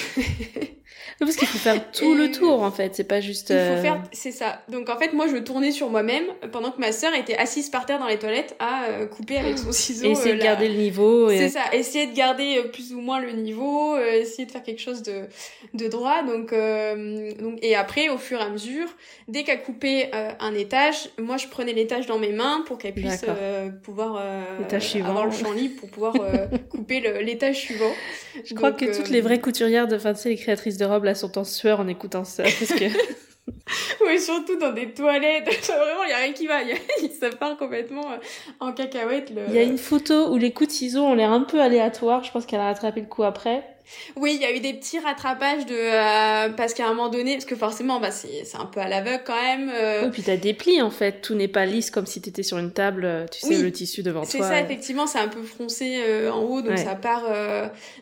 parce 1.20 1.38
qu'il 1.38 1.48
faut 1.48 1.58
faire 1.58 1.92
tout 1.92 2.14
le 2.14 2.30
tour 2.30 2.62
en 2.62 2.72
fait. 2.72 2.94
C'est 2.94 3.06
pas 3.06 3.22
juste. 3.22 3.52
Il 3.52 3.56
faut 3.56 3.62
euh, 3.62 3.82
faire, 3.82 4.04
c'est 4.12 4.34
ça. 4.34 4.62
Donc 4.68 4.90
en 4.90 4.98
fait, 4.98 5.14
moi, 5.14 5.28
je 5.28 5.38
tournais 5.38 5.72
sur 5.72 5.90
moi-même 5.90 6.26
pendant 6.52 6.72
que 6.72 6.80
ma 6.82 6.92
sœur 6.92 7.14
était 7.14 7.38
assise 7.38 7.70
par 7.70 7.86
terre 7.86 8.00
dans 8.00 8.08
les 8.08 8.20
toilettes 8.20 8.58
à 8.60 8.86
euh, 8.86 9.06
couper 9.06 9.38
avec 9.38 9.58
son 9.58 9.72
ciseau. 9.72 10.08
Et 10.08 10.12
essayer 10.12 10.36
de 10.36 10.44
garder 10.44 10.68
le 10.68 10.76
niveau. 10.76 11.30
C'est 11.30 11.50
ça. 11.50 11.64
Essayer 11.72 12.08
de 12.08 12.14
garder 12.14 12.64
plus 12.74 12.94
ou 12.94 13.00
moins 13.00 13.22
le 13.22 13.32
niveau. 13.32 13.98
essayer 13.98 14.46
de 14.46 14.52
faire 14.52 14.64
quelque 14.64 14.82
chose 14.82 15.04
de 15.04 15.24
de 15.74 15.88
droit. 15.88 16.22
Donc 16.24 16.54
donc 17.42 17.60
et 17.62 17.76
après 17.76 18.10
au 18.10 18.18
fur 18.26 18.40
et 18.40 18.44
à 18.44 18.50
mesure, 18.50 18.88
dès 19.28 19.44
qu'elle 19.44 19.62
coupait 19.62 20.10
euh, 20.14 20.32
un 20.40 20.54
étage, 20.54 21.10
moi 21.20 21.38
je 21.38 21.48
prenais 21.48 21.74
l'étage 21.74 22.08
dans 22.08 22.20
mes 22.20 22.32
mains 22.32 22.64
pour 22.66 22.78
qu'elle 22.78 22.94
puisse 22.94 23.26
euh, 23.28 23.70
pouvoir 23.70 24.20
euh, 24.22 24.44
avoir 25.04 25.26
le 25.26 25.32
champ 25.32 25.52
libre 25.52 25.80
pour 25.80 25.90
pouvoir 25.90 26.14
couper 26.70 27.02
l'étage 27.24 27.58
suivant. 27.58 27.92
Je 28.44 28.54
crois 28.56 28.72
que 28.72 28.86
toutes 28.96 29.10
les 29.10 29.22
vraies 29.22 29.40
couturières 29.40 29.88
de, 29.88 29.96
enfin, 29.96 30.14
tu 30.14 30.22
sais, 30.22 30.30
les 30.30 30.36
créatrices 30.36 30.78
de 30.78 30.86
robes 30.86 31.06
là 31.06 31.16
sont 31.16 31.38
en 31.38 31.44
sueur 31.44 31.80
en 31.80 31.88
écoutant 31.88 32.24
ça 32.24 32.44
parce 32.44 32.74
que. 32.74 32.86
oui, 34.08 34.20
surtout 34.20 34.58
dans 34.58 34.74
des 34.74 34.92
toilettes. 34.92 35.46
Vraiment, 35.68 36.04
il 36.04 36.10
y 36.10 36.14
a 36.14 36.18
rien 36.18 36.34
qui 36.34 36.48
va. 36.48 36.60
ça 37.20 37.30
part 37.30 37.58
complètement 37.58 38.06
en 38.60 38.74
cacahuète. 38.74 39.32
Il 39.48 39.54
y 39.54 39.60
a 39.60 39.64
une 39.64 39.78
photo 39.78 40.34
où 40.34 40.38
les 40.38 40.52
coups 40.52 40.70
de 40.70 40.74
ciseaux 40.74 41.04
ont 41.04 41.14
l'air 41.14 41.32
un 41.32 41.42
peu 41.42 41.62
aléatoires. 41.62 42.24
Je 42.24 42.32
pense 42.32 42.46
qu'elle 42.46 42.60
a 42.60 42.66
rattrapé 42.66 43.02
le 43.02 43.08
coup 43.08 43.24
après. 43.24 43.75
Oui, 44.16 44.34
il 44.36 44.42
y 44.42 44.46
a 44.46 44.56
eu 44.56 44.60
des 44.60 44.74
petits 44.74 45.00
rattrapages 45.00 45.66
de 45.66 45.76
euh, 45.76 46.50
parce 46.50 46.74
qu'à 46.74 46.86
un 46.86 46.94
moment 46.94 47.10
donné, 47.10 47.34
parce 47.34 47.46
que 47.46 47.56
forcément, 47.56 48.00
bah 48.00 48.12
c'est 48.12 48.44
un 48.56 48.66
peu 48.66 48.80
à 48.80 48.88
l'aveugle 48.88 49.24
quand 49.26 49.42
même. 49.42 49.72
Euh... 49.74 50.06
Oui, 50.06 50.12
puis 50.12 50.24
t'as 50.24 50.38
des 50.38 50.54
plis 50.54 50.82
en 50.82 50.92
fait, 50.92 51.22
tout 51.22 51.36
n'est 51.36 51.48
pas 51.48 51.66
lisse 51.66 51.92
comme 51.92 52.06
si 52.06 52.22
t'étais 52.22 52.44
sur 52.44 52.58
une 52.58 52.72
table, 52.72 53.06
euh, 53.06 53.26
tu 53.32 53.40
sais 53.40 53.58
le 53.58 53.72
tissu 53.72 54.04
devant 54.04 54.22
toi. 54.22 54.30
C'est 54.30 54.40
ça, 54.40 54.60
effectivement, 54.60 55.08
c'est 55.08 55.20
un 55.20 55.28
peu 55.28 55.42
froncé 55.42 56.02
euh, 56.06 56.32
en 56.32 56.42
haut, 56.42 56.62
donc 56.62 56.78
ça 56.78 56.96
part. 56.96 57.24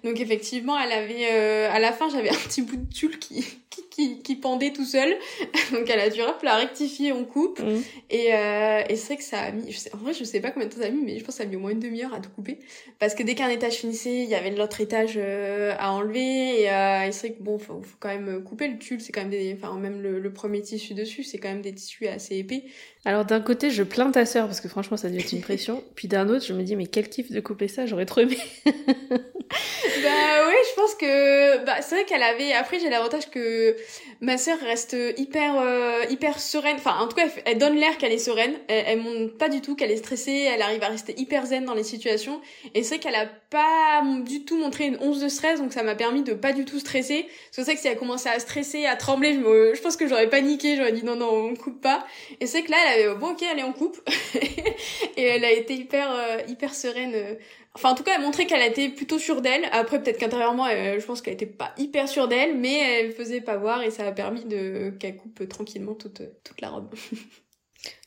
Donc 0.03 0.19
effectivement, 0.19 0.79
elle 0.79 0.91
avait 0.91 1.65
à 1.67 1.79
la 1.79 1.91
fin, 1.91 2.09
j'avais 2.09 2.29
un 2.31 2.47
petit 2.47 2.61
bout 2.61 2.77
de 2.77 2.93
tulle 2.93 3.19
qui 3.19 3.45
qui, 3.93 4.21
qui 4.21 4.35
pendait 4.35 4.71
tout 4.71 4.85
seul. 4.85 5.15
Donc 5.71 5.89
elle 5.89 5.99
a 5.99 6.09
dû 6.09 6.21
hop, 6.21 6.41
la 6.43 6.55
rectifier, 6.55 7.11
on 7.11 7.25
coupe. 7.25 7.59
Mm. 7.59 7.81
Et, 8.09 8.33
euh, 8.33 8.81
et 8.89 8.95
c'est 8.95 9.07
vrai 9.07 9.17
que 9.17 9.23
ça 9.23 9.39
a 9.39 9.51
mis, 9.51 9.71
je 9.71 9.77
sais, 9.77 9.93
en 9.93 9.97
vrai 9.97 10.13
je 10.13 10.23
sais 10.23 10.39
pas 10.39 10.51
combien 10.51 10.67
de 10.67 10.73
temps 10.73 10.81
ça 10.81 10.87
a 10.87 10.89
mis, 10.89 11.03
mais 11.03 11.19
je 11.19 11.23
pense 11.23 11.35
que 11.35 11.41
ça 11.41 11.43
a 11.43 11.47
mis 11.47 11.55
au 11.55 11.59
moins 11.59 11.71
une 11.71 11.79
demi-heure 11.79 12.13
à 12.13 12.19
tout 12.19 12.29
couper. 12.29 12.59
Parce 12.99 13.15
que 13.15 13.23
dès 13.23 13.35
qu'un 13.35 13.49
étage 13.49 13.75
finissait, 13.75 14.23
il 14.23 14.29
y 14.29 14.35
avait 14.35 14.51
l'autre 14.51 14.81
étage 14.81 15.13
euh, 15.17 15.72
à 15.77 15.91
enlever. 15.91 16.61
Et, 16.61 16.71
euh, 16.71 17.07
et 17.07 17.11
c'est 17.11 17.27
vrai 17.27 17.37
que 17.37 17.43
bon, 17.43 17.57
faut, 17.57 17.81
faut, 17.81 17.97
quand 17.99 18.09
même 18.09 18.43
couper 18.43 18.67
le 18.67 18.77
tulle, 18.77 19.01
c'est 19.01 19.11
quand 19.11 19.21
même 19.21 19.29
des, 19.29 19.53
enfin 19.57 19.77
même 19.77 20.01
le, 20.01 20.19
le 20.19 20.33
premier 20.33 20.61
tissu 20.61 20.93
dessus, 20.93 21.23
c'est 21.23 21.37
quand 21.37 21.49
même 21.49 21.61
des 21.61 21.73
tissus 21.73 22.07
assez 22.07 22.37
épais. 22.37 22.65
Alors 23.05 23.25
d'un 23.25 23.41
côté, 23.41 23.69
je 23.69 23.83
plains 23.83 24.11
ta 24.11 24.25
sœur 24.25 24.47
parce 24.47 24.61
que 24.61 24.67
franchement, 24.67 24.97
ça 24.97 25.09
devait 25.09 25.21
être 25.21 25.33
une 25.33 25.41
pression. 25.41 25.83
Puis 25.95 26.07
d'un 26.07 26.29
autre, 26.29 26.45
je 26.45 26.53
me 26.53 26.63
dis 26.63 26.75
mais 26.75 26.87
quel 26.87 27.09
kiff 27.09 27.31
de 27.31 27.39
couper 27.39 27.67
ça, 27.67 27.85
j'aurais 27.85 28.05
trop 28.05 28.21
aimé. 28.21 28.37
bah 29.49 30.47
oui, 30.47 30.55
je 30.69 30.75
pense 30.75 30.95
que 30.95 31.65
bah 31.65 31.81
c'est 31.81 31.95
vrai 31.95 32.05
qu'elle 32.05 32.23
avait. 32.23 32.53
Après, 32.53 32.79
j'ai 32.79 32.89
l'avantage 32.89 33.29
que 33.29 33.75
ma 34.21 34.37
sœur 34.37 34.57
reste 34.59 34.95
hyper 35.17 35.55
euh, 35.59 36.03
hyper 36.09 36.39
sereine. 36.39 36.75
Enfin, 36.77 36.97
en 36.99 37.07
tout 37.07 37.15
cas, 37.15 37.27
elle, 37.45 37.57
donne 37.57 37.75
l'air 37.75 37.97
qu'elle 37.97 38.11
est 38.11 38.17
sereine. 38.17 38.53
Elle, 38.67 38.85
elle 38.87 38.99
montre 38.99 39.37
pas 39.37 39.49
du 39.49 39.61
tout 39.61 39.75
qu'elle 39.75 39.91
est 39.91 39.97
stressée. 39.97 40.49
Elle 40.53 40.61
arrive 40.61 40.83
à 40.83 40.87
rester 40.87 41.13
hyper 41.17 41.45
zen 41.45 41.65
dans 41.65 41.73
les 41.73 41.83
situations. 41.83 42.41
Et 42.73 42.83
c'est 42.83 42.95
vrai 42.95 42.99
qu'elle 42.99 43.15
a 43.15 43.27
pas 43.49 44.03
du 44.25 44.45
tout 44.45 44.57
montré 44.57 44.85
une 44.85 44.97
once 45.01 45.19
de 45.19 45.27
stress, 45.27 45.59
donc 45.59 45.73
ça 45.73 45.83
m'a 45.83 45.95
permis 45.95 46.23
de 46.23 46.33
pas 46.33 46.53
du 46.53 46.65
tout 46.65 46.79
stresser. 46.79 47.27
C'est 47.51 47.61
vrai 47.61 47.75
que 47.75 47.81
si 47.81 47.87
elle 47.87 47.97
commençait 47.97 48.29
à 48.29 48.39
stresser, 48.39 48.85
à 48.85 48.95
trembler, 48.95 49.33
je, 49.33 49.39
me... 49.39 49.75
je 49.75 49.81
pense 49.81 49.97
que 49.97 50.07
j'aurais 50.07 50.29
paniqué. 50.29 50.75
J'aurais 50.75 50.93
dit 50.93 51.03
non 51.03 51.15
non, 51.15 51.29
on 51.29 51.55
coupe 51.55 51.81
pas. 51.81 52.05
Et 52.39 52.47
c'est 52.47 52.63
que 52.63 52.71
là, 52.71 52.77
elle 52.95 53.09
avait 53.09 53.19
bon 53.19 53.31
ok, 53.31 53.43
allez 53.43 53.63
on 53.63 53.73
coupe. 53.73 53.97
et 55.17 55.23
elle 55.23 55.45
a 55.45 55.51
été 55.51 55.73
hyper 55.73 56.11
euh, 56.11 56.37
hyper 56.47 56.73
sereine. 56.73 57.37
Enfin, 57.75 57.89
en 57.89 57.95
tout 57.95 58.03
cas, 58.03 58.13
elle 58.15 58.21
montrait 58.21 58.45
qu'elle 58.45 58.61
était 58.69 58.89
plutôt 58.89 59.17
sûre 59.17 59.41
d'elle. 59.41 59.65
Après, 59.71 60.01
peut-être 60.01 60.19
qu'intérieurement, 60.19 60.67
je 60.67 61.03
pense 61.05 61.21
qu'elle 61.21 61.33
était 61.33 61.47
pas 61.47 61.73
hyper 61.77 62.07
sûre 62.07 62.27
d'elle, 62.27 62.57
mais 62.57 62.77
elle 62.77 63.11
faisait 63.11 63.41
pas 63.41 63.57
voir 63.57 63.81
et 63.81 63.89
ça 63.89 64.05
a 64.05 64.11
permis 64.11 64.45
de 64.45 64.91
qu'elle 64.99 65.17
coupe 65.17 65.47
tranquillement 65.49 65.95
toute, 65.95 66.21
toute 66.43 66.61
la 66.61 66.69
robe. 66.69 66.93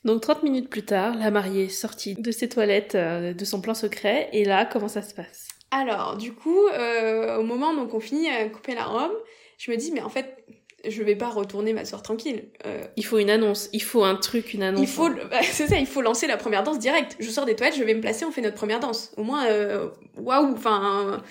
Donc 0.03 0.21
30 0.21 0.43
minutes 0.43 0.69
plus 0.69 0.85
tard, 0.85 1.15
la 1.15 1.31
mariée 1.31 1.69
sortie 1.69 2.15
de 2.15 2.31
ses 2.31 2.49
toilettes, 2.49 2.95
euh, 2.95 3.33
de 3.33 3.45
son 3.45 3.61
plan 3.61 3.73
secret, 3.73 4.29
et 4.33 4.45
là, 4.45 4.65
comment 4.65 4.87
ça 4.87 5.01
se 5.01 5.13
passe? 5.13 5.47
Alors, 5.71 6.17
du 6.17 6.33
coup, 6.33 6.67
euh, 6.67 7.37
au 7.37 7.43
moment 7.43 7.71
où 7.71 7.89
on 7.91 7.99
finit 7.99 8.29
à 8.29 8.47
couper 8.49 8.73
la 8.73 8.85
robe, 8.85 9.11
je 9.57 9.71
me 9.71 9.77
dis, 9.77 9.91
mais 9.91 10.01
en 10.01 10.09
fait, 10.09 10.45
je 10.85 11.03
vais 11.03 11.15
pas 11.15 11.29
retourner 11.29 11.73
ma 11.73 11.85
soeur 11.85 12.01
tranquille. 12.01 12.49
Euh, 12.65 12.83
il 12.95 13.05
faut 13.05 13.17
une 13.17 13.29
annonce, 13.29 13.69
il 13.73 13.81
faut 13.81 14.03
un 14.03 14.15
truc, 14.15 14.53
une 14.53 14.63
annonce. 14.63 14.81
Il 14.81 14.87
faut, 14.87 15.09
bah, 15.09 15.41
c'est 15.41 15.67
ça, 15.67 15.77
il 15.77 15.87
faut 15.87 16.01
lancer 16.01 16.27
la 16.27 16.37
première 16.37 16.63
danse 16.63 16.79
direct. 16.79 17.15
Je 17.19 17.29
sors 17.29 17.45
des 17.45 17.55
toilettes, 17.55 17.77
je 17.77 17.83
vais 17.83 17.93
me 17.93 18.01
placer, 18.01 18.25
on 18.25 18.31
fait 18.31 18.41
notre 18.41 18.55
première 18.55 18.79
danse. 18.79 19.11
Au 19.17 19.23
moins, 19.23 19.47
euh, 19.47 19.89
waouh, 20.17 20.53
enfin. 20.53 21.21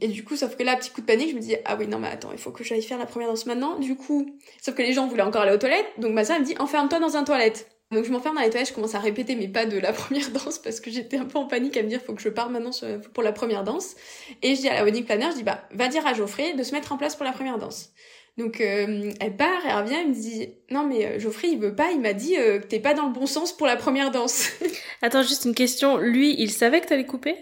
Et 0.00 0.08
du 0.08 0.24
coup, 0.24 0.36
sauf 0.36 0.56
que 0.56 0.62
là, 0.62 0.76
petit 0.76 0.90
coup 0.90 1.00
de 1.00 1.06
panique, 1.06 1.30
je 1.30 1.36
me 1.36 1.40
dis, 1.40 1.56
ah 1.64 1.76
oui, 1.78 1.86
non, 1.86 1.98
mais 1.98 2.08
attends, 2.08 2.30
il 2.32 2.38
faut 2.38 2.50
que 2.50 2.62
j'aille 2.62 2.82
faire 2.82 2.98
la 2.98 3.06
première 3.06 3.28
danse 3.28 3.46
maintenant. 3.46 3.78
Du 3.78 3.96
coup, 3.96 4.38
sauf 4.62 4.74
que 4.74 4.82
les 4.82 4.92
gens 4.92 5.06
voulaient 5.06 5.22
encore 5.22 5.42
aller 5.42 5.54
aux 5.54 5.58
toilettes, 5.58 5.86
donc 5.98 6.12
ma 6.12 6.24
soeur 6.24 6.38
me 6.38 6.44
dit, 6.44 6.54
enferme-toi 6.58 6.98
dans 6.98 7.16
un 7.16 7.24
toilette. 7.24 7.66
Donc 7.92 8.04
je 8.04 8.10
m'enferme 8.10 8.34
dans 8.34 8.42
les 8.42 8.50
toilettes, 8.50 8.68
je 8.68 8.74
commence 8.74 8.96
à 8.96 8.98
répéter 8.98 9.36
mes 9.36 9.46
pas 9.46 9.64
de 9.64 9.78
la 9.78 9.92
première 9.92 10.30
danse 10.30 10.58
parce 10.58 10.80
que 10.80 10.90
j'étais 10.90 11.18
un 11.18 11.24
peu 11.24 11.38
en 11.38 11.46
panique 11.46 11.76
à 11.76 11.82
me 11.82 11.88
dire 11.88 12.00
faut 12.02 12.14
que 12.14 12.22
je 12.22 12.28
parte 12.28 12.50
maintenant 12.50 12.72
pour 13.14 13.22
la 13.22 13.32
première 13.32 13.62
danse. 13.62 13.94
Et 14.42 14.56
je 14.56 14.62
dis 14.62 14.68
à 14.68 14.74
la 14.74 14.84
wedding 14.84 15.04
planner, 15.04 15.28
je 15.30 15.36
dis 15.36 15.42
bah 15.44 15.62
va 15.70 15.86
dire 15.86 16.04
à 16.04 16.12
Geoffrey 16.12 16.54
de 16.54 16.62
se 16.64 16.72
mettre 16.72 16.92
en 16.92 16.96
place 16.96 17.14
pour 17.14 17.24
la 17.24 17.32
première 17.32 17.58
danse. 17.58 17.92
Donc 18.38 18.60
euh, 18.60 19.12
elle 19.20 19.36
part, 19.36 19.62
elle 19.66 19.76
revient, 19.76 19.96
elle 20.00 20.08
me 20.08 20.14
dit 20.14 20.48
non 20.70 20.86
mais 20.86 21.06
euh, 21.06 21.18
Geoffrey 21.18 21.48
il 21.48 21.58
veut 21.58 21.74
pas, 21.74 21.90
il 21.92 22.00
m'a 22.00 22.12
dit 22.12 22.36
euh, 22.36 22.58
que 22.58 22.66
t'es 22.66 22.80
pas 22.80 22.92
dans 22.92 23.06
le 23.06 23.12
bon 23.12 23.26
sens 23.26 23.56
pour 23.56 23.66
la 23.66 23.76
première 23.76 24.10
danse. 24.10 24.50
Attends 25.02 25.22
juste 25.22 25.46
une 25.46 25.54
question, 25.54 25.96
lui 25.96 26.34
il 26.38 26.50
savait 26.50 26.80
que 26.80 26.86
t'allais 26.86 27.06
couper? 27.06 27.36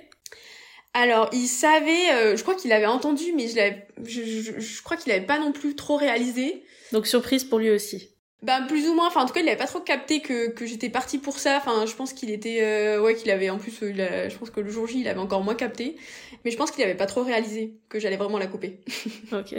Alors, 0.97 1.29
il 1.33 1.49
savait, 1.49 2.37
je 2.37 2.41
crois 2.43 2.55
qu'il 2.55 2.71
avait 2.73 2.87
entendu, 2.87 3.33
mais 3.35 3.49
je, 3.49 3.59
je, 4.05 4.23
je, 4.23 4.61
je 4.61 4.83
crois 4.85 4.97
qu'il 4.97 5.11
avait 5.11 5.27
pas 5.27 5.41
non 5.41 5.51
plus 5.51 5.75
trop 5.75 5.97
réalisé. 5.97 6.63
Donc 6.93 7.09
surprise 7.09 7.43
pour 7.43 7.59
lui 7.59 7.71
aussi. 7.73 8.15
Ben 8.45 8.67
plus 8.67 8.87
ou 8.89 8.95
moins, 8.95 9.07
enfin 9.07 9.23
en 9.23 9.27
tout 9.27 9.33
cas 9.33 9.41
il 9.41 9.49
avait 9.49 9.57
pas 9.57 9.67
trop 9.67 9.81
capté 9.81 10.21
que, 10.21 10.51
que 10.51 10.67
j'étais 10.67 10.91
partie 10.91 11.17
pour 11.17 11.39
ça, 11.39 11.57
enfin 11.57 11.87
je 11.87 11.95
pense 11.95 12.13
qu'il 12.13 12.31
était, 12.31 12.63
euh, 12.63 13.01
ouais 13.01 13.15
qu'il 13.15 13.31
avait 13.31 13.49
en 13.49 13.57
plus, 13.57 13.73
euh, 13.83 14.29
je 14.29 14.37
pense 14.37 14.51
que 14.51 14.61
le 14.61 14.69
jour 14.69 14.87
J 14.87 15.01
il 15.01 15.09
avait 15.09 15.19
encore 15.19 15.43
moins 15.43 15.55
capté, 15.55 15.97
mais 16.45 16.51
je 16.51 16.57
pense 16.59 16.71
qu'il 16.71 16.85
avait 16.85 16.95
pas 16.95 17.07
trop 17.07 17.23
réalisé 17.23 17.79
que 17.89 17.99
j'allais 17.99 18.19
vraiment 18.19 18.37
la 18.37 18.47
couper. 18.47 18.81
ok. 19.33 19.55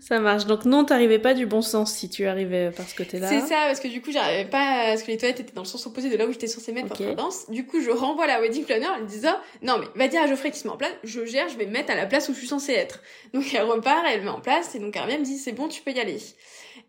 Ça 0.00 0.20
marche. 0.20 0.46
Donc 0.46 0.64
non, 0.64 0.84
t'arrivais 0.84 1.18
pas 1.18 1.34
du 1.34 1.46
bon 1.46 1.62
sens 1.62 1.92
si 1.92 2.08
tu 2.08 2.26
arrivais 2.26 2.70
parce 2.76 2.92
que 2.92 3.02
t'es 3.02 3.18
là. 3.18 3.28
C'est 3.28 3.40
ça, 3.40 3.66
parce 3.66 3.80
que 3.80 3.88
du 3.88 4.00
coup 4.02 4.12
j'arrivais 4.12 4.44
pas, 4.44 4.86
parce 4.88 5.02
que 5.02 5.08
les 5.10 5.16
toilettes 5.16 5.40
étaient 5.40 5.54
dans 5.54 5.62
le 5.62 5.66
sens 5.66 5.86
opposé 5.86 6.10
de 6.10 6.16
là 6.16 6.26
où 6.26 6.32
j'étais 6.32 6.46
censée 6.46 6.72
mettre 6.72 6.92
okay. 6.92 7.14
danse. 7.14 7.48
Du 7.50 7.66
coup 7.66 7.80
je 7.80 7.90
renvoie 7.90 8.26
la 8.26 8.40
wedding 8.40 8.64
planner 8.64 8.86
en 8.86 8.98
lui 8.98 9.06
disant 9.06 9.36
non 9.62 9.78
mais 9.78 9.86
va 9.94 10.08
dire 10.08 10.22
à 10.22 10.26
Geoffrey 10.26 10.50
qui 10.50 10.58
se 10.58 10.66
met 10.66 10.72
en 10.72 10.76
place, 10.76 10.92
je 11.04 11.24
gère, 11.24 11.48
je 11.48 11.56
vais 11.56 11.66
me 11.66 11.72
mettre 11.72 11.92
à 11.92 11.96
la 11.96 12.06
place 12.06 12.28
où 12.28 12.34
je 12.34 12.38
suis 12.38 12.48
censée 12.48 12.72
être. 12.72 13.00
Donc 13.34 13.44
elle 13.54 13.62
repart, 13.62 14.04
elle 14.08 14.22
met 14.22 14.28
en 14.28 14.40
place 14.40 14.74
et 14.74 14.78
donc 14.78 14.96
elle 14.96 15.02
revient 15.02 15.14
elle 15.14 15.20
me 15.20 15.24
dit 15.24 15.38
c'est 15.38 15.52
bon 15.52 15.68
tu 15.68 15.82
peux 15.82 15.92
y 15.92 16.00
aller. 16.00 16.18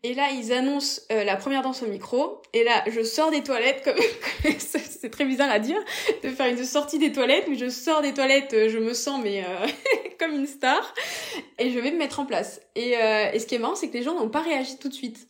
Et 0.03 0.13
là, 0.13 0.29
ils 0.31 0.53
annoncent 0.53 1.01
euh, 1.11 1.23
la 1.23 1.35
première 1.35 1.61
danse 1.61 1.83
au 1.83 1.87
micro. 1.87 2.41
Et 2.53 2.63
là, 2.63 2.83
je 2.87 3.03
sors 3.03 3.31
des 3.31 3.43
toilettes, 3.43 3.83
comme 3.83 3.95
c'est 4.59 5.09
très 5.09 5.25
bizarre 5.25 5.49
à 5.49 5.59
dire, 5.59 5.79
de 6.23 6.29
faire 6.29 6.47
une 6.47 6.63
sortie 6.63 6.99
des 6.99 7.11
toilettes, 7.11 7.45
mais 7.47 7.55
je 7.55 7.69
sors 7.69 8.01
des 8.01 8.13
toilettes, 8.13 8.53
euh, 8.53 8.69
je 8.69 8.77
me 8.77 8.93
sens 8.93 9.21
mais 9.23 9.43
euh, 9.43 9.67
comme 10.19 10.33
une 10.33 10.47
star, 10.47 10.93
et 11.57 11.71
je 11.71 11.79
vais 11.79 11.91
me 11.91 11.97
mettre 11.97 12.19
en 12.19 12.25
place. 12.25 12.61
Et, 12.75 12.91
et 12.91 13.39
ce 13.39 13.45
qui 13.45 13.55
est 13.55 13.59
marrant, 13.59 13.75
c'est 13.75 13.89
que 13.89 13.97
les 13.97 14.03
gens 14.03 14.15
n'ont 14.15 14.29
pas 14.29 14.41
réagi 14.41 14.77
tout 14.77 14.89
de 14.89 14.93
suite. 14.93 15.27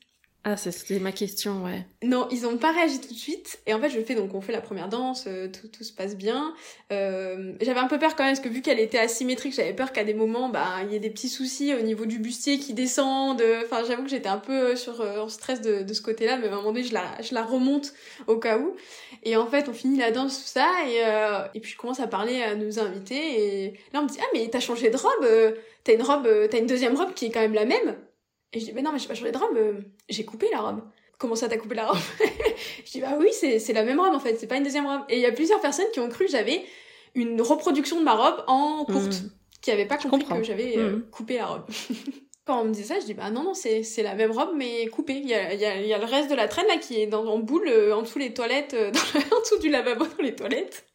Ah, 0.50 0.56
c'était 0.56 1.00
ma 1.00 1.12
question, 1.12 1.66
ouais. 1.66 1.86
Non, 2.04 2.30
ils 2.32 2.48
ont 2.48 2.58
pas 2.58 2.72
réagi 2.72 3.02
tout 3.02 3.14
de 3.14 3.20
suite. 3.20 3.60
Et 3.68 3.74
en 3.74 3.82
fait, 3.82 3.90
je 3.90 4.00
fais 4.00 4.16
donc 4.16 4.34
on 4.34 4.40
fait 4.40 4.54
la 4.54 4.62
première 4.62 4.88
danse, 4.88 5.26
euh, 5.28 5.50
tout, 5.50 5.68
tout 5.68 5.84
se 5.84 5.92
passe 5.92 6.16
bien. 6.16 6.54
Euh, 6.94 7.52
j'avais 7.60 7.82
un 7.82 7.88
peu 7.88 8.00
peur 8.00 8.16
quand 8.16 8.24
même 8.24 8.34
parce 8.34 8.46
que 8.46 8.48
vu 8.48 8.62
qu'elle 8.62 8.80
était 8.80 8.98
asymétrique, 8.98 9.54
j'avais 9.54 9.74
peur 9.74 9.92
qu'à 9.92 10.06
des 10.06 10.14
moments, 10.14 10.48
bah, 10.48 10.76
il 10.86 10.94
y 10.94 10.96
ait 10.96 11.00
des 11.00 11.10
petits 11.10 11.28
soucis 11.28 11.74
au 11.76 11.82
niveau 11.82 12.06
du 12.06 12.20
bustier 12.20 12.60
qui 12.60 12.74
descendent. 12.74 13.44
Enfin, 13.66 13.84
j'avoue 13.86 14.04
que 14.04 14.10
j'étais 14.10 14.30
un 14.30 14.38
peu 14.38 14.78
sur 14.78 15.02
euh, 15.02 15.20
en 15.20 15.28
stress 15.28 15.60
de, 15.60 15.82
de 15.84 15.94
ce 15.94 16.02
côté-là, 16.02 16.38
mais 16.38 16.48
à 16.48 16.54
un 16.54 16.56
moment 16.56 16.72
donné, 16.72 16.84
je 16.84 16.94
la, 16.94 17.22
je 17.22 17.34
la 17.34 17.44
remonte 17.44 17.92
au 18.28 18.38
cas 18.38 18.58
où. 18.58 18.74
Et 19.24 19.36
en 19.36 19.48
fait, 19.48 19.68
on 19.68 19.74
finit 19.74 19.98
la 19.98 20.12
danse 20.12 20.38
tout 20.44 20.48
ça 20.48 20.70
et 20.88 21.02
et 21.54 21.60
puis 21.60 21.72
je 21.72 21.78
commence 21.78 22.00
à 22.00 22.08
parler 22.08 22.42
à 22.42 22.56
nos 22.56 22.80
invités 22.80 23.66
et 23.66 23.80
là 23.94 24.00
on 24.00 24.04
me 24.04 24.10
dit 24.10 24.18
ah 24.22 24.26
mais 24.34 24.48
t'as 24.50 24.60
changé 24.60 24.90
de 24.90 24.98
robe, 24.98 25.56
t'as 25.84 25.94
une 25.94 26.02
robe, 26.02 26.28
t'as 26.50 26.60
une 26.60 26.68
deuxième 26.68 26.96
robe 26.96 27.14
qui 27.14 27.26
est 27.26 27.32
quand 27.32 27.42
même 27.42 27.54
la 27.54 27.66
même. 27.66 27.96
Et 28.54 28.60
je 28.60 28.66
dis, 28.66 28.74
mais 28.74 28.82
non, 28.82 28.92
mais 28.92 29.00
j'ai 29.00 29.08
pas 29.08 29.14
changé 29.14 29.32
de 29.32 29.38
robe, 29.38 29.58
euh, 29.58 29.74
j'ai 30.10 30.26
coupé 30.26 30.48
la 30.52 30.60
robe. 30.60 30.82
Comment 31.18 31.36
ça, 31.36 31.50
t'as 31.50 31.58
coupé 31.58 31.76
la 31.76 31.88
robe 31.88 31.98
Je 32.86 32.92
dis, 32.92 33.02
bah 33.02 33.18
oui, 33.20 33.30
c'est 33.32 33.74
la 33.74 33.84
même 33.84 34.00
robe 34.00 34.14
en 34.14 34.20
fait, 34.20 34.38
c'est 34.38 34.48
pas 34.48 34.58
une 34.58 34.64
deuxième 34.64 34.86
robe. 34.86 35.02
Et 35.10 35.16
il 35.18 35.22
y 35.22 35.26
a 35.26 35.32
plusieurs 35.32 35.60
personnes 35.60 35.88
qui 35.94 36.00
ont 36.00 36.10
cru 36.10 36.26
que 36.26 36.32
j'avais 36.32 36.64
une 37.16 37.42
reproduction 37.42 38.00
de 38.00 38.04
ma 38.04 38.14
robe 38.14 38.44
en 38.48 38.86
courte, 38.86 39.24
mmh. 39.24 39.32
qui 39.62 39.72
avaient 39.72 39.86
pas 39.86 39.98
compris 39.98 40.24
que 40.38 40.44
j'avais 40.44 40.78
euh, 40.78 40.98
mmh. 40.98 41.10
coupé 41.10 41.38
la 41.38 41.48
robe. 41.48 41.66
Quand 42.46 42.62
on 42.62 42.64
me 42.64 42.72
dit 42.72 42.84
ça, 42.86 42.98
je 43.02 43.06
dis, 43.06 43.14
bah 43.14 43.30
non, 43.30 43.44
non, 43.44 43.54
c'est 43.54 43.84
la 44.04 44.16
même 44.16 44.32
robe, 44.32 44.52
mais 44.56 44.88
coupée. 44.88 45.16
Il 45.16 45.28
y 45.28 45.34
a, 45.34 45.54
y, 45.54 45.66
a, 45.66 45.82
y 45.82 45.94
a 45.94 45.98
le 45.98 46.06
reste 46.06 46.30
de 46.30 46.36
la 46.36 46.48
traîne 46.48 46.68
là 46.68 46.78
qui 46.78 47.02
est 47.02 47.08
dans, 47.08 47.26
en 47.26 47.40
boule, 47.40 47.68
euh, 47.68 47.94
en 47.94 48.04
dessous 48.04 48.20
les 48.20 48.34
toilettes, 48.34 48.74
dans 48.74 49.38
en 49.38 49.42
dessous 49.42 49.60
du 49.60 49.68
lavabo 49.68 50.06
dans 50.06 50.24
les 50.24 50.34
toilettes. 50.34 50.86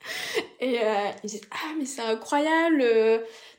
Et 0.61 0.79
ils 1.25 1.29
disent, 1.29 1.43
ah, 1.51 1.75
mais 1.79 1.85
c'est 1.85 2.01
incroyable 2.01 2.83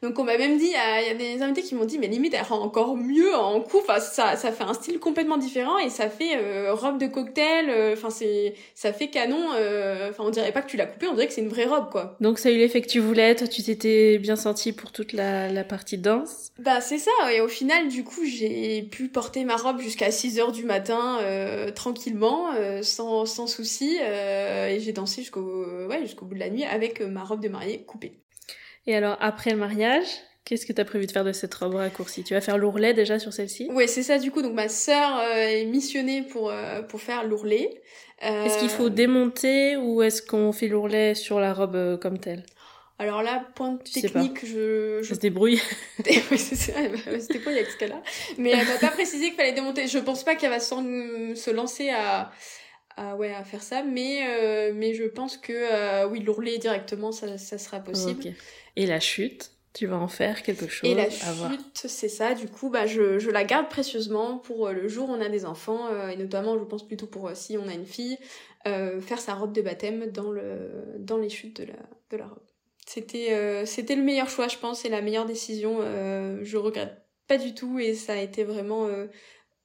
donc 0.04 0.20
on 0.20 0.26
m'a 0.26 0.38
même 0.38 0.58
dit, 0.58 0.66
il 0.66 1.08
y, 1.08 1.10
a 1.10 1.14
des 1.14 1.42
invités 1.42 1.62
qui 1.62 1.76
m'ont 1.76 1.86
dit, 1.86 1.98
mais 1.98 2.08
limite 2.08 2.34
elle 2.34 2.44
rend 2.44 2.60
encore 2.60 2.98
mieux 2.98 3.34
en 3.34 3.62
coup. 3.62 3.78
Enfin 3.78 4.02
ça, 4.02 4.36
ça 4.36 4.52
fait 4.52 4.66
un 4.66 4.74
style 4.74 5.00
complètement 5.00 5.38
différent 5.38 5.78
et 5.78 5.90
ça 5.90 6.10
fait 6.10 6.36
euh, 6.36 6.74
robe 6.74 7.00
de 7.00 7.08
cocktail. 7.08 7.70
Euh, 7.70 7.94
enfin 7.94 8.10
c'est, 8.10 8.54
ça 8.76 8.92
fait 8.92 9.08
canon. 9.08 9.54
Euh, 9.56 10.10
enfin 10.10 10.26
on 10.26 10.30
dirait 10.30 10.52
pas 10.52 10.62
que 10.62 10.68
tu 10.68 10.76
l'as 10.76 10.88
coupé, 10.88 11.08
on 11.08 11.14
dirait 11.14 11.28
que 11.28 11.34
c'est 11.34 11.42
une 11.42 11.48
vraie 11.48 11.68
robe 11.68 11.90
quoi. 11.90 12.18
Donc 12.20 12.38
ça 12.38 12.50
a 12.50 12.52
eu 12.52 12.58
l'effet 12.58 12.82
que 12.82 12.90
tu 12.90 13.00
voulais. 13.00 13.34
Toi 13.34 13.48
tu 13.48 13.64
t'étais 13.64 14.18
bien 14.18 14.36
senti 14.36 14.74
pour 14.74 14.92
toute 14.92 15.14
la, 15.14 15.48
la 15.48 15.64
partie 15.64 15.98
danse. 15.98 16.52
Bah 16.60 16.82
c'est 16.82 16.98
ça. 16.98 17.12
Et 17.34 17.40
au 17.40 17.48
final 17.48 17.88
du 17.88 18.04
coup 18.04 18.26
j'ai 18.26 18.84
pu 18.84 19.08
porter 19.08 19.46
ma 19.46 19.56
robe 19.56 19.80
jusqu'à 19.80 20.12
6 20.12 20.38
heures 20.38 20.52
du 20.52 20.66
matin 20.66 21.20
tranquillement, 21.76 22.50
sans 22.82 23.26
sans 23.26 23.48
souci. 23.48 24.00
et 24.02 24.80
j'ai 24.82 24.92
dansé 24.92 25.22
jusqu'au 25.22 25.66
ouais 25.88 26.02
jusqu'au 26.02 26.26
bout 26.26 26.36
de 26.36 26.42
la 26.42 26.50
nuit 26.50 26.66
avec 26.66 27.00
ma 27.00 27.24
robe 27.24 27.42
de 27.42 27.48
mariée 27.48 27.84
coupée. 27.84 28.23
Et 28.86 28.96
alors, 28.96 29.18
après 29.22 29.52
le 29.52 29.58
mariage, 29.58 30.06
qu'est-ce 30.46 30.66
que 30.66 30.74
tu 30.74 30.82
as 30.82 30.86
prévu 30.86 31.06
de 31.06 31.12
faire 31.12 31.24
de 31.24 31.32
cette 31.32 31.54
robe 31.54 31.76
raccourcie? 31.76 32.24
Tu 32.24 32.34
vas 32.34 32.42
faire 32.42 32.58
l'ourlet 32.58 32.94
déjà 32.94 33.20
sur 33.20 33.34
celle-ci? 33.34 33.70
Oui, 33.72 33.88
c'est 33.88 34.04
ça 34.04 34.18
du 34.18 34.32
coup. 34.32 34.42
Donc 34.42 34.54
ma 34.54 34.70
sœur 34.70 35.18
euh, 35.20 35.36
est 35.36 35.66
missionnée 35.66 36.24
pour, 36.24 36.50
euh, 36.50 36.82
pour 36.82 37.02
faire 37.02 37.24
l'ourlet. 37.24 37.82
Euh... 38.24 38.46
Est-ce 38.46 38.60
qu'il 38.60 38.70
faut 38.70 38.90
démonter 38.90 39.78
ou 39.78 40.02
est-ce 40.02 40.22
qu'on 40.22 40.52
fait 40.52 40.68
l'ourlet 40.68 41.16
sur 41.16 41.40
la 41.40 41.54
robe 41.54 42.00
comme 42.00 42.20
telle? 42.20 42.44
Alors 43.00 43.24
là, 43.24 43.44
point 43.56 43.78
technique, 43.78 44.46
je, 44.46 45.00
je... 45.02 45.08
Ça 45.10 45.16
se 45.16 45.20
débrouille. 45.20 45.60
oui, 46.32 46.38
c'est 46.38 46.56
ça, 46.56 46.74
c'était 47.20 47.40
pas 47.40 47.52
il 47.52 47.58
y 47.58 47.60
a 47.60 47.66
ce 47.66 47.76
cas-là. 47.78 48.02
Mais 48.38 48.52
elle 48.52 48.68
m'a 48.68 48.78
pas 48.80 48.92
précisé 48.92 49.26
qu'il 49.26 49.36
fallait 49.36 49.52
démonter. 49.52 49.88
Je 49.88 49.98
pense 49.98 50.24
pas 50.24 50.36
qu'elle 50.36 50.52
va 50.52 50.60
se 50.60 51.50
lancer 51.50 51.90
à, 51.90 52.32
à, 52.98 53.16
ouais, 53.16 53.34
à 53.34 53.44
faire 53.44 53.64
ça, 53.64 53.84
mais, 53.84 54.28
euh, 54.28 54.72
mais 54.76 54.94
je 54.94 55.04
pense 55.04 55.38
que 55.38 55.54
euh, 55.54 56.08
oui, 56.08 56.20
l'ourlet 56.20 56.58
directement, 56.58 57.12
ça, 57.12 57.38
ça 57.38 57.58
sera 57.58 57.80
possible. 57.80 58.34
Et 58.76 58.86
la 58.86 59.00
chute 59.00 59.54
tu 59.74 59.88
vas 59.88 59.98
en 59.98 60.08
faire 60.08 60.44
quelque 60.44 60.68
chose. 60.68 60.90
Et 60.90 60.94
la 60.94 61.10
chute, 61.10 61.88
c'est 61.88 62.08
ça. 62.08 62.36
Du 62.36 62.48
coup, 62.48 62.70
bah, 62.70 62.86
je, 62.86 63.18
je 63.18 63.32
la 63.32 63.44
garde 63.44 63.70
précieusement 63.70 64.38
pour 64.38 64.68
euh, 64.68 64.74
le 64.74 64.88
jour 64.88 65.10
où 65.10 65.14
on 65.14 65.22
a 65.22 65.30
des 65.30 65.46
enfants, 65.46 65.88
euh, 65.92 66.10
et 66.10 66.16
notamment, 66.16 66.58
je 66.60 66.64
pense 66.64 66.86
plutôt 66.86 67.08
pour 67.08 67.28
euh, 67.28 67.34
si 67.34 67.58
on 67.58 67.68
a 67.68 67.74
une 67.74 67.86
fille, 67.86 68.18
faire 68.66 69.20
sa 69.20 69.34
robe 69.34 69.52
de 69.52 69.62
baptême 69.62 70.10
dans, 70.12 70.32
le, 70.32 70.72
dans 70.98 71.18
les 71.18 71.28
chutes 71.28 71.60
de 71.60 71.66
la, 71.66 71.80
de 72.12 72.18
la 72.18 72.28
robe. 72.28 72.40
C'était 72.86 73.66
c'était 73.66 73.96
le 73.96 74.04
meilleur 74.04 74.30
choix, 74.30 74.48
je 74.48 74.58
pense, 74.58 74.86
et 74.86 74.90
la 74.90 75.02
meilleure 75.02 75.26
décision. 75.26 75.80
je 75.82 76.56
regrette 76.56 76.94
pas 77.28 77.38
du 77.38 77.54
tout, 77.54 77.78
et 77.78 77.94
ça 77.94 78.14
a 78.14 78.22
été 78.22 78.46
vraiment 78.46 78.88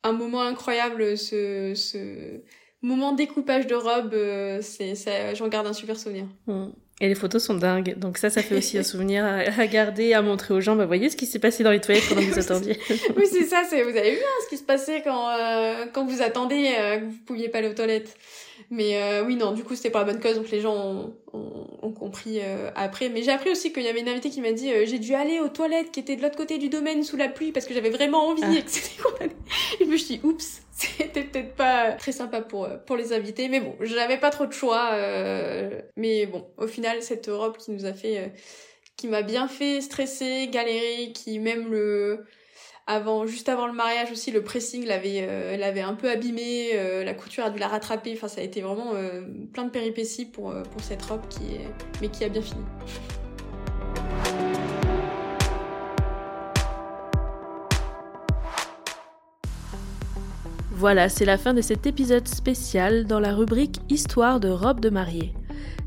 un 0.03 0.13
moment 0.13 0.41
incroyable, 0.41 1.17
ce, 1.17 1.75
ce 1.77 2.43
moment 2.83 3.13
découpage 3.13 3.67
de 3.67 3.75
robe. 3.75 4.15
c'est 4.63 5.35
J'en 5.35 5.49
garde 5.49 5.67
un 5.67 5.73
super 5.73 5.99
souvenir. 5.99 6.27
Mm. 6.47 6.69
Et 7.01 7.07
les 7.07 7.15
photos 7.15 7.45
sont 7.45 7.55
dingues. 7.55 7.97
Donc 7.97 8.19
ça, 8.19 8.29
ça 8.29 8.43
fait 8.43 8.57
aussi 8.57 8.77
un 8.77 8.83
souvenir 8.85 9.25
à, 9.25 9.67
garder, 9.67 10.15
à 10.15 10.23
montrer 10.23 10.55
aux 10.55 10.61
gens. 10.61 10.75
Bah, 10.75 10.87
voyez 10.87 11.11
ce 11.11 11.17
qui 11.17 11.27
s'est 11.27 11.39
passé 11.39 11.63
dans 11.63 11.71
les 11.71 11.81
toilettes 11.81 12.09
pendant 12.09 12.23
que 12.23 12.27
vous 12.27 12.39
attendiez. 12.39 12.79
oui, 13.17 13.25
c'est 13.31 13.45
ça. 13.45 13.63
Vous 13.63 13.75
avez 13.75 14.11
vu 14.13 14.19
hein, 14.19 14.41
ce 14.45 14.49
qui 14.49 14.57
se 14.57 14.65
passait 14.65 15.03
quand, 15.03 15.29
euh, 15.31 15.87
quand 15.93 16.05
vous 16.07 16.23
attendez, 16.23 16.75
euh, 16.77 16.99
que 16.99 17.05
vous 17.05 17.19
pouviez 17.27 17.49
pas 17.49 17.59
aller 17.59 17.69
aux 17.69 17.75
toilettes. 17.75 18.17
Mais 18.71 19.03
euh, 19.03 19.25
oui, 19.25 19.37
non, 19.37 19.53
du 19.53 19.65
coup, 19.65 19.75
c'était 19.75 19.91
pas 19.91 20.01
la 20.01 20.13
bonne 20.13 20.21
cause. 20.21 20.37
Donc 20.37 20.51
les 20.51 20.61
gens 20.61 20.75
ont, 20.75 21.15
ont, 21.33 21.67
ont 21.83 21.93
compris 21.93 22.41
euh, 22.41 22.71
après. 22.75 23.09
Mais 23.09 23.23
j'ai 23.23 23.31
appris 23.31 23.51
aussi 23.51 23.73
qu'il 23.73 23.83
y 23.83 23.89
avait 23.89 24.01
une 24.01 24.09
invitée 24.09 24.31
qui 24.31 24.41
m'a 24.41 24.53
dit 24.53 24.71
j'ai 24.87 24.99
dû 24.99 25.15
aller 25.15 25.41
aux 25.41 25.49
toilettes 25.49 25.91
qui 25.91 26.01
étaient 26.01 26.17
de 26.17 26.23
l'autre 26.23 26.37
côté 26.37 26.59
du 26.59 26.69
domaine 26.69 27.03
sous 27.03 27.17
la 27.17 27.29
pluie 27.29 27.53
parce 27.53 27.67
que 27.67 27.75
j'avais 27.75 27.91
vraiment 27.91 28.29
envie 28.29 28.43
ah. 28.45 28.59
et 28.59 28.63
que 28.63 28.71
c'était 28.71 29.03
Et 29.81 29.85
je 29.85 29.91
me 29.91 29.97
suis 29.97 30.19
dit 30.19 30.21
oups 30.25 30.63
c'était 30.79 31.25
peut-être 31.25 31.55
pas 31.57 31.93
très 31.93 32.13
sympa 32.13 32.41
pour 32.41 32.69
pour 32.87 32.97
les 32.97 33.13
invités 33.13 33.49
mais 33.49 33.61
bon 33.61 33.75
j'avais 33.81 34.19
pas 34.19 34.31
trop 34.31 34.47
de 34.47 34.53
choix 34.53 34.91
euh, 34.93 35.81
mais 35.97 36.27
bon 36.27 36.47
au 36.57 36.69
final 36.69 37.03
cette 37.03 37.27
robe 37.27 37.57
qui 37.57 37.73
nous 37.73 37.85
a 37.85 37.93
fait 37.93 38.19
euh, 38.19 38.29
qui 38.97 39.09
m'a 39.09 39.23
bien 39.23 39.49
fait 39.49 39.81
stresser 39.81 40.49
galérer 40.49 41.13
qui 41.13 41.41
même 41.41 41.71
le 41.71 42.25
juste 43.27 43.49
avant 43.49 43.67
le 43.67 43.73
mariage 43.73 44.11
aussi 44.11 44.31
le 44.31 44.43
pressing 44.43 44.85
l'avait 44.87 45.27
euh, 45.29 45.87
un 45.87 45.95
peu 45.95 46.11
abîmé 46.11 46.73
la 47.05 47.15
couture 47.15 47.45
a 47.45 47.51
dû 47.51 47.59
la 47.59 47.69
rattraper 47.69 48.13
enfin 48.15 48.29
ça 48.29 48.41
a 48.41 48.45
été 48.45 48.61
vraiment 48.61 48.93
plein 49.53 49.65
de 49.65 49.71
péripéties 49.71 50.27
pour 50.27 50.55
pour 50.71 50.81
cette 50.83 51.03
robe 51.03 51.27
qui 51.29 51.55
est 51.55 51.69
mais 52.01 52.09
qui 52.09 52.25
a 52.25 52.29
bien 52.29 52.43
fini 52.43 52.63
Voilà, 60.79 61.09
c'est 61.09 61.25
la 61.25 61.39
fin 61.39 61.55
de 61.55 61.61
cet 61.61 61.89
épisode 61.89 62.29
spécial 62.29 63.05
dans 63.05 63.19
la 63.19 63.35
rubrique 63.35 63.81
Histoire 63.89 64.39
de 64.39 64.49
robe 64.49 64.79
de 64.79 64.91
mariée. 64.91 65.35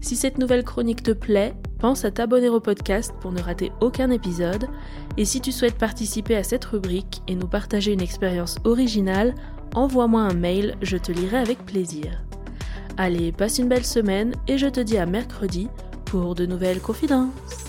Si 0.02 0.16
cette 0.16 0.38
nouvelle 0.38 0.64
chronique 0.64 1.04
te 1.04 1.12
plaît, 1.12 1.54
pense 1.80 2.06
à 2.06 2.12
t'abonner 2.12 2.50
au 2.50 2.60
podcast 2.60 3.14
pour 3.22 3.32
ne 3.32 3.42
rater 3.42 3.72
aucun 3.82 4.10
épisode. 4.12 4.68
Et 5.18 5.26
si 5.26 5.42
tu 5.42 5.52
souhaites 5.52 5.78
participer 5.78 6.36
à 6.36 6.44
cette 6.44 6.66
rubrique 6.66 7.22
et 7.28 7.36
nous 7.36 7.48
partager 7.48 7.94
une 7.94 8.02
expérience 8.02 8.58
originale, 8.64 9.36
envoie-moi 9.76 10.22
un 10.22 10.34
mail, 10.34 10.76
je 10.82 10.98
te 10.98 11.12
lirai 11.12 11.38
avec 11.38 11.66
plaisir. 11.66 12.24
Allez, 12.98 13.32
passe 13.32 13.58
une 13.58 13.70
belle 13.70 13.86
semaine 13.86 14.34
et 14.48 14.58
je 14.58 14.68
te 14.68 14.80
dis 14.80 14.98
à 14.98 15.06
mercredi 15.06 15.70
pour 16.06 16.36
de 16.36 16.46
nouvelles 16.46 16.82
confidences. 16.82 17.61